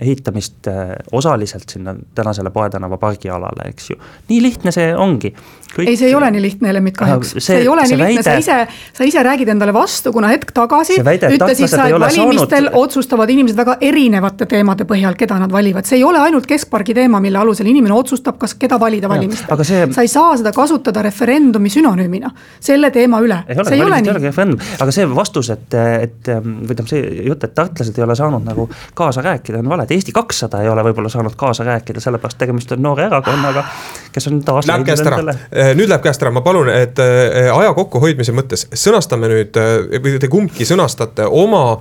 ehitamist 0.00 0.66
äh, 0.68 0.90
osaliselt 1.12 1.68
sinna 1.68 1.94
tänasele 2.14 2.50
Poe 2.50 2.70
tänava 2.70 2.96
pargialale, 3.00 3.70
eks 3.70 3.90
ju. 3.90 3.96
nii 4.28 4.42
lihtne 4.42 4.72
see 4.74 4.90
ongi. 4.96 5.32
Kõik... 5.68 5.88
ei, 5.88 5.96
see 6.00 6.08
ei 6.08 6.14
ole 6.16 6.30
nii 6.32 6.42
lihtne, 6.42 6.72
Lemmit, 6.72 6.96
kahjuks. 6.96 7.34
see, 7.38 7.58
ei 7.62 7.68
ole 7.68 7.84
nii 7.88 7.98
lihtne 8.00 8.22
sa 8.24 8.34
ise, 8.40 8.56
sa 8.96 9.06
ise 9.08 9.22
räägid 9.24 9.48
endale 9.52 9.72
vastu, 9.76 10.12
kuna 10.12 10.30
hetk 10.32 10.52
tagasi 10.56 10.98
väide, 11.04 11.30
ütlesid 11.36 11.68
sa, 11.68 11.86
et 11.88 11.96
valimistel 12.00 12.68
saanud... 12.68 12.78
otsustavad 12.80 13.32
inimesed 13.32 13.56
väga 13.56 13.78
erinevate 13.88 14.48
teemade 14.48 14.84
põhjal, 14.88 15.16
keda 15.18 15.38
nad 15.40 15.52
valivad. 15.52 15.88
see 15.88 16.00
ei 16.00 16.04
ole 16.04 16.20
ainult 16.24 16.48
keskpargi 16.48 16.96
teema, 16.96 17.20
mille 17.24 17.40
alusel 17.40 17.68
inimene 17.68 17.96
otsustab, 17.96 18.38
kas, 18.40 18.56
keda 18.60 18.80
valida 18.80 19.08
valimistel. 19.08 19.64
See... 19.64 19.88
sa 19.92 20.04
ei 20.04 20.12
saa 20.12 20.36
seda 20.40 20.52
kasutada 20.56 21.04
referendumi 21.04 21.72
sünonüümina 21.72 22.32
selle 22.60 22.90
teema 22.92 23.20
üle. 23.24 23.40
ei 23.48 23.56
ole, 23.56 23.64
valimised 23.64 24.12
ei 24.12 24.14
olegi 24.14 24.16
referendum, 24.28 24.64
aga 24.80 24.96
see 24.96 25.08
vastus, 25.12 25.52
et, 25.52 25.78
et 26.08 26.32
või 26.32 26.72
tähendab 26.72 26.90
see 26.90 27.04
jutt, 27.28 27.44
et 27.44 27.54
tartlased 27.56 27.98
ei 27.98 28.04
ole 28.04 28.16
saanud 28.18 28.44
nagu 28.48 28.68
kaasa 28.98 29.22
rääkida, 29.24 29.60
on 29.62 29.68
vale 29.72 29.77
vale, 29.78 29.86
et 29.86 29.94
Eesti 29.96 30.12
kakssada 30.12 30.62
ei 30.62 30.68
ole 30.68 30.82
võib-olla 30.88 31.10
saanud 31.12 31.34
kaasa 31.38 31.64
rääkida, 31.66 32.02
sellepärast 32.02 32.38
tegemist 32.40 32.72
on 32.74 32.82
noore 32.82 33.06
erakonnaga, 33.06 33.64
kes 34.12 34.28
on 34.30 34.40
taas 34.46 34.68
Läheb 34.68 34.86
käest 34.88 35.06
ära. 35.06 35.20
äh, 35.30 35.72
nüüd 35.78 35.88
läheb 35.90 36.04
käest 36.04 36.22
ära, 36.22 36.32
ma 36.34 36.42
palun, 36.44 36.70
et 36.72 36.98
äh, 37.02 37.48
aja 37.54 37.72
kokkuhoidmise 37.76 38.34
mõttes 38.36 38.66
sõnastame 38.72 39.30
nüüd 39.30 39.58
äh, 39.60 40.00
või 40.02 40.18
te 40.20 40.30
kumbki 40.32 40.66
sõnastate 40.68 41.28
oma 41.28 41.78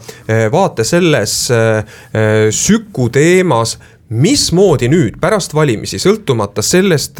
vaate 0.52 0.84
selles 0.88 1.36
Süku 2.54 3.08
teemas 3.14 3.78
mismoodi 4.10 4.88
nüüd 4.88 5.18
pärast 5.20 5.52
valimisi, 5.56 6.00
sõltumata 6.00 6.64
sellest, 6.64 7.20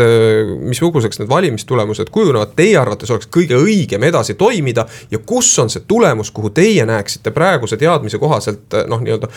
missuguseks 0.70 1.20
need 1.20 1.30
valimistulemused 1.30 2.08
kujunevad, 2.14 2.54
teie 2.56 2.78
arvates 2.80 3.12
oleks 3.12 3.28
kõige 3.34 3.58
õigem 3.60 4.06
edasi 4.08 4.38
toimida 4.40 4.86
ja 5.12 5.20
kus 5.20 5.50
on 5.60 5.72
see 5.72 5.84
tulemus, 5.88 6.32
kuhu 6.32 6.50
teie 6.56 6.86
näeksite 6.88 7.34
praeguse 7.36 7.78
teadmise 7.78 8.20
kohaselt 8.22 8.78
noh, 8.88 9.04
nii-öelda 9.04 9.28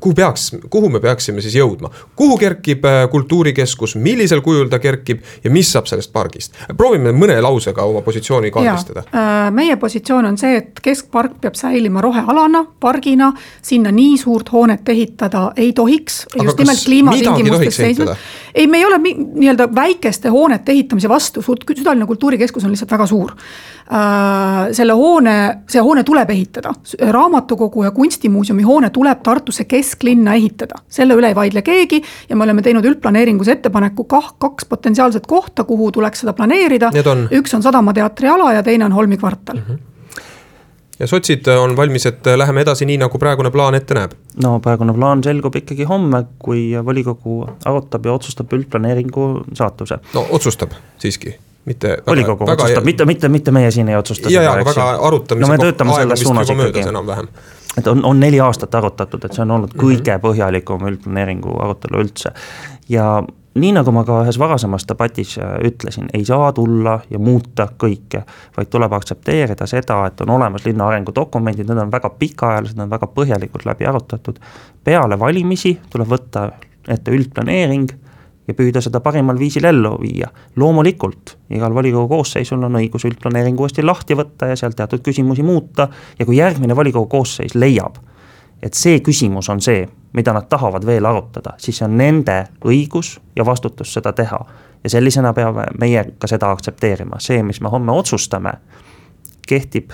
kuhu 0.00 0.14
peaks, 0.14 0.52
kuhu 0.70 0.92
me 0.94 1.00
peaksime 1.02 1.42
siis 1.42 1.56
jõudma, 1.58 1.90
kuhu 2.16 2.38
kerkib 2.38 2.86
kultuurikeskus, 3.10 3.96
millisel 3.98 4.44
kujul 4.44 4.70
ta 4.70 4.78
kerkib 4.78 5.24
ja 5.44 5.50
mis 5.50 5.72
saab 5.74 5.90
sellest 5.90 6.12
pargist? 6.14 6.54
proovime 6.76 7.10
mõne 7.14 7.40
lausega 7.42 7.82
oma 7.82 8.04
positsiooni 8.06 8.52
kaardistada. 8.54 9.02
meie 9.50 9.76
positsioon 9.76 10.30
on 10.30 10.38
see, 10.38 10.62
et 10.62 10.78
keskpark 10.82 11.40
peab 11.42 11.58
säilima 11.58 12.00
rohealana, 12.04 12.64
pargina, 12.80 13.32
sinna 13.62 13.90
nii 13.90 14.16
suurt 14.18 14.52
hoonet 14.52 14.88
ehitada 14.88 15.48
ei 15.56 15.72
tohiks. 15.72 16.26
just 16.42 16.58
nimelt 16.58 16.83
kliimatingimustes 16.86 17.76
seisnud. 17.76 18.08
ei, 18.54 18.66
me 18.66 18.78
ei 18.78 18.84
ole 18.84 18.98
nii-öelda 18.98 19.68
väikeste 19.74 20.28
hoonete 20.28 20.72
ehitamise 20.72 21.08
vastu, 21.08 21.42
südalinna 21.42 22.06
kultuurikeskus 22.06 22.64
on 22.64 22.72
lihtsalt 22.74 22.90
väga 22.90 23.06
suur 23.06 23.32
äh,. 23.34 24.72
selle 24.72 24.92
hoone, 24.92 25.36
see 25.68 25.82
hoone 25.82 26.04
tuleb 26.04 26.30
ehitada, 26.30 26.74
raamatukogu 27.10 27.84
ja 27.84 27.90
kunstimuuseumi 27.90 28.62
hoone 28.62 28.90
tuleb 28.90 29.22
Tartusse 29.22 29.64
kesklinna 29.64 30.34
ehitada, 30.34 30.82
selle 30.88 31.14
üle 31.14 31.32
ei 31.32 31.34
vaidle 31.34 31.62
keegi. 31.62 32.02
ja 32.28 32.36
me 32.36 32.44
oleme 32.44 32.62
teinud 32.62 32.84
üldplaneeringus 32.84 33.48
ettepaneku 33.48 34.04
kah 34.04 34.34
kaks 34.38 34.64
potentsiaalset 34.64 35.26
kohta, 35.26 35.64
kuhu 35.64 35.92
tuleks 35.92 36.20
seda 36.24 36.32
planeerida. 36.32 36.90
üks 37.30 37.54
on 37.54 37.62
Sadama 37.62 37.92
teatri 37.92 38.28
ala 38.28 38.52
ja 38.52 38.62
teine 38.62 38.84
on 38.84 38.92
Holmi 38.92 39.16
kvartal 39.16 39.56
mm. 39.56 39.66
-hmm 39.68 39.93
ja 40.98 41.06
sotsid 41.06 41.48
on 41.58 41.76
valmis, 41.76 42.06
et 42.06 42.26
läheme 42.36 42.62
edasi 42.64 42.86
nii, 42.86 42.98
nagu 43.02 43.18
praegune 43.18 43.50
plaan 43.54 43.74
ette 43.78 43.96
näeb? 43.96 44.14
no 44.42 44.58
praegune 44.64 44.94
plaan 44.94 45.24
selgub 45.24 45.56
ikkagi 45.56 45.88
homme, 45.88 46.24
kui 46.38 46.68
volikogu 46.84 47.40
arutab 47.64 48.06
ja 48.06 48.12
otsustab 48.12 48.52
üldplaneeringu 48.52 49.28
saatuse. 49.54 49.98
no 50.14 50.26
otsustab 50.30 50.76
siiski 50.98 51.34
mitte. 51.64 51.98
volikogu 52.06 52.46
väga, 52.46 52.62
otsustab, 52.62 52.84
mitte, 52.84 53.04
mitte, 53.04 53.28
mitte 53.28 53.50
meie 53.50 53.70
siin 53.70 53.88
ei 53.88 53.96
otsusta. 53.96 54.30
ja, 54.30 54.42
ja, 54.42 54.52
aga 54.52 54.64
väga 54.70 54.88
arutamise 55.08 55.48
no, 55.48 55.52
aeg 55.52 55.70
on 55.90 56.10
vist 56.10 56.26
juba 56.28 56.58
möödas 56.62 56.90
enam-vähem. 56.92 57.30
et 57.78 57.86
on, 57.86 58.04
on 58.04 58.20
neli 58.20 58.40
aastat 58.40 58.74
arutatud, 58.74 59.24
et 59.24 59.32
see 59.32 59.42
on 59.42 59.56
olnud 59.58 59.74
-hmm. 59.74 59.86
kõige 59.86 60.18
põhjalikum 60.26 60.86
üldplaneeringu 60.90 61.58
arutelu 61.60 62.04
üldse 62.06 62.34
ja 62.88 63.22
nii 63.54 63.72
nagu 63.76 63.92
ma 63.94 64.02
ka 64.06 64.20
ühes 64.24 64.38
varasemas 64.38 64.86
debatis 64.88 65.36
äh, 65.38 65.56
ütlesin, 65.68 66.08
ei 66.14 66.24
saa 66.26 66.52
tulla 66.52 66.98
ja 67.10 67.18
muuta 67.22 67.68
kõike, 67.78 68.24
vaid 68.56 68.70
tuleb 68.70 68.92
aktsepteerida 68.98 69.66
seda, 69.70 70.00
et 70.08 70.20
on 70.24 70.34
olemas 70.36 70.66
linna 70.66 70.88
arengudokumendid, 70.90 71.68
need 71.70 71.82
on 71.84 71.92
väga 71.92 72.10
pikaajalised, 72.18 72.78
need 72.78 72.88
on 72.88 72.94
väga 72.96 73.10
põhjalikult 73.14 73.66
läbi 73.68 73.86
arutatud. 73.86 74.40
peale 74.84 75.18
valimisi 75.18 75.78
tuleb 75.90 76.10
võtta 76.10 76.48
ette 76.88 77.14
üldplaneering 77.14 77.92
ja 78.48 78.54
püüda 78.54 78.82
seda 78.84 79.00
parimal 79.00 79.38
viisil 79.38 79.64
ellu 79.64 79.94
viia. 80.00 80.28
loomulikult, 80.56 81.36
igal 81.50 81.74
volikogu 81.74 82.08
koosseisul 82.08 82.62
on 82.62 82.80
õigus 82.80 83.06
üldplaneering 83.08 83.60
uuesti 83.60 83.82
lahti 83.82 84.16
võtta 84.18 84.50
ja 84.50 84.56
seal 84.56 84.74
teatud 84.76 85.02
küsimusi 85.04 85.42
muuta 85.42 85.88
ja 86.18 86.26
kui 86.26 86.36
järgmine 86.36 86.76
volikogu 86.76 87.06
koosseis 87.06 87.54
leiab, 87.54 87.96
et 88.62 88.74
see 88.74 89.00
küsimus 89.00 89.48
on 89.48 89.62
see, 89.64 89.86
mida 90.14 90.32
nad 90.32 90.46
tahavad 90.48 90.86
veel 90.86 91.04
arutada, 91.04 91.56
siis 91.58 91.78
see 91.78 91.88
on 91.88 91.96
nende 91.98 92.36
õigus 92.64 93.18
ja 93.36 93.46
vastutus 93.46 93.92
seda 93.94 94.12
teha. 94.12 94.40
ja 94.84 94.90
sellisena 94.90 95.32
peame 95.32 95.64
meie 95.80 96.04
ka 96.18 96.28
seda 96.28 96.50
aktsepteerima, 96.52 97.16
see, 97.18 97.42
mis 97.42 97.60
me 97.60 97.68
homme 97.72 97.92
otsustame, 97.92 98.52
kehtib 99.48 99.92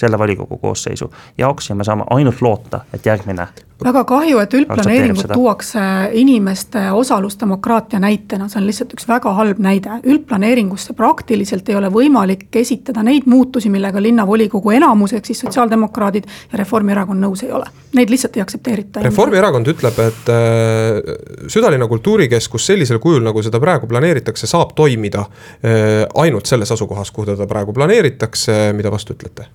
selle 0.00 0.18
volikogu 0.18 0.58
koosseisu 0.58 1.10
jaoks 1.38 1.70
ja 1.70 1.76
me 1.76 1.84
saame 1.84 2.06
ainult 2.10 2.40
loota, 2.42 2.84
et 2.94 3.06
järgmine. 3.06 3.46
väga 3.84 4.02
kahju, 4.04 4.38
et 4.42 4.54
üldplaneeringut 4.54 5.30
tuuakse 5.32 5.80
inimeste 6.12 6.82
osalusdemokraatia 6.92 8.00
näitena, 8.00 8.48
see 8.48 8.60
on 8.60 8.66
lihtsalt 8.68 8.92
üks 8.96 9.08
väga 9.08 9.32
halb 9.36 9.58
näide. 9.58 10.00
üldplaneeringusse 10.04 10.92
praktiliselt 10.96 11.68
ei 11.68 11.76
ole 11.76 11.88
võimalik 11.92 12.48
esitada 12.60 13.02
neid 13.02 13.26
muutusi, 13.26 13.70
millega 13.70 14.02
linnavolikogu 14.02 14.74
enamus 14.76 15.14
ehk 15.16 15.30
siis 15.30 15.40
sotsiaaldemokraadid 15.44 16.28
ja 16.52 16.58
Reformierakond 16.60 17.24
nõus 17.24 17.44
ei 17.44 17.52
ole. 17.52 17.70
Neid 17.96 18.10
lihtsalt 18.10 18.36
ei 18.36 18.42
aktsepteerita. 18.42 19.02
Reformierakond 19.02 19.72
ütleb, 19.72 20.02
et 20.04 20.28
äh, 20.34 21.48
südalinna 21.48 21.88
kultuurikeskus 21.88 22.66
sellisel 22.66 23.00
kujul, 23.02 23.24
nagu 23.24 23.42
seda 23.42 23.60
praegu 23.60 23.88
planeeritakse, 23.90 24.46
saab 24.50 24.76
toimida 24.76 25.24
äh, 25.24 26.04
ainult 26.20 26.46
selles 26.46 26.72
asukohas, 26.76 27.10
kuhu 27.10 27.32
teda 27.32 27.48
praegu 27.50 27.72
planeeritakse, 27.72 28.60
mida 28.76 28.92
vastu 28.92 29.16
ütlete? 29.16 29.48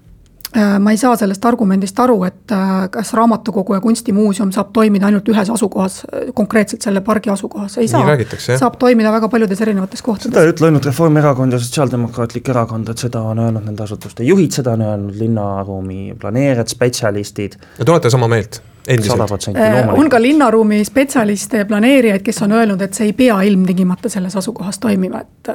Äh, 0.56 0.80
ma 0.80 0.92
ei 0.92 0.98
saa 0.98 1.16
sellest 1.20 1.46
argumendist 1.46 1.98
aru, 2.00 2.22
et 2.24 2.52
äh, 2.56 2.86
kas 2.92 3.10
raamatukogu 3.18 3.76
ja 3.76 3.82
kunstimuuseum 3.84 4.54
saab 4.56 4.70
toimida 4.76 5.10
ainult 5.10 5.28
ühes 5.28 5.50
asukohas, 5.52 5.98
äh, 6.06 6.30
konkreetselt 6.38 6.86
selle 6.86 7.02
pargi 7.04 7.32
asukohas, 7.34 7.76
ei 7.82 7.90
saa. 7.92 8.16
saab 8.46 8.78
toimida 8.80 9.12
väga 9.12 9.28
paljudes 9.34 9.62
erinevates 9.66 10.02
kohtades. 10.06 10.32
seda 10.32 10.46
ei 10.46 10.54
ütle 10.54 10.70
ainult 10.70 10.88
Reformierakond 10.88 11.58
ja 11.58 11.60
Sotsiaaldemokraatlik 11.60 12.54
Erakond, 12.54 12.94
et 12.94 13.04
seda 13.04 13.26
on 13.34 13.42
öelnud 13.44 13.68
nende 13.68 13.84
asutuste 13.84 14.24
juhid, 14.24 14.56
seda 14.56 14.78
on 14.78 14.86
öelnud 14.86 15.20
linnaruumi 15.20 16.16
planeerijad, 16.22 16.72
spetsialistid. 16.72 17.60
ja 17.80 17.86
te 17.86 17.92
olete 17.92 18.14
sama 18.14 18.32
meelt? 18.32 18.62
endiselt. 18.88 19.52
on 19.98 20.10
ka 20.10 20.22
linnaruumi 20.22 20.84
spetsialiste 20.88 21.66
ja 21.66 21.68
planeerijaid, 21.68 22.24
kes 22.24 22.42
on 22.48 22.56
öelnud, 22.56 22.82
et 22.82 22.94
see 22.94 23.10
ei 23.10 23.14
pea 23.18 23.42
ilmtingimata 23.50 24.10
selles 24.14 24.40
asukohas 24.40 24.80
toimima, 24.80 25.26
et 25.26 25.54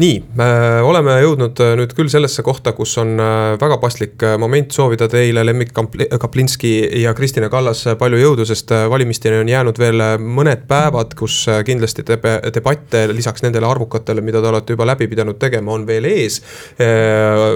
nii, 0.00 0.22
me 0.38 0.44
oleme 0.88 1.18
jõudnud 1.20 1.58
äh, 1.60 1.74
nüüd 1.76 1.90
küll 1.92 2.08
sellesse 2.08 2.40
kohta, 2.44 2.72
kus 2.72 2.94
on 3.00 3.10
äh, 3.20 3.58
väga 3.60 3.76
paslik 3.82 4.22
äh, 4.24 4.38
moment 4.40 4.72
soovida 4.72 5.04
teile, 5.12 5.44
Lemmik 5.44 5.74
Kaplinski 5.74 6.70
ja 7.02 7.12
Kristina 7.16 7.50
Kallas, 7.52 7.84
palju 8.00 8.20
jõudu, 8.22 8.46
sest 8.48 8.72
valimisteni 8.88 9.42
on 9.42 9.50
jäänud 9.52 9.80
veel 9.82 10.00
mõned 10.16 10.64
päevad, 10.70 11.12
kus 11.18 11.42
kindlasti 11.68 12.06
deb-, 12.08 12.24
debatte 12.54 13.04
lisaks 13.12 13.44
nendele 13.44 13.68
arvukatele, 13.68 14.24
mida 14.24 14.40
te 14.40 14.48
olete 14.48 14.76
juba 14.76 14.88
läbi 14.88 15.10
pidanud 15.12 15.36
tegema, 15.40 15.74
on 15.76 15.84
veel 15.86 16.08
ees. 16.08 16.40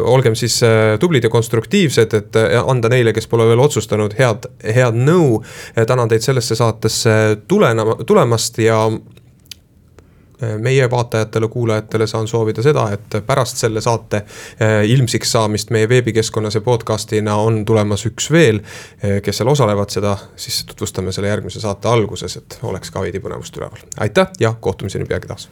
olgem 0.04 0.36
siis 0.36 0.58
tublid 1.00 1.24
ja 1.24 1.32
konstruktiivsed, 1.32 2.14
et 2.20 2.40
anda 2.60 2.90
neile, 2.92 3.14
kes 3.16 3.28
pole 3.30 3.48
veel 3.48 3.64
otsustanud, 3.64 4.16
head, 4.18 4.48
head 4.76 4.96
nõu. 4.96 5.40
tänan 5.86 6.08
teid 6.08 6.24
sellesse 6.24 6.56
saatesse 6.58 7.36
tulema, 7.48 7.96
tulemast 8.06 8.58
ja 8.60 8.84
meie 10.58 10.90
vaatajatele, 10.90 11.48
kuulajatele 11.48 12.06
saan 12.06 12.28
soovida 12.28 12.62
seda, 12.62 12.86
et 12.92 13.18
pärast 13.26 13.60
selle 13.62 13.80
saate 13.80 14.22
eh, 14.22 14.78
ilmsiks 14.92 15.32
saamist 15.32 15.70
meie 15.74 15.88
veebikeskkonnas 15.88 16.58
ja 16.58 16.60
podcast'ina 16.60 17.36
on 17.40 17.64
tulemas 17.64 18.06
üks 18.06 18.30
veel. 18.32 18.60
Eh, 19.02 19.20
kes 19.22 19.42
seal 19.42 19.52
osalevad, 19.52 19.92
seda 19.92 20.16
siis 20.36 20.64
tutvustame 20.68 21.12
selle 21.12 21.32
järgmise 21.32 21.60
saate 21.60 21.88
alguses, 21.88 22.36
et 22.36 22.58
oleks 22.62 22.90
ka 22.90 23.04
veidi 23.04 23.22
põnevust 23.22 23.56
üleval. 23.60 23.86
aitäh 24.00 24.34
ja 24.40 24.54
kohtumiseni 24.60 25.04
peagi 25.04 25.32
taas 25.32 25.48